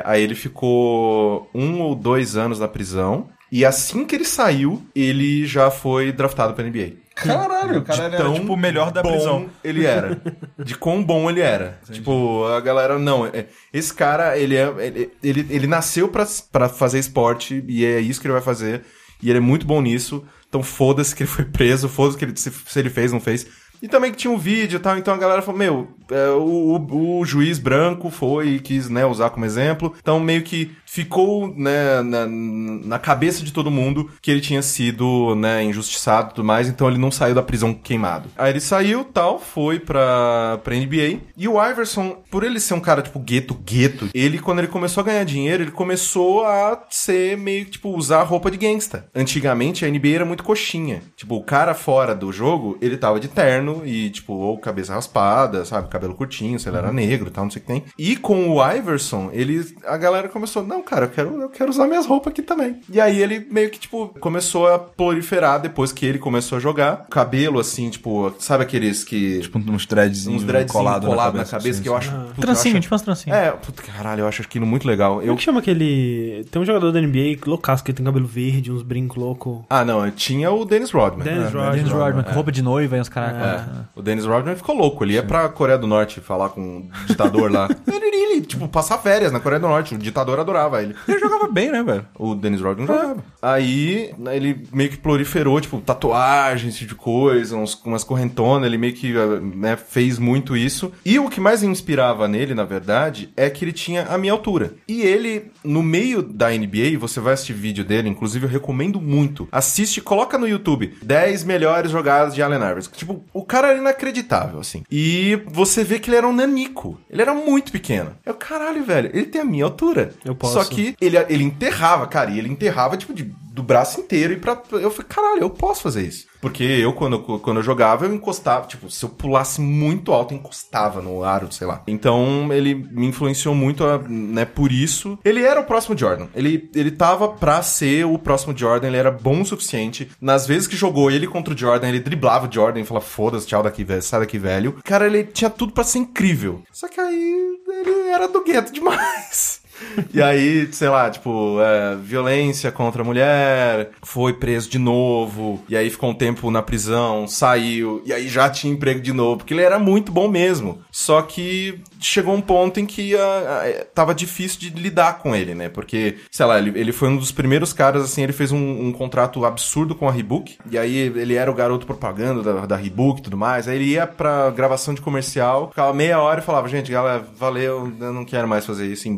[0.05, 3.31] Aí ele ficou um ou dois anos na prisão.
[3.51, 6.97] E assim que ele saiu, ele já foi draftado pra NBA.
[7.23, 9.51] Caralho, o cara era tão tipo o melhor da bom prisão.
[9.65, 10.21] ele era.
[10.59, 11.79] De quão bom ele era.
[11.91, 14.73] Tipo, a galera, não, é- esse cara, ele é.
[14.79, 18.83] Ele, ele, ele nasceu pra, pra fazer esporte e é isso que ele vai fazer.
[19.23, 20.25] E ele é muito bom nisso.
[20.49, 23.47] Então foda-se que ele foi preso, foda-se que ele, se, se ele fez, não fez.
[23.83, 26.77] E também que tinha um vídeo e tal, então a galera falou, meu, é, o,
[26.77, 29.95] o- o juiz branco foi e quis, né, usar como exemplo.
[30.01, 35.35] Então meio que ficou, né, na, na cabeça de todo mundo que ele tinha sido,
[35.37, 38.29] né, injustiçado e tudo mais, então ele não saiu da prisão queimado.
[38.37, 41.21] Aí ele saiu, tal, foi pra, pra NBA.
[41.37, 45.03] E o Iverson, por ele ser um cara, tipo, gueto, gueto, ele, quando ele começou
[45.03, 49.07] a ganhar dinheiro, ele começou a ser meio, tipo, usar roupa de gangsta.
[49.15, 51.03] Antigamente, a NBA era muito coxinha.
[51.17, 55.65] Tipo, o cara fora do jogo, ele tava de terno e, tipo, ou cabeça raspada,
[55.65, 57.85] sabe, cabelo curtinho, se ele era negro e tal, não sei o que tem.
[57.99, 61.87] E com o Iverson, ele, a galera começou, não, cara, eu quero, eu quero usar
[61.87, 62.81] minhas roupas aqui também.
[62.91, 67.07] E aí ele meio que, tipo, começou a proliferar depois que ele começou a jogar.
[67.11, 69.41] Cabelo, assim, tipo, sabe aqueles que...
[69.41, 72.11] Tipo, uns dreadzinhos uns dreads colado colado, na cabeça, sim, que eu acho...
[72.11, 73.39] puta, eu Trancinho, acho- tipo umas trancinhas.
[73.39, 75.17] É, puta, caralho, eu acho aquilo muito legal.
[75.17, 75.35] Como Eu...
[75.35, 76.45] é que chama aquele.
[76.51, 79.61] Tem um jogador da NBA loucaço que tem cabelo verde, uns brincos loucos.
[79.69, 81.25] Ah, não, eu tinha o Dennis Rodman.
[81.25, 81.71] Dennis É, Rodman.
[81.73, 82.35] Dennis Rodman, com é.
[82.35, 83.37] roupa de noiva e uns caras.
[83.37, 83.58] É.
[83.95, 85.05] O Dennis Rodman ficou louco.
[85.05, 87.69] Ele ia pra Coreia do Norte falar com o ditador lá.
[87.87, 89.95] ele, ele, tipo, passar férias na Coreia do Norte.
[89.95, 90.95] O ditador adorava ele.
[91.07, 92.07] Ele jogava bem, né, velho?
[92.19, 93.25] O Dennis Rodman jogava.
[93.41, 98.67] Aí, ele meio que proliferou, tipo, tatuagens, esse tipo de coisa, uns, umas correntonas.
[98.67, 100.93] Ele meio que eh, né, fez muito isso.
[101.05, 104.33] E o que mais me inspirava nele, na verdade, é que ele tinha a minha
[104.33, 104.75] altura.
[104.87, 109.49] E ele, no meio da NBA, você vai assistir vídeo dele, inclusive eu recomendo muito.
[109.51, 112.91] Assiste, coloca no YouTube 10 melhores jogadas de Allen Iverson.
[112.93, 114.85] Tipo, o cara era inacreditável, assim.
[114.91, 117.01] E você vê que ele era um nanico.
[117.11, 118.15] Ele era muito pequeno.
[118.25, 120.15] Eu, caralho, velho, ele tem a minha altura.
[120.25, 120.55] Eu posso.
[120.55, 124.37] Só que ele, ele enterrava, cara, e ele enterrava, tipo, de, do braço inteiro e
[124.37, 124.63] pra.
[124.73, 126.27] Eu falei, caralho, eu posso fazer isso.
[126.41, 131.01] Porque eu, quando, quando eu jogava, eu encostava, tipo, se eu pulasse muito alto, encostava
[131.03, 131.83] no aro, sei lá.
[131.87, 135.19] Então, ele me influenciou muito, a- né, por isso.
[135.25, 136.27] Ele era o próximo Jordan.
[136.35, 140.11] Ele, ele tava pra ser o próximo Jordan, ele era bom o suficiente.
[140.21, 143.47] Nas vezes que jogou ele contra o Jordan, ele driblava o Jordan e falava, foda-se,
[143.47, 144.77] tchau daqui, velho, sai daqui, velho.
[144.85, 146.63] Cara, ele tinha tudo pra ser incrível.
[146.73, 149.61] Só que aí, ele era do gueto demais.
[150.13, 155.77] E aí, sei lá, tipo, é, violência contra a mulher, foi preso de novo, e
[155.77, 159.55] aí ficou um tempo na prisão, saiu, e aí já tinha emprego de novo, porque
[159.55, 160.81] ele era muito bom mesmo.
[160.91, 165.55] Só que chegou um ponto em que ah, ah, tava difícil de lidar com ele,
[165.55, 165.69] né?
[165.69, 168.93] Porque, sei lá, ele, ele foi um dos primeiros caras, assim, ele fez um, um
[168.93, 173.21] contrato absurdo com a Reebok, e aí ele era o garoto propaganda da, da Reebok
[173.21, 176.69] e tudo mais, aí ele ia pra gravação de comercial, ficava meia hora e falava,
[176.69, 179.11] gente, galera, valeu, eu não quero mais fazer isso, ir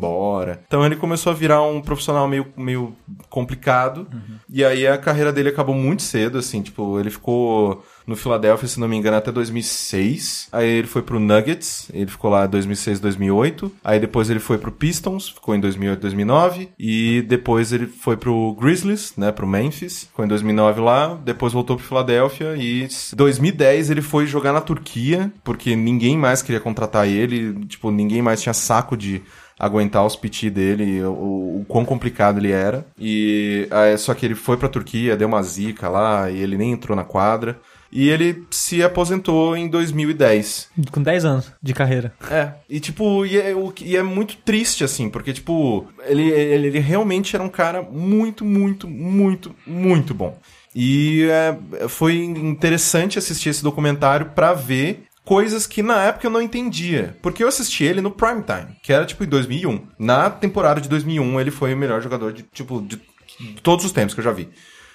[0.51, 0.63] embora.
[0.67, 2.95] Então ele começou a virar um profissional meio, meio
[3.29, 4.07] complicado,
[4.49, 8.79] e aí a carreira dele acabou muito cedo, assim, tipo, ele ficou no Philadelphia, se
[8.79, 10.49] não me engano, até 2006.
[10.51, 13.71] Aí ele foi pro Nuggets, ele ficou lá 2006, 2008.
[13.83, 16.69] Aí depois ele foi pro Pistons, ficou em 2008, 2009.
[16.77, 21.19] E depois ele foi pro Grizzlies, né, pro Memphis, ficou em 2009 lá.
[21.23, 26.41] Depois voltou pro Philadelphia e em 2010 ele foi jogar na Turquia, porque ninguém mais
[26.41, 29.21] queria contratar ele, tipo, ninguém mais tinha saco de
[29.61, 32.83] aguentar os piti dele, o, o quão complicado ele era.
[32.99, 36.71] E ah, só que ele foi pra Turquia, deu uma zica lá e ele nem
[36.71, 37.59] entrou na quadra.
[37.91, 40.69] E ele se aposentou em 2010.
[40.91, 42.13] Com 10 anos de carreira.
[42.29, 46.79] É, e tipo, e é, e é muito triste, assim, porque, tipo, ele, ele, ele
[46.79, 50.37] realmente era um cara muito, muito, muito, muito bom.
[50.73, 56.41] E é, foi interessante assistir esse documentário pra ver coisas que na época eu não
[56.41, 57.17] entendia.
[57.21, 59.87] Porque eu assisti ele no Prime Time, que era tipo em 2001.
[59.99, 62.99] Na temporada de 2001, ele foi o melhor jogador de, tipo, de,
[63.63, 64.49] todos os tempos que eu já vi.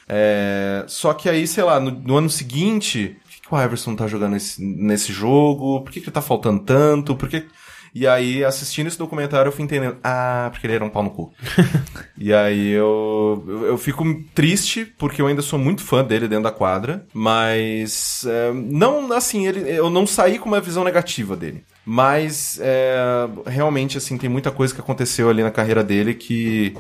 [0.09, 3.97] É, só que aí, sei lá, no, no ano seguinte, por que, que o Iverson
[3.97, 5.83] tá jogando esse- nesse jogo?
[5.83, 7.17] Por que, que ele tá faltando tanto?
[7.17, 7.47] Por que...
[7.99, 9.97] E aí, assistindo esse documentário, eu fui entendendo.
[10.05, 11.33] Ah, porque ele era um pau no cu.
[12.19, 16.45] e aí eu, eu, eu fico triste, porque eu ainda sou muito fã dele dentro
[16.45, 17.07] da quadra.
[17.15, 18.27] Mas.
[18.29, 21.65] é, não, assim, ele, eu não saí com uma visão negativa dele.
[21.87, 26.77] Mas é, realmente, assim, tem muita coisa que aconteceu ali na carreira dele que.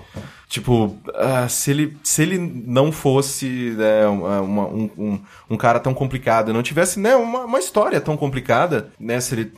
[0.50, 5.94] Tipo, ah, se, ele, se ele não fosse né, uma- um, um, um cara tão
[5.94, 9.18] complicado, não tivesse né, uma, uma história tão complicada, né?
[9.18, 9.52] Se ele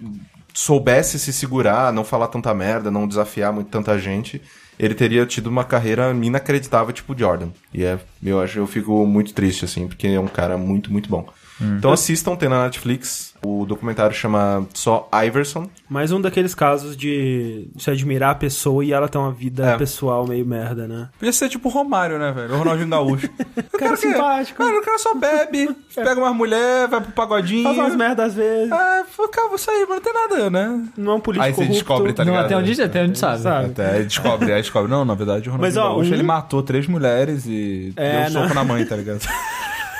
[0.58, 4.42] soubesse se segurar, não falar tanta merda, não desafiar muito tanta gente,
[4.76, 7.50] ele teria tido uma carreira inacreditável tipo Jordan.
[7.72, 11.08] E é, eu acho, eu fico muito triste assim, porque é um cara muito, muito
[11.08, 11.28] bom.
[11.60, 13.28] Então assistam, tem na Netflix.
[13.44, 15.68] O documentário chama só Iverson.
[15.88, 19.76] Mais um daqueles casos de se admirar a pessoa e ela ter uma vida É.
[19.78, 21.08] pessoal meio merda, né?
[21.18, 22.54] Podia ser tipo o Romário, né, velho?
[22.54, 23.28] O Ronaldinho Gaúcho.
[23.72, 24.58] O Cara que- simpático.
[24.62, 27.62] Cara, o cara só bebe, pega umas mulheres, vai pro pagodinho.
[27.62, 28.72] Faz umas merdas às vezes.
[28.72, 30.84] Ah, fala, cara, vou sair, mas não tem nada, né?
[30.96, 31.74] Não é um político Aí você corrupto.
[31.74, 32.46] descobre, tá Não, ligado?
[32.46, 33.42] até onde, até onde sabe.
[33.42, 33.66] Sabe?
[33.66, 34.90] Até aí descobre, aí descobre.
[34.90, 38.28] Não, na verdade, o Ronaldinho Mas, ó, Gaúcho, um- ele matou três mulheres e É,
[38.28, 39.20] deu um soco na mãe, tá ligado?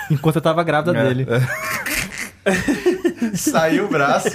[0.11, 1.27] Enquanto eu tava grávida É, dele.
[3.35, 4.29] Saiu o braço.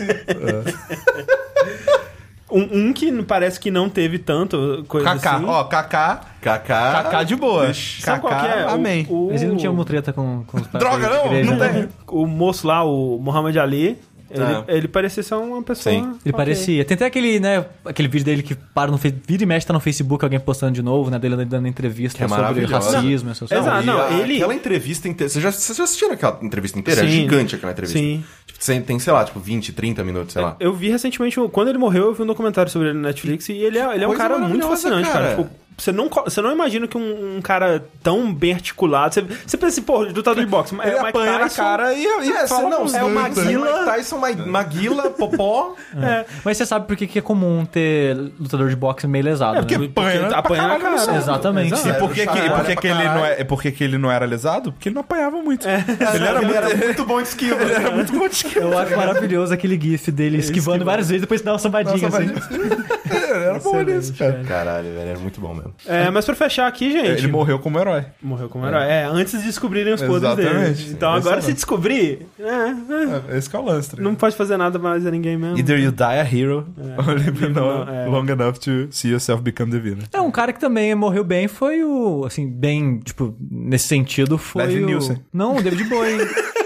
[2.51, 5.45] Um, um que parece que não teve tanto coisa Kaká, assim.
[5.45, 7.03] ó, Kaká, Kaká.
[7.03, 7.71] Kaká de boa.
[8.05, 8.65] Qual que é?
[8.65, 9.07] O- amém.
[9.09, 11.57] O, Mas ele não tinha uma treta com, com os pais Droga, não, igreja, não
[11.57, 11.69] né?
[11.69, 11.89] tem.
[12.09, 13.97] o moço lá, o Muhammad Ali,
[14.34, 14.63] ele, Ah.
[14.67, 15.93] ele parecia ser uma pessoa.
[15.93, 15.99] Sim.
[16.01, 16.31] Ele ok.
[16.34, 16.84] parecia.
[16.86, 19.73] Tem até aquele, né, aquele vídeo dele que para no Face- vira e mexe tá
[19.73, 23.51] no Facebook, alguém postando de novo, né, dele dando entrevista Que é sobre racismo, essas
[23.51, 23.69] Exato.
[23.69, 23.79] coisas.
[23.79, 25.29] Ah, não, a- ele- Aquela entrevista inteira.
[25.29, 27.01] Vocês já, vocês já assistiram aquela entrevista inteira?
[27.01, 27.11] É Sim.
[27.11, 27.99] gigante aquela entrevista.
[27.99, 28.23] Sim.
[28.45, 30.55] Tipo, tem- sei lá, tipo, 20, 30 minutos, sei lá.
[30.59, 33.53] Eu vi recentemente, quando ele morreu, eu vi um documentário sobre ele no Netflix e
[33.53, 35.25] ele é, ele é um cara muito fascinante, cara.
[35.29, 35.43] cara.
[35.43, 39.13] Tipo, você não, você não imagina que um, um cara tão bem articulado.
[39.13, 40.74] Você, você pensa assim, pô, lutador de boxe.
[40.76, 43.09] Ele é o Mike apanha na Tyson, cara e, e É, fala não, é o
[43.09, 43.80] Maguila, né?
[43.82, 45.76] Mike Tyson, Ma- Maguila, Popó.
[46.01, 49.61] É, Mas você sabe por que é comum ter lutador de boxe meio lesado, É
[49.61, 49.86] porque né?
[49.86, 51.17] apanha, porque apanha na cara.
[51.17, 51.74] Exatamente.
[51.74, 51.89] Exato.
[51.89, 54.11] E por que, que, por que, ele não é, é por que que ele não
[54.11, 54.71] era lesado?
[54.71, 55.67] Porque ele não apanhava muito.
[55.67, 55.84] É.
[56.13, 57.59] Ele era, muito, era muito bom de skill.
[57.59, 58.61] Ele era muito bom de skill.
[58.63, 62.32] Eu acho maravilhoso aquele gif dele esquivando várias vezes, depois dá uma sambadinha, assim.
[63.36, 64.43] era bom nisso, cara.
[64.47, 65.73] Caralho, velho, era muito bom mesmo.
[65.86, 67.23] É, mas pra fechar aqui, gente.
[67.23, 68.05] Ele morreu como herói.
[68.21, 68.84] Morreu como herói.
[68.84, 70.49] É, antes de descobrirem os podres dele.
[70.49, 70.89] Exatamente.
[70.91, 71.45] Então agora Excelente.
[71.45, 73.95] se descobrir, é, é, É, Esse que é o lance.
[73.95, 75.57] tá não pode fazer nada mais a ninguém mesmo.
[75.57, 76.67] Either you die a hero,
[76.97, 78.05] or live no- é.
[78.07, 80.03] long enough to see yourself become the villain.
[80.11, 84.63] É, um cara que também morreu bem foi o, assim, bem, tipo, nesse sentido foi
[84.63, 84.86] Leslie o...
[84.86, 85.23] Nielsen.
[85.34, 86.17] Não, o David Bowie.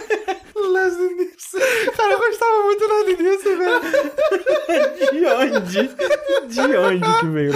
[0.55, 1.91] Leslie Nielsen.
[1.95, 4.11] Cara, eu gostava muito do Leslie Nielsen, velho.
[5.59, 5.89] De onde?
[6.53, 7.51] De onde que veio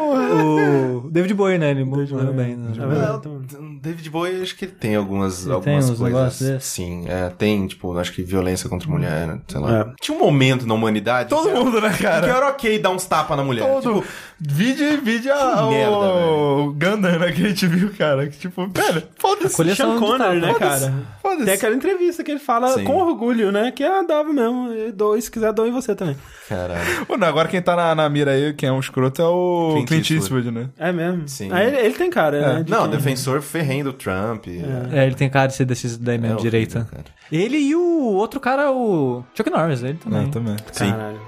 [0.00, 1.70] o David Bowie, né?
[1.70, 2.56] Ele morreu bem.
[2.56, 2.72] Né?
[2.76, 3.80] É.
[3.80, 6.64] David Bowie, acho que ele tem algumas, Ele algumas tem coisas.
[6.64, 9.80] Sim, é, tem, tipo, acho que violência contra mulher, sei lá.
[9.80, 9.92] É.
[10.00, 11.28] Tinha um momento na humanidade.
[11.28, 12.26] Todo que mundo, né, Que cara?
[12.26, 13.66] era ok dar uns tapas na mulher.
[13.66, 14.00] Todo.
[14.00, 14.12] Tipo,
[14.42, 18.26] Vide, vide a, merda, o Gundam, né, que a gente viu, cara.
[18.26, 19.54] Que tipo, velho, foda-se.
[19.54, 20.94] Coleção Sean de Connery, né, cara?
[21.20, 21.44] Foda-se.
[21.44, 22.84] Tem aquela entrevista que ele fala Sim.
[22.84, 23.70] com orgulho, né?
[23.70, 24.72] Que é dava mesmo.
[24.72, 26.16] E Doe, se quiser, doe você também.
[26.48, 26.80] caralho.
[27.18, 29.88] Não, agora quem tá na, na mira aí, quem é um escroto, é o Clint
[29.88, 30.46] Clint, Eastwood.
[30.48, 30.70] Eastwood, né?
[30.78, 31.28] É mesmo.
[31.28, 31.50] Sim.
[31.52, 32.62] Ah, ele, ele tem cara, né?
[32.62, 34.46] de Não, quem- defensor ferrenho do Trump.
[34.48, 35.00] É.
[35.00, 36.88] É, ele tem cara de ser desses daí mesmo, horrível, direita.
[37.30, 40.24] Ele e o outro cara, o Chuck Norris, ele também.
[40.26, 40.56] É, também.
[40.72, 40.90] Sim.
[40.90, 41.20] Caralho.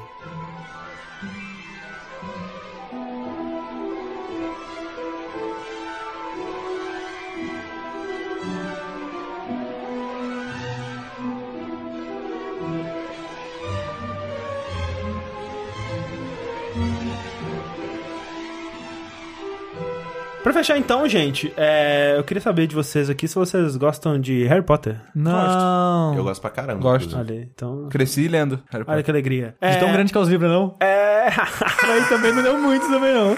[20.43, 24.45] Pra fechar então, gente, é, eu queria saber de vocês aqui se vocês gostam de
[24.47, 25.01] Harry Potter.
[25.15, 26.17] Não.
[26.17, 26.81] Eu gosto pra caramba.
[26.81, 27.17] Gosto.
[27.17, 27.89] Olha, então.
[27.89, 29.05] Cresci lendo Harry Olha Potter.
[29.05, 29.55] que alegria.
[29.63, 30.77] De tão grande que é os livros, não?
[30.81, 31.29] É.
[31.87, 33.37] Aí também não deu muito, também não.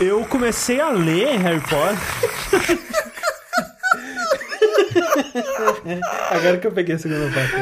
[0.00, 2.84] Eu comecei a ler Harry Potter.
[6.30, 7.54] Agora que eu peguei a segunda parte.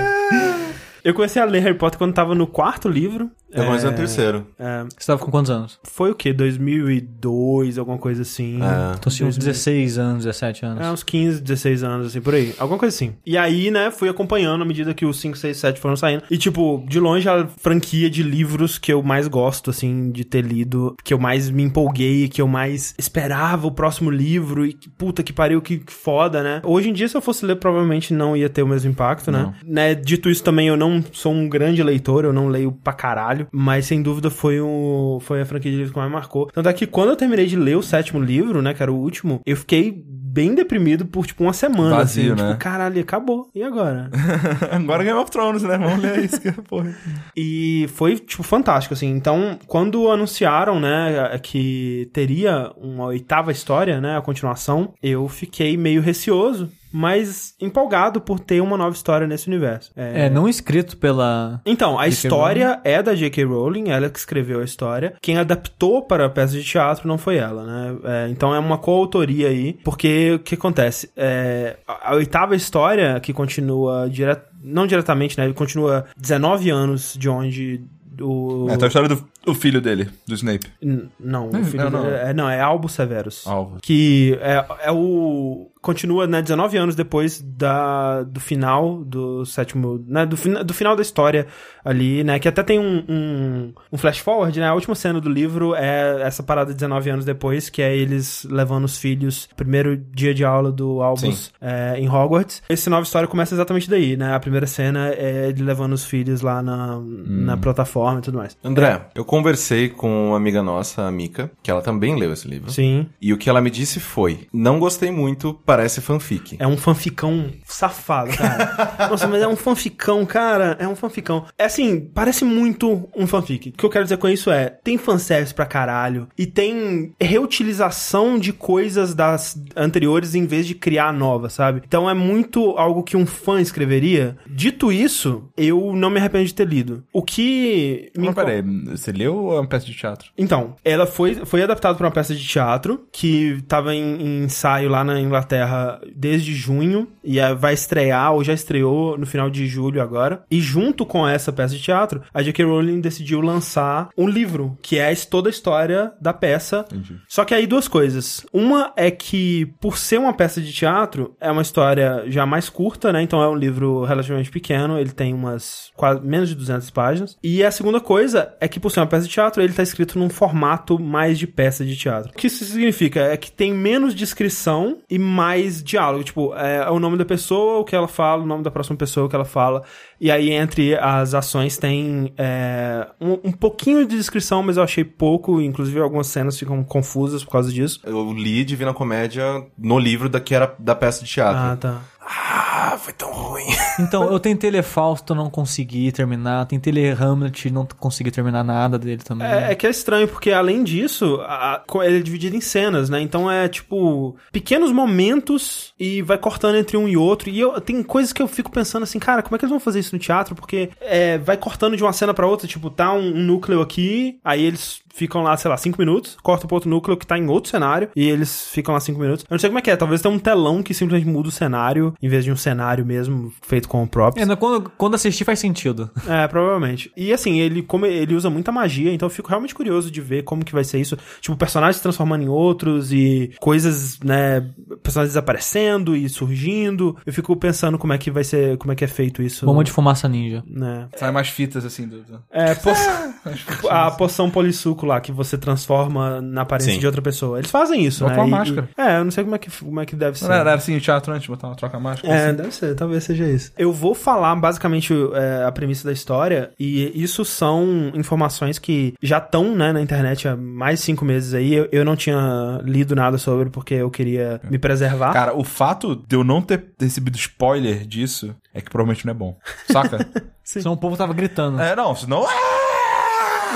[1.02, 3.30] Eu comecei a ler Harry Potter quando tava no quarto livro.
[3.52, 4.46] Eu comecei no terceiro.
[4.58, 5.78] É, Você tava com quantos anos?
[5.82, 6.32] foi o quê?
[6.32, 8.56] 2002, alguma coisa assim.
[8.56, 8.94] É.
[8.96, 10.86] Então, assim, uns 16 anos, 17 anos.
[10.86, 12.54] É, uns 15, 16 anos, assim, por aí.
[12.58, 13.14] Alguma coisa assim.
[13.26, 16.22] E aí, né, fui acompanhando à medida que os 5, 6, 7 foram saindo.
[16.30, 20.42] E, tipo, de longe a franquia de livros que eu mais gosto, assim, de ter
[20.42, 24.88] lido, que eu mais me empolguei, que eu mais esperava o próximo livro e que,
[24.88, 26.60] puta que pariu, que que foda, né?
[26.64, 29.54] Hoje em dia, se eu fosse ler, provavelmente não ia ter o mesmo impacto, né?
[29.64, 29.94] né?
[29.94, 33.86] Dito isso também, eu não sou um grande leitor, eu não leio pra caralho, mas
[33.86, 36.46] sem dúvida foi, o, foi a franquia de livros que mais marcou.
[36.52, 38.96] Tanto é que quando eu terminei de ler o sétimo livro, né, que era o
[38.96, 42.42] último, eu fiquei bem deprimido por, tipo, uma semana, Vazio, assim.
[42.42, 42.48] né?
[42.48, 43.48] Tipo, caralho, acabou.
[43.54, 44.10] E agora?
[44.72, 45.76] Agora Game of Thrones, né?
[45.76, 46.40] Vamos ler isso.
[46.40, 46.94] que porra.
[47.36, 49.08] E foi, tipo, fantástico, assim.
[49.10, 56.00] Então, quando anunciaram, né, que teria uma oitava história, né, a continuação, eu fiquei meio
[56.00, 56.70] receoso.
[56.92, 59.90] Mas empolgado por ter uma nova história nesse universo.
[59.96, 61.60] É, não escrito pela.
[61.64, 63.44] Então, a história é da J.K.
[63.44, 65.14] Rowling, ela que escreveu a história.
[65.20, 67.96] Quem adaptou para a peça de teatro não foi ela, né?
[68.04, 71.10] É, então é uma coautoria aí, porque o que acontece?
[71.16, 74.36] É, a, a oitava história, que continua dire...
[74.62, 75.44] não diretamente, né?
[75.44, 77.80] Ele continua 19 anos de onde
[78.20, 78.66] o...
[78.68, 80.66] É, então a história do, do filho dele, do Snape.
[80.80, 82.02] N- Não, o filho não, não.
[82.04, 83.46] dele- É, não, é Albus Severus.
[83.46, 83.78] Albus.
[83.82, 85.68] Que é, é o.
[85.82, 90.00] Continua, né, 19 anos depois da, do final do sétimo.
[90.06, 91.48] Né, do, fina- do final da história
[91.84, 92.38] ali, né?
[92.38, 94.68] Que até tem um, um, um flash forward, né?
[94.68, 98.84] A última cena do livro é essa parada 19 anos depois, que é eles levando
[98.84, 102.62] os filhos, primeiro dia de aula do Albus é, em Hogwarts.
[102.68, 104.34] Essa nova história começa exatamente daí, né?
[104.36, 108.56] A primeira cena é ele levando os filhos lá na, na plataforma e tudo mais.
[108.62, 112.70] André, eu conversei com uma amiga nossa, a Mika, que ela também leu esse livro.
[112.70, 113.06] Sim.
[113.18, 116.56] E o que ela me disse foi: não gostei muito, parece fanfic.
[116.58, 119.08] É um fanficão safado, cara.
[119.08, 120.76] Nossa, mas é um fanficão, cara.
[120.78, 121.46] É um fanficão.
[121.56, 123.70] É assim, parece muito um fanfic.
[123.70, 126.28] O que eu quero dizer com isso é: tem fanservice pra caralho.
[126.36, 131.80] E tem reutilização de coisas das anteriores em vez de criar novas, sabe?
[131.86, 134.36] Então é muito algo que um fã escreveria.
[134.46, 137.02] Dito isso, eu não me arrependo de ter lido.
[137.14, 138.12] O que.
[138.14, 140.30] me Mas peraí, você ou é uma peça de teatro?
[140.36, 144.88] então, ela foi, foi adaptada para uma peça de teatro que estava em, em ensaio
[144.88, 149.66] lá na Inglaterra desde junho e eh, vai estrear ou já estreou no final de
[149.66, 150.44] julho agora.
[150.50, 152.64] E junto com essa peça de teatro, a J.K.
[152.64, 156.84] Rowling decidiu lançar um livro que é toda a história da peça.
[157.28, 158.44] Só que aí duas coisas.
[158.52, 163.12] Uma é que por ser uma peça de teatro, é uma história já mais curta,
[163.12, 163.22] né?
[163.22, 167.36] Então é um livro relativamente pequeno, ele tem umas quase menos de 200 páginas.
[167.42, 170.18] E a segunda coisa é que por ser uma peça de teatro, ele tá escrito
[170.18, 172.30] num formato mais de peça de teatro.
[172.30, 173.20] O que isso significa?
[173.20, 176.24] É que tem menos descrição e mais diálogo.
[176.24, 179.26] Tipo, é o nome da pessoa, o que ela fala, o nome da próxima pessoa,
[179.26, 179.82] o que ela fala.
[180.18, 185.04] E aí, entre as ações, tem é, um, um pouquinho de descrição, mas eu achei
[185.04, 185.60] pouco.
[185.60, 188.00] Inclusive, algumas cenas ficam confusas por causa disso.
[188.04, 189.44] Eu li Divina Comédia
[189.76, 191.60] no livro da que era da peça de teatro.
[191.60, 192.00] Ah, tá.
[192.20, 193.64] Ah, foi tão ruim.
[193.98, 196.64] Então, eu tentei ler Fausto, não consegui terminar.
[196.66, 199.46] Tentei ler Hamlet, não consegui terminar nada dele também.
[199.46, 203.20] É, é que é estranho, porque além disso, a- ele é dividido em cenas, né?
[203.20, 207.50] Então é tipo pequenos momentos e vai cortando entre um e outro.
[207.50, 209.80] E eu, tem coisas que eu fico pensando assim, cara, como é que eles vão
[209.80, 210.54] fazer isso no teatro?
[210.54, 214.38] Porque é, vai cortando de uma cena pra outra, tipo, tá um, um núcleo aqui,
[214.42, 217.48] aí eles ficam lá, sei lá, cinco minutos, corta pro outro núcleo que tá em
[217.48, 219.44] outro cenário e eles ficam lá cinco minutos.
[219.48, 221.52] Eu não sei como é que é, talvez tenha um telão que simplesmente muda o
[221.52, 224.40] cenário, em vez de um cenário mesmo feito com props.
[224.40, 226.10] É, não, quando, quando assistir faz sentido.
[226.32, 227.12] É, provavelmente.
[227.16, 230.42] E assim, ele como ele usa muita magia, então eu fico realmente curioso de ver
[230.44, 231.16] como que vai ser isso.
[231.40, 234.60] Tipo, personagens se transformando em outros e coisas, né,
[235.02, 237.16] personagens desaparecendo e surgindo.
[237.26, 239.66] Eu fico pensando como é que vai ser, como é que é feito isso.
[239.66, 240.62] Bomba de fumaça ninja.
[240.66, 241.08] né?
[241.16, 242.22] Sai mais fitas assim do.
[242.22, 242.90] do- É, po-
[243.90, 246.98] a poção polissuco lá que você transforma na aparência Sim.
[247.00, 247.58] de outra pessoa.
[247.58, 248.42] Eles fazem isso, Bota né?
[248.42, 248.88] uma E- máscara.
[248.96, 250.46] e- é, eu não sei como é que como é que deve ser.
[250.46, 252.32] Não era assim o teatro antes, botar uma troca máscara?
[252.34, 252.56] É, assim?
[252.56, 253.72] deve ser, talvez seja isso.
[253.76, 259.38] Eu vou falar basicamente é, a premissa da história, e isso são informações que já
[259.38, 261.74] estão né, na internet há mais de cinco meses aí.
[261.74, 265.32] Eu, eu não tinha lido nada sobre porque eu queria me preservar.
[265.32, 269.34] Cara, o fato de eu não ter recebido spoiler disso é que provavelmente não é
[269.34, 269.56] bom.
[269.90, 270.26] Saca?
[270.64, 271.80] Senão o povo tava gritando.
[271.80, 272.46] é, não, senão.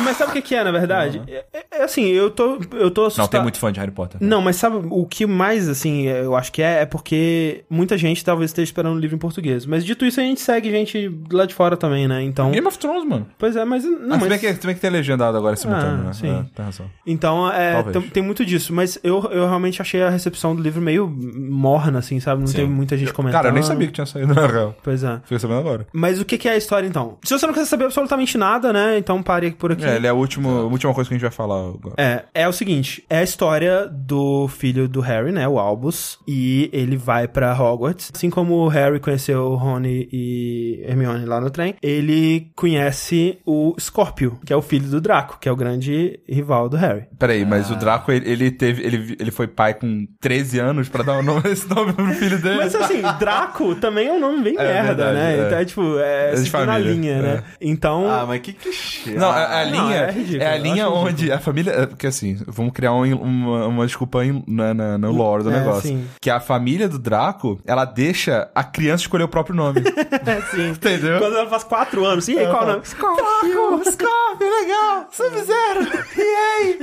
[0.04, 1.22] Mas sabe o que, que é, na verdade?
[1.28, 3.30] É, é- é assim, eu tô, eu tô Não, assustado.
[3.30, 4.18] tem muito fã de Harry Potter.
[4.20, 6.82] Não, mas sabe o que mais, assim, eu acho que é?
[6.82, 9.66] É porque muita gente talvez esteja esperando o livro em português.
[9.66, 12.22] Mas dito isso, a gente segue gente lá de fora também, né?
[12.22, 12.50] Então.
[12.50, 13.26] Game of Thrones, mano.
[13.38, 13.84] Pois é, mas.
[13.84, 14.28] Não, ah, se mas...
[14.28, 16.12] bem que, se bem que tem legendado agora simultâneo, Ah, né?
[16.12, 16.28] sim.
[16.30, 16.86] É, tem razão.
[17.06, 17.82] Então, é,
[18.12, 22.20] tem muito disso, mas eu, eu realmente achei a recepção do livro meio morna, assim,
[22.20, 22.40] sabe?
[22.40, 22.56] Não Sim.
[22.56, 23.40] teve muita gente comentando.
[23.40, 24.74] Cara, eu nem sabia que tinha saído na real.
[24.82, 25.20] Pois é.
[25.22, 25.86] Fiquei sabendo agora.
[25.92, 27.18] Mas o que, que é a história, então?
[27.22, 28.98] Se você não quiser saber absolutamente nada, né?
[28.98, 29.85] Então pare por aqui.
[29.86, 31.94] É, ele é a última, a última coisa que a gente vai falar agora.
[31.98, 36.68] É, é o seguinte, é a história do filho do Harry, né, o Albus, e
[36.72, 38.10] ele vai pra Hogwarts.
[38.14, 43.74] Assim como o Harry conheceu o Rony e Hermione lá no trem, ele conhece o
[43.78, 47.04] Scorpio, que é o filho do Draco, que é o grande rival do Harry.
[47.18, 48.82] Peraí, mas o Draco, ele, ele teve.
[48.84, 52.40] Ele, ele foi pai com 13 anos pra dar o nome, esse nome pro filho
[52.40, 52.56] dele.
[52.56, 55.38] Mas assim, Draco também é um nome bem É merda, verdade, né?
[55.38, 55.46] é.
[55.46, 57.22] Então é tipo, é, É na linha, é.
[57.22, 57.42] né?
[57.60, 59.12] Então, Ah, mas que clichê.
[59.12, 59.96] Não, a, a não, linha.
[59.96, 61.70] é É, ridículo, a eu linha onde a família.
[61.72, 65.50] é, Porque assim, vamos criar um- uma, uma desculpa em- na, na- no lore do
[65.50, 65.88] É, negócio.
[65.88, 66.06] sim.
[66.20, 69.80] Que a família do Draco, ela deixa a criança escolher o próprio nome.
[70.26, 70.68] é assim.
[70.70, 71.18] Entendeu?
[71.18, 72.82] Quando ela faz quatro anos, e aí qual o nome?
[72.82, 75.80] Draco, Scorpio, legal, Sub-Zero,
[76.16, 76.78] aí?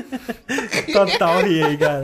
[0.93, 2.03] Total Riei, cara.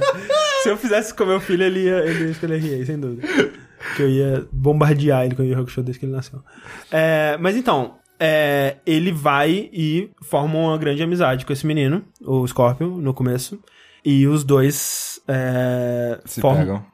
[0.63, 3.27] Se eu fizesse com meu filho, ele ia, ele ia escolher Riei, sem dúvida.
[3.95, 6.39] que eu ia bombardear ele com o Yu Yu Hakusho desde que ele nasceu.
[6.91, 12.45] É, mas então, é, ele vai e forma uma grande amizade com esse menino, o
[12.47, 13.59] Scorpion, no começo.
[14.03, 16.85] E os dois é, Se formam- pegam.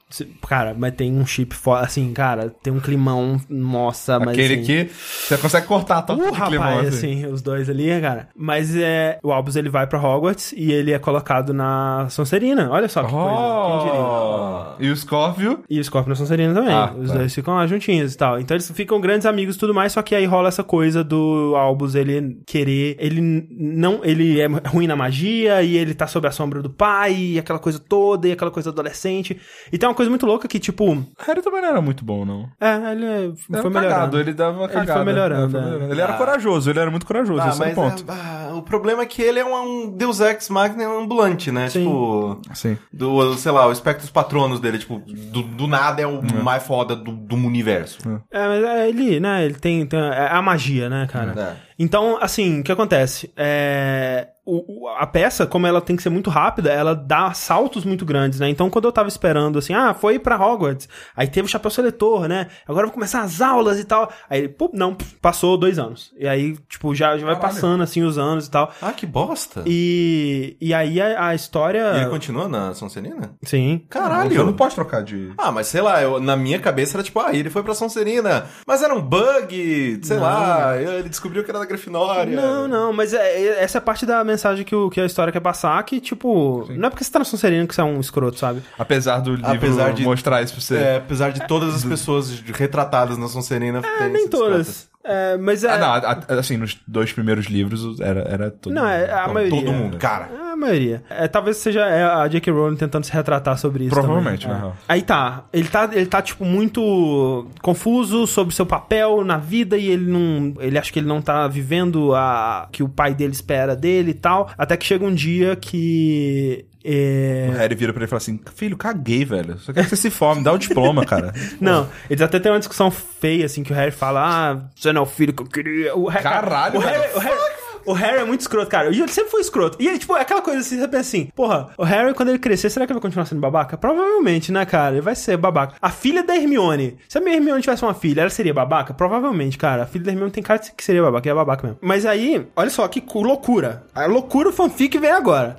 [0.47, 4.63] Cara, mas tem um chip foda, assim, cara, tem um climão, nossa, mas Aquele assim,
[4.63, 7.23] que você consegue cortar todo Uh, o climão, rapaz, assim.
[7.23, 8.29] assim, os dois ali, cara.
[8.35, 12.69] Mas é, o Albus ele vai pra Hogwarts e ele é colocado na Sonserina.
[12.69, 13.25] Olha só que coisa.
[13.27, 13.99] Quem diria?
[13.99, 14.65] Oh.
[14.79, 15.63] E o Scorpio...
[15.69, 16.73] E o Scorpion na Sonserina também.
[16.73, 17.17] Ah, Os tá.
[17.17, 18.39] dois ficam lá juntinhos e tal.
[18.39, 21.53] Então eles ficam grandes amigos e tudo mais, só que aí rola essa coisa do
[21.55, 22.95] Albus ele querer.
[22.99, 23.21] Ele
[23.51, 24.01] não.
[24.03, 27.59] Ele é ruim na magia e ele tá sob a sombra do pai e aquela
[27.59, 29.39] coisa toda e aquela coisa adolescente.
[29.71, 30.85] E tem uma coisa muito louca que, tipo.
[31.19, 32.47] Harry também não era muito bom, não.
[32.59, 33.89] É, ele é- foi era melhorando.
[33.89, 35.05] cagado, ele dava uma Ele foi cagada.
[35.05, 35.63] melhorando, É, foi é.
[35.63, 35.93] melhorando.
[35.93, 38.03] Ele era corajoso, ele era muito corajoso, Ah, esse é o ponto.
[38.07, 39.55] é- ah, o problema é que ele é um,
[39.85, 41.69] um Deus Ex Machina ambulante, né?
[41.69, 41.79] Sim.
[41.79, 42.77] Tipo, Sim.
[42.91, 46.95] do, sei lá, o Espectros Patronos dele, tipo, do, do nada é o mais foda
[46.95, 47.99] do, do universo.
[48.31, 51.33] É, mas é, ele, né, ele tem, tem é a magia, né, cara?
[51.39, 51.65] É.
[51.77, 53.31] Então, assim, o que acontece?
[53.35, 57.83] É, o- o- a peça, como ela tem que ser muito rápida, ela dá saltos
[57.83, 58.47] muito grandes, né?
[58.47, 60.87] Então, quando eu tava esperando, assim, ah, foi pra Hogwarts,
[61.17, 62.47] aí teve o chapéu seletor, né?
[62.67, 64.09] Agora vou começar as aulas e tal.
[64.29, 66.13] Aí, pô, não, passou dois anos.
[66.17, 67.53] E aí, tipo, já, já vai Caralho.
[67.55, 68.71] passando, assim, os anos e tal.
[68.81, 69.63] Ah, que bosta.
[69.65, 71.91] E, e aí a, a história...
[71.95, 73.31] E ele continua na Sonserina?
[73.43, 73.81] Sim.
[73.89, 74.29] Caralho.
[74.31, 75.33] Você não pode trocar de...
[75.37, 78.45] Ah, mas sei lá, eu- na minha cabeça era tipo, ah, ele foi pra Sonserina,
[78.65, 82.35] mas era um bug, sei lá, ele descobriu que era da Grifinória.
[82.35, 85.31] Não, não, mas é, é- essa é parte da mensagem que, o, que a história
[85.33, 87.99] quer passar, que, tipo, não é porque você tá na Sonserina que você é um
[87.99, 88.61] escroto, sabe?
[88.77, 90.77] Apesar do livro Apesar de- mostrar isso pra você.
[90.77, 94.87] É, apesar de todas as pessoas retratadas na Sonserina É, nem todas.
[95.05, 95.33] Escrotas.
[95.33, 95.69] É, mas é.
[95.71, 99.23] Ah, não, a- a- assim, nos dois primeiros livros era, era todo Não, é a
[99.25, 99.61] todo- maioria.
[99.61, 99.97] Todo mundo.
[99.97, 101.03] Cara, É a maioria.
[101.09, 102.51] É, talvez seja é, a J.K.
[102.51, 103.93] Rowling tentando se retratar sobre isso.
[103.93, 104.57] Provavelmente, também.
[104.61, 104.67] na É.
[104.69, 104.77] real.
[104.87, 105.43] Aí tá.
[105.53, 110.53] Ele tá, ele tá, tipo, muito confuso sobre seu papel na vida e ele não.
[110.59, 114.15] Ele acha que ele não tá vivendo a que o pai dele espera dele e
[114.15, 114.49] tal.
[114.57, 116.65] Até que chega um dia que.
[116.85, 119.57] É, O Harry vira pra ele e fala assim: Filho, caguei, velho.
[119.59, 121.33] Só quero que você se forme, dá o diploma, cara.
[121.59, 125.01] Não, eles até tem uma discussão feia, assim, que o Harry fala, ah, você não
[125.01, 125.95] é o filho que eu queria.
[125.95, 127.15] O Harry, Caralho, o Harry, velho.
[127.15, 127.39] o Harry,
[127.87, 128.89] o Harry é muito escroto, cara.
[128.89, 129.77] E ele sempre foi escroto.
[129.81, 132.39] E ele, tipo, é aquela coisa assim, você pensa assim, porra, o Harry, quando ele
[132.39, 133.77] crescer, será que ele vai continuar sendo babaca?
[133.77, 134.93] Provavelmente, né, cara?
[134.93, 135.75] Ele vai ser babaca.
[135.81, 138.93] A filha da Hermione, se a minha Hermione tivesse uma filha, ela seria babaca?
[138.93, 139.83] Provavelmente, cara.
[139.83, 141.79] A filha da Hermione tem cara de que seria babaca, e é babaca mesmo.
[141.81, 143.83] Mas aí, olha só, que cu- loucura.
[143.93, 145.57] A loucura fanfic vem agora.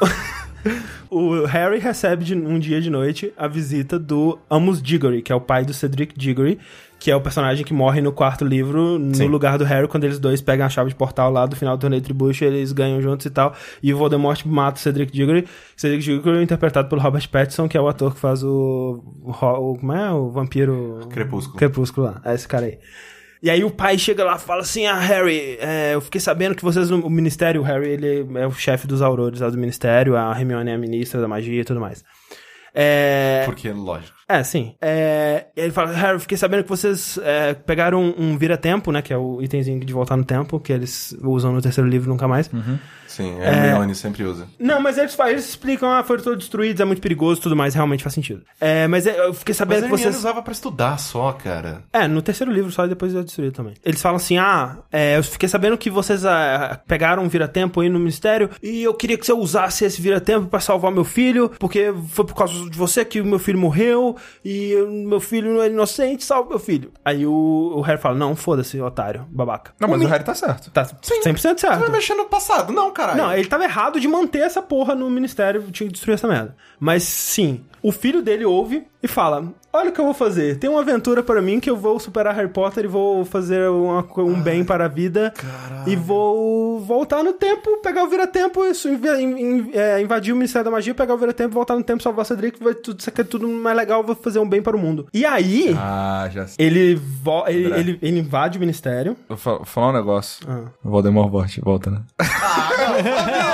[1.10, 5.34] O Harry recebe de, um dia de noite a visita do Amos Diggory, que é
[5.34, 6.58] o pai do Cedric Diggory,
[6.98, 10.18] que é o personagem que morre no quarto livro, no lugar do Harry, quando eles
[10.18, 13.24] dois pegam a chave de portal lá do final do torneio Tribucho, eles ganham juntos
[13.24, 15.46] e tal, e o Voldemort mata o Cedric Diggory.
[15.76, 19.02] Cedric Diggory é interpretado pelo Robert Pattinson, que é o ator que faz o...
[19.22, 20.12] o, o como é?
[20.12, 21.00] O vampiro...
[21.10, 21.56] Crepúsculo.
[21.56, 22.78] Crepúsculo lá, é esse cara aí.
[23.42, 26.54] E aí o pai chega lá e fala assim, ah, Harry, é, eu fiquei sabendo
[26.54, 29.56] que vocês no o Ministério, o Harry, ele é o chefe dos aurores lá do
[29.56, 32.04] Ministério, a Hermione é a ministra da magia e tudo mais.
[32.74, 33.42] É...
[33.44, 34.16] Porque, lógico.
[34.28, 34.74] É, sim.
[34.80, 39.00] É, ele fala, Harry, fiquei sabendo que vocês é, pegaram um, um vira-tempo, né?
[39.00, 42.28] Que é o itemzinho de voltar no tempo, que eles usam no terceiro livro nunca
[42.28, 42.50] mais.
[43.18, 43.48] Sim, É.
[43.48, 44.46] a Hermione sempre usa.
[44.58, 47.74] Não, mas eles, eles explicam, ah, foram todos destruídos, é muito perigoso e tudo mais,
[47.74, 48.42] realmente faz sentido.
[48.60, 50.16] É, mas é, eu fiquei Mas sabendo a que vocês...
[50.16, 51.82] usava pra estudar só, cara.
[51.92, 53.74] É, no terceiro livro só e depois é destruído também.
[53.84, 57.88] Eles falam assim: ah, é, eu fiquei sabendo que vocês ah, pegaram um vira-tempo aí
[57.88, 61.92] no ministério e eu queria que você usasse esse vira-tempo pra salvar meu filho, porque
[62.10, 65.62] foi por causa de você que o meu filho morreu e o meu filho não
[65.62, 66.92] é inocente, salva meu filho.
[67.04, 67.32] Aí o,
[67.76, 69.72] o Harry fala: não, foda-se, otário, babaca.
[69.80, 70.70] Não, mas Mi- o Harry tá certo.
[70.70, 71.90] Tá 100% Você vai certo.
[71.90, 72.72] mexer no passado.
[72.72, 73.22] Não, caralho.
[73.22, 76.56] Não, ele tava errado de manter essa porra no ministério, tinha que destruir essa merda.
[76.78, 80.58] Mas sim, o filho dele ouve e fala: Olha o que eu vou fazer.
[80.58, 84.04] Tem uma aventura para mim que eu vou superar Harry Potter e vou fazer uma
[84.18, 85.32] um bem para a vida.
[85.86, 90.64] E vou voltar no tempo, pegar o vira-tempo, isso, inv- in- é, invadir o Ministério
[90.64, 93.20] da Magia, pegar o vira-tempo, voltar no tempo, salvar o Cedric, vai tudo, isso aqui
[93.20, 95.06] é tudo mais legal, vou fazer um bem para o mundo.
[95.12, 96.66] E aí, Ah, já sei.
[96.66, 97.00] ele,
[97.48, 99.16] ele, ele, ele invade o Ministério.
[99.28, 100.44] Vou fa- falar um negócio.
[100.48, 100.62] Ah.
[100.84, 102.00] O Voldemort volta, volta, né?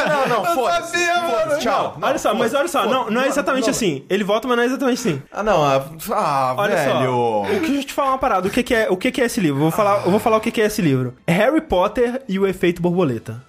[0.09, 0.93] não, não, foda-se.
[0.93, 1.31] sabia, mano.
[1.45, 1.99] Foda-se, Tchau.
[2.01, 3.71] olha só, mas olha só, não, não é exatamente não.
[3.71, 4.05] assim.
[4.09, 5.23] Ele volta, mas não é exatamente assim.
[5.31, 5.34] Ah, não.
[5.35, 6.99] Ah, ah, Olha velho.
[7.01, 8.47] só, o que deixa eu te falar uma parada.
[8.47, 9.59] O que, que é, o que, que é esse livro?
[9.59, 11.15] Eu vou falar, eu vou falar o que, que é esse livro.
[11.27, 13.43] Harry Potter e o efeito borboleta.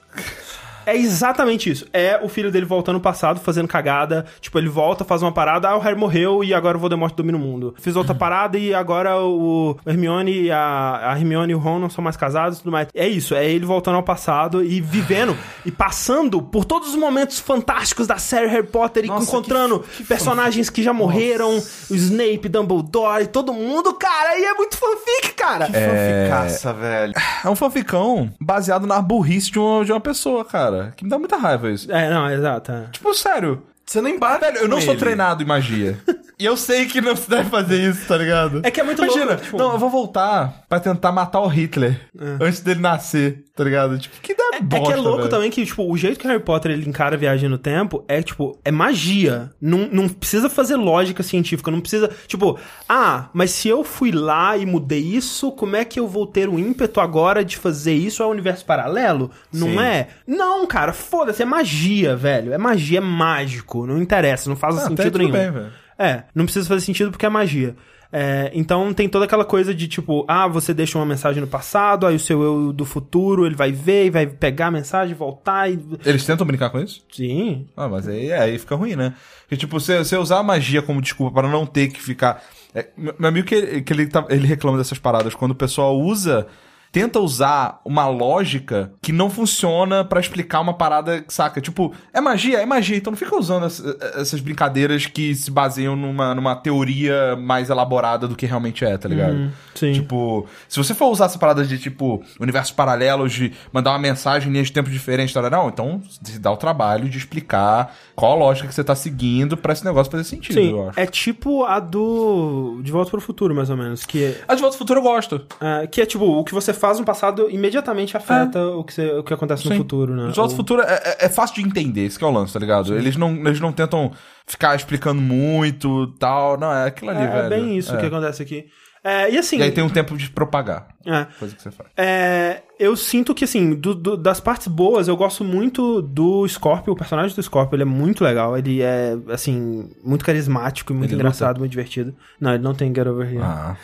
[0.85, 1.85] É exatamente isso.
[1.93, 4.25] É o filho dele voltando no passado, fazendo cagada.
[4.39, 7.37] Tipo, ele volta, faz uma parada, ah, o Harry morreu e agora o Voldemort domina
[7.37, 7.73] o mundo.
[7.79, 11.89] Fiz outra parada e agora o Hermione e a, a Hermione e o Ron não
[11.89, 12.87] são mais casados e tudo mais.
[12.93, 15.35] É isso, é ele voltando ao passado e vivendo
[15.65, 19.97] e passando por todos os momentos fantásticos da série Harry Potter e Nossa, encontrando que-
[19.97, 21.57] que personagens que já morreram,
[21.89, 25.65] o Snape, Dumbledore e todo mundo, cara, e é muito fanfic, cara.
[25.67, 27.13] Que fanficaça, velho.
[27.43, 30.74] É um fanficão baseado na burrice de uma, de uma pessoa, cara.
[30.95, 31.91] Que me dá muita raiva isso.
[31.91, 32.71] É, não, exato.
[32.71, 32.87] é.
[32.91, 33.63] Tipo, sério.
[33.85, 34.99] Você não embarca Velho, eu não com sou ele.
[34.99, 35.97] treinado em magia.
[36.39, 38.61] e eu sei que não se deve fazer isso, tá ligado?
[38.63, 41.47] É que é muito Imagina, louco, tipo- não, eu vou voltar pra tentar matar o
[41.47, 41.99] Hitler
[42.41, 43.97] antes dele nascer, tá ligado?
[43.99, 45.29] Tipo, que dá É bosta, que é louco velho.
[45.29, 48.21] também que, tipo, o jeito que Harry Potter ele encara a viagem no tempo é,
[48.21, 49.51] tipo, é magia.
[49.61, 52.57] Não, não precisa fazer lógica científica, não precisa, tipo,
[52.89, 56.49] ah, mas se eu fui lá e mudei isso, como é que eu vou ter
[56.49, 59.29] o ímpeto agora de fazer isso ao universo paralelo?
[59.53, 59.79] Não Sim.
[59.79, 60.07] é?
[60.27, 62.51] Não, cara, foda-se, é magia, velho.
[62.53, 65.31] É magia, é mágico, não interessa, não faz Ah, sentido tudo nenhum.
[65.31, 65.69] bem.
[65.97, 67.75] É, não precisa fazer sentido porque é magia.
[68.11, 72.05] É, então tem toda aquela coisa de tipo, ah, você deixa uma mensagem no passado,
[72.05, 75.69] aí o seu eu do futuro ele vai ver e vai pegar a mensagem, voltar
[75.69, 75.79] e.
[76.05, 77.03] Eles tentam brincar com isso?
[77.11, 77.65] Sim.
[77.75, 79.13] Ah, mas aí, aí fica ruim, né?
[79.41, 82.41] Porque, tipo, você, você usar a magia como desculpa para não ter que ficar.
[82.73, 86.47] É, meu amigo que, que ele, tá- ele reclama dessas paradas quando o pessoal usa.
[86.95, 91.59] Tenta usar uma lógica que não funciona pra explicar uma parada, saca?
[91.59, 92.95] Tipo, é magia, é magia.
[92.95, 98.29] Então não fica usando essa- essas brincadeiras que se baseiam numa, numa teoria mais elaborada
[98.29, 99.51] do que realmente é, tá ligado?
[99.75, 99.91] sim.
[99.91, 104.47] Tipo, se você for usar essa parada de, tipo, universos paralelos, de mandar uma mensagem
[104.47, 108.35] em linhas de tempo diferentes, não, então se dá o trabalho de explicar qual a
[108.35, 110.97] lógica que você tá seguindo pra esse negócio fazer sentido, Sim, eu acho.
[110.99, 114.05] é tipo a do De Volta para o Futuro, mais ou menos.
[114.05, 115.45] Que A de volta ao futuro eu gosto.
[115.59, 119.11] é, que é tipo, o que você faz no passado imediatamente afeta o, que você-
[119.11, 119.77] o que acontece no Sim.
[119.77, 120.21] futuro, né?
[120.29, 122.31] De volta ao Ou- futuro é, é- é fácil de entender, esse que é o
[122.31, 122.95] lance, tá ligado?
[122.95, 124.11] Eles não, eles não tentam
[124.47, 126.57] ficar explicando muito tal.
[126.57, 127.45] Não, é aquilo ali, É, velho.
[127.45, 127.97] é bem isso É.
[127.97, 128.65] que acontece aqui.
[129.03, 129.59] É, e assim.
[129.59, 130.87] E aí tem um tempo de propagar.
[131.05, 131.87] é, Coisa que você faz.
[131.95, 136.93] É, eu sinto que, assim, do- do- das partes boas, eu gosto muito do Scorpio.
[136.93, 138.57] O personagem do Scorpio, ele é muito legal.
[138.57, 142.15] Ele é, assim, muito carismático e muito Ele engraçado, muito divertido.
[142.41, 143.43] Não, ele não tem Get Over Here.
[143.43, 143.77] Ah.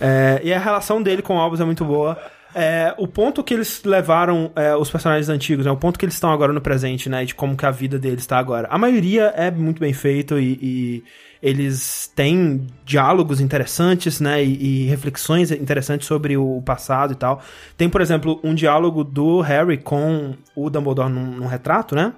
[0.00, 2.16] É, e a relação dele com o Albus é muito boa.
[2.54, 6.14] É, o ponto que eles levaram é, os personagens antigos, né, o ponto que eles
[6.14, 8.66] estão agora no presente, né, de como que a vida deles está agora.
[8.70, 11.04] A maioria é muito bem feito e, e
[11.40, 17.40] eles têm diálogos interessantes, né, e, e reflexões interessantes sobre o passado e tal.
[17.76, 22.12] Tem, por exemplo, um diálogo do Harry com o Dumbledore num, num retrato, né,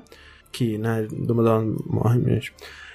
[0.50, 2.54] que, né, Dumbledore morre mesmo.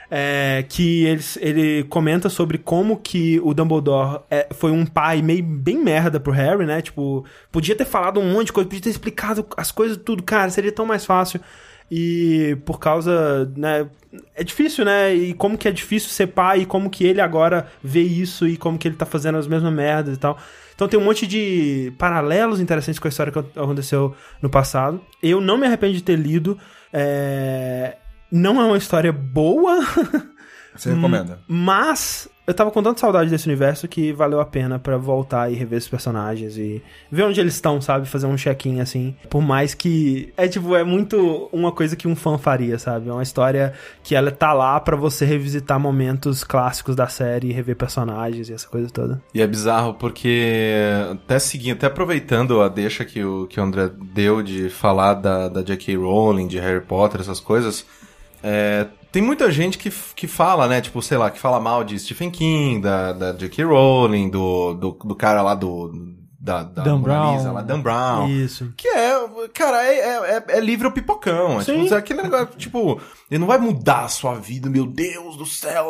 [0.09, 5.43] É, que eles, ele comenta sobre como que o Dumbledore é, foi um pai meio
[5.43, 6.81] bem merda pro Harry, né?
[6.81, 10.49] Tipo, podia ter falado um monte de coisa, podia ter explicado as coisas tudo, cara,
[10.49, 11.41] seria tão mais fácil.
[11.89, 13.88] E por causa, né,
[14.35, 15.13] é difícil, né?
[15.13, 18.57] E como que é difícil ser pai e como que ele agora vê isso e
[18.57, 20.38] como que ele tá fazendo as mesmas merdas e tal.
[20.75, 25.01] Então tem um monte de paralelos interessantes com a história que aconteceu no passado.
[25.23, 26.57] Eu não me arrependo de ter lido.
[26.93, 27.97] É...
[28.32, 29.80] Não é uma história boa,
[30.76, 31.40] Você recomenda?
[31.48, 35.56] mas eu tava com tanta saudade desse universo que valeu a pena pra voltar e
[35.56, 36.82] rever os personagens e
[37.12, 38.08] ver onde eles estão, sabe?
[38.08, 39.14] Fazer um check-in assim.
[39.30, 43.10] Por mais que é tipo, é muito uma coisa que um fã faria, sabe?
[43.10, 47.76] É uma história que ela tá lá pra você revisitar momentos clássicos da série, rever
[47.76, 49.22] personagens e essa coisa toda.
[49.34, 50.72] E é bizarro porque,
[51.12, 55.49] até seguindo, até aproveitando a deixa que o, que o André deu de falar da,
[55.49, 55.98] da J.K.
[55.98, 57.86] Rowling, de Harry Potter, essas coisas,
[58.43, 61.97] é, tem muita gente que, que fala, né, tipo, sei lá, que fala mal de
[61.97, 63.64] Stephen King, da, da J.K.
[63.64, 66.15] Rowling, do, do, do cara lá do...
[66.39, 67.35] Da, da Dan Brown.
[67.35, 68.30] Lisa lá, Dan Brown.
[68.30, 68.72] Isso.
[68.77, 69.11] Que é,
[69.53, 71.59] cara, é, é, é- é livro pipocão.
[71.59, 71.84] É Sim.
[71.84, 75.88] tipo, aquele negócio, tipo, ele não vai mudar a sua vida, meu Deus do céu.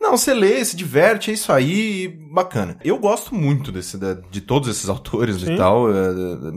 [0.00, 2.76] Não, você lê, se diverte, é isso aí, bacana.
[2.82, 3.96] Eu gosto muito desse,
[4.32, 5.52] de todos esses autores Sim.
[5.54, 5.88] e tal.
[5.92, 5.94] é,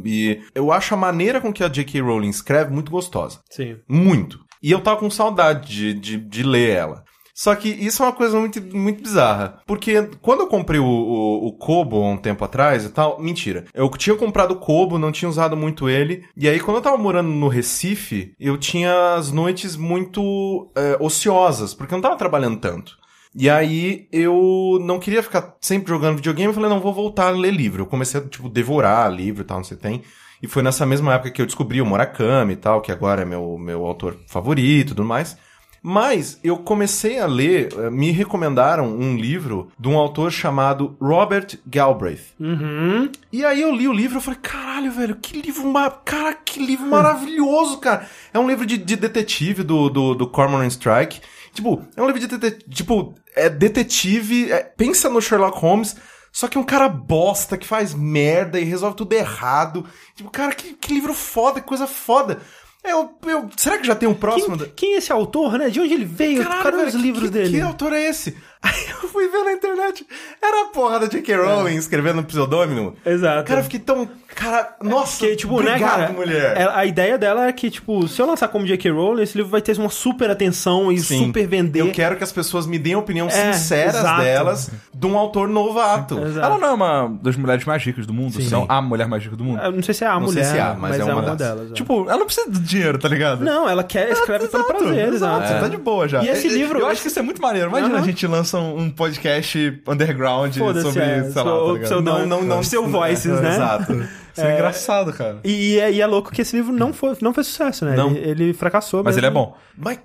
[0.04, 2.02] E eu acho a maneira com que a J.K.
[2.02, 3.40] Rowling escreve muito gostosa.
[3.52, 3.76] Sim.
[3.88, 4.40] Muito.
[4.64, 7.04] E eu tava com saudade de, de, de ler ela.
[7.34, 9.60] Só que isso é uma coisa muito, muito bizarra.
[9.66, 13.66] Porque quando eu comprei o, o, o Kobo há um tempo atrás e tal, mentira.
[13.74, 16.24] Eu tinha comprado o Kobo, não tinha usado muito ele.
[16.38, 21.74] E aí, quando eu tava morando no Recife, eu tinha as noites muito é, ociosas,
[21.74, 22.98] porque eu não tava trabalhando tanto.
[23.36, 27.32] E aí eu não queria ficar sempre jogando videogame, eu falei, não, vou voltar a
[27.32, 27.82] ler livro.
[27.82, 30.04] Eu comecei a, tipo, devorar livro e tal, não sei tem.
[30.44, 33.26] E foi nessa mesma época que eu descobri o Murakami e tal, que agora é
[33.26, 35.38] meu, meu autor favorito e tudo mais.
[35.82, 41.60] Mas eu comecei a ler, eh, me recomendaram um livro de um autor chamado Robert
[41.66, 42.34] Galbraith.
[42.40, 43.10] Uhum.
[43.32, 45.90] E aí eu li o livro e falei, caralho, caralho, velho, que livro, ma...
[45.90, 48.08] cara, que livro maravilhoso, cara.
[48.34, 51.22] É um livro de, de detetive do, do, do Cormoran Strike.
[51.54, 55.96] Tipo, é um livro de detetive, tipo, é detetive, é- pensa no Sherlock Holmes,
[56.34, 59.86] só que é um cara bosta que faz merda e resolve tudo errado.
[60.16, 62.42] Tipo, cara, que, que livro foda, que coisa foda.
[62.84, 64.58] Eu, eu, será que já tem um próximo?
[64.58, 65.70] Quem, quem é esse autor, né?
[65.70, 66.42] De onde ele veio?
[66.42, 67.58] Caralho, Cadê velho, os livros que, dele?
[67.58, 68.36] Que autor é esse?
[68.64, 70.08] Aí eu fui ver na internet.
[70.42, 71.36] Era a porra da J.K.
[71.36, 72.96] Rowling escrevendo no pseudônimo.
[73.06, 73.44] Exato.
[73.46, 74.08] Cara, eu fiquei tão.
[74.34, 76.14] Cara, nossa, Porque, tipo, obrigado, né, cara?
[76.14, 76.58] mulher.
[76.58, 78.90] ela- a ideia dela é que, tipo, se eu lançar como J.K.
[78.90, 81.26] Rowling, esse livro vai ter uma super atenção e Sim.
[81.26, 81.82] super vender.
[81.82, 84.22] Eu quero que as pessoas me deem a opinião É, sinceras exato.
[84.24, 86.18] delas de um autor novato.
[86.20, 86.46] Exato.
[86.46, 88.42] Ela não é uma das mulheres mais ricas do mundo?
[88.42, 88.50] Sim.
[88.50, 89.62] Não, a mulher mais rica do mundo?
[89.62, 91.38] Eu não sei se é a Não sei mulher, se há, mas é uma das.
[91.38, 91.72] delas.
[91.72, 91.74] é.
[91.76, 93.44] Tipo, ela não precisa de dinheiro, tá ligado?
[93.44, 95.48] não, ela quer, escreve pelo prazer, exato.
[95.48, 96.24] Você tá de boa já.
[96.24, 97.70] E esse É, é, livro- Eu acho que isso é muito maneiro.
[97.70, 102.26] Imagina a gente lança um, um podcast underground sobre, é, sei lá, tá seu- Não,
[102.26, 102.64] não, não.
[102.64, 103.54] Seu Voices, né?
[103.56, 103.94] Exato.
[104.34, 105.40] Seria engraçado, cara.
[105.44, 107.96] E, e é, e é louco que esse livro não foi, não foi sucesso, né?
[107.96, 108.10] Não.
[108.10, 109.04] Ele, ele fracassou.
[109.04, 109.20] Mas mesmo.
[109.20, 109.56] ele é bom.
[109.78, 110.00] Mas,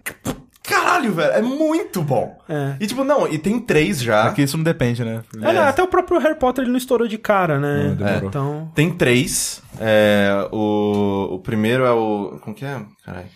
[0.62, 2.36] caralho, velho, é muito bom.
[2.46, 2.74] É.
[2.78, 4.24] E tipo, não, e tem três já.
[4.24, 5.22] Aqui isso não depende, né?
[5.40, 7.96] É, não, até o próprio Harry Potter ele não estourou de cara, né?
[8.00, 8.26] É.
[8.26, 8.70] Então.
[8.74, 9.62] Tem três.
[9.80, 12.38] É, o, o primeiro é o.
[12.42, 12.82] Como que é?
[13.04, 13.26] Caralho.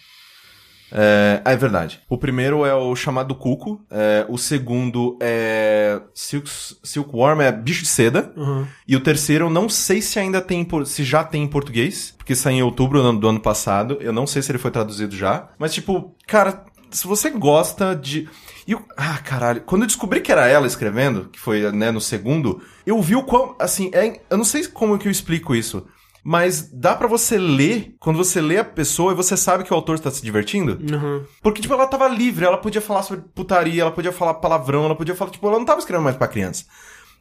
[0.94, 2.00] É, ah, é verdade.
[2.08, 3.80] O primeiro é o chamado Cuco.
[3.90, 6.48] É, o segundo é Silk,
[6.82, 8.32] Silkworm, é bicho de seda.
[8.36, 8.66] Uhum.
[8.86, 12.34] E o terceiro, eu não sei se ainda tem, se já tem em português, porque
[12.34, 13.96] saiu em outubro do ano- do ano passado.
[14.00, 15.48] Eu não sei se ele foi traduzido já.
[15.58, 18.28] Mas, tipo, cara, se você gosta de.
[18.66, 19.62] E o- ah, caralho.
[19.62, 23.24] Quando eu descobri que era ela escrevendo, que foi, né, no segundo, eu vi o
[23.24, 23.56] quão.
[23.58, 25.86] Assim, é, eu não sei como que eu explico isso.
[26.24, 29.76] Mas dá pra você ler, quando você lê a pessoa e você sabe que o
[29.76, 30.78] autor está se divertindo.
[30.92, 31.24] Uhum.
[31.42, 34.94] Porque, tipo, ela tava livre, ela podia falar sobre putaria, ela podia falar palavrão, ela
[34.94, 36.64] podia falar, tipo, ela não tava escrevendo mais pra criança.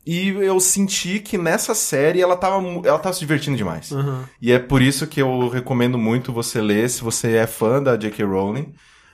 [0.06, 3.92] E eu senti que nessa série ela tava, ela tava se divertindo demais.
[3.92, 4.24] Uhum.
[4.42, 7.96] E é por isso que eu recomendo muito você ler, se você é fã da
[7.96, 8.24] J.K.
[8.24, 8.74] Rowling.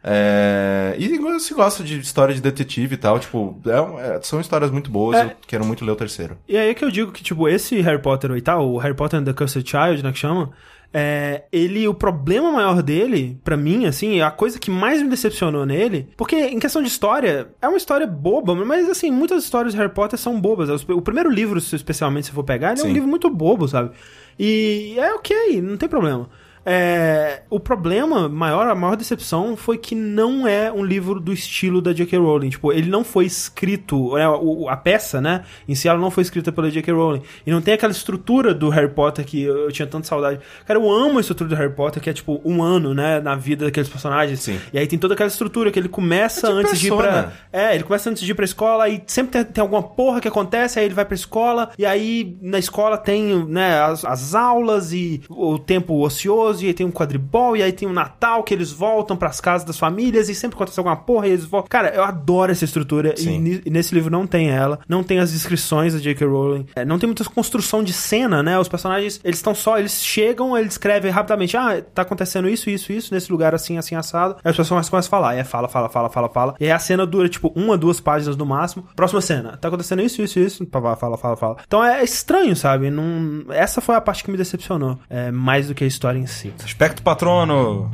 [0.10, 0.96] É...
[0.98, 4.90] E se gosta de história de detetive e tal, tipo, é é- são histórias muito
[4.90, 5.24] boas, É.
[5.26, 6.38] eu quero muito ler o terceiro.
[6.48, 9.26] E aí que eu digo que, tipo, esse Harry Potter oitavo, o Harry Potter and
[9.26, 10.52] the Cursed Child, né, que chama,
[10.94, 15.66] é, ele, o problema maior dele, pra mim, assim, a coisa que mais me decepcionou
[15.66, 19.80] nele, porque em questão de história, é uma história boba, mas assim, muitas histórias de
[19.80, 20.70] Harry Potter são bobas.
[20.90, 23.92] O primeiro livro, se- especialmente, se for pegar, ele é um livro muito bobo, sabe?
[24.40, 26.30] E é ok, não tem problema.
[26.70, 31.82] É, o problema maior, a maior decepção foi que não é um livro do estilo
[31.82, 32.18] da J.K.
[32.20, 32.50] Rowling.
[32.50, 36.24] Tipo, ele não foi escrito, é, o- a peça, né, em si ela não foi
[36.24, 36.92] escrita pela J.K.
[36.94, 37.22] Rowling.
[37.46, 40.42] E não tem aquela estrutura do Harry Potter que eu, eu tinha tanta saudade.
[40.66, 43.34] Cara, eu amo a estrutura do Harry Potter, que é tipo um ano, né, na
[43.36, 44.42] vida daqueles personagens.
[44.42, 44.60] Sim.
[44.74, 46.98] E aí tem toda aquela estrutura que ele começa É tipo antes de ir pra.
[47.08, 47.34] Persona.
[47.54, 50.28] É, ele começa antes de ir pra escola e sempre tem, tem alguma porra que
[50.28, 54.92] acontece, aí ele vai pra escola, e aí na escola tem, né, as, as aulas
[54.92, 58.54] e o tempo ocioso, e aí tem um quadribol, e aí tem o Natal que
[58.54, 61.70] eles voltam pras casas das famílias e sempre acontece alguma porra e eles voltam.
[61.70, 65.32] Cara, eu adoro essa estrutura e, e nesse livro não tem ela, não tem as
[65.32, 66.26] descrições da J.K.
[66.26, 68.58] Rowling, é, não tem muita construção de cena, né?
[68.60, 72.92] Os personagens, eles estão só, eles chegam, eles escrevem rapidamente, ah, tá acontecendo isso, isso,
[72.92, 74.36] isso, nesse lugar assim, assim, assado.
[74.44, 76.56] Aí as pessoas começam a falar, e é fala, fala, fala, fala, fala.
[76.60, 78.88] E aí a cena dura, tipo, uma, duas páginas no máximo.
[78.96, 81.58] Próxima cena, tá acontecendo isso, isso, isso, fala, fala, fala, fala.
[81.66, 82.90] Então é estranho, sabe?
[82.90, 83.46] Não...
[83.50, 86.47] Essa foi a parte que me decepcionou, é, mais do que a história em si.
[86.56, 87.90] Suspecto patrono.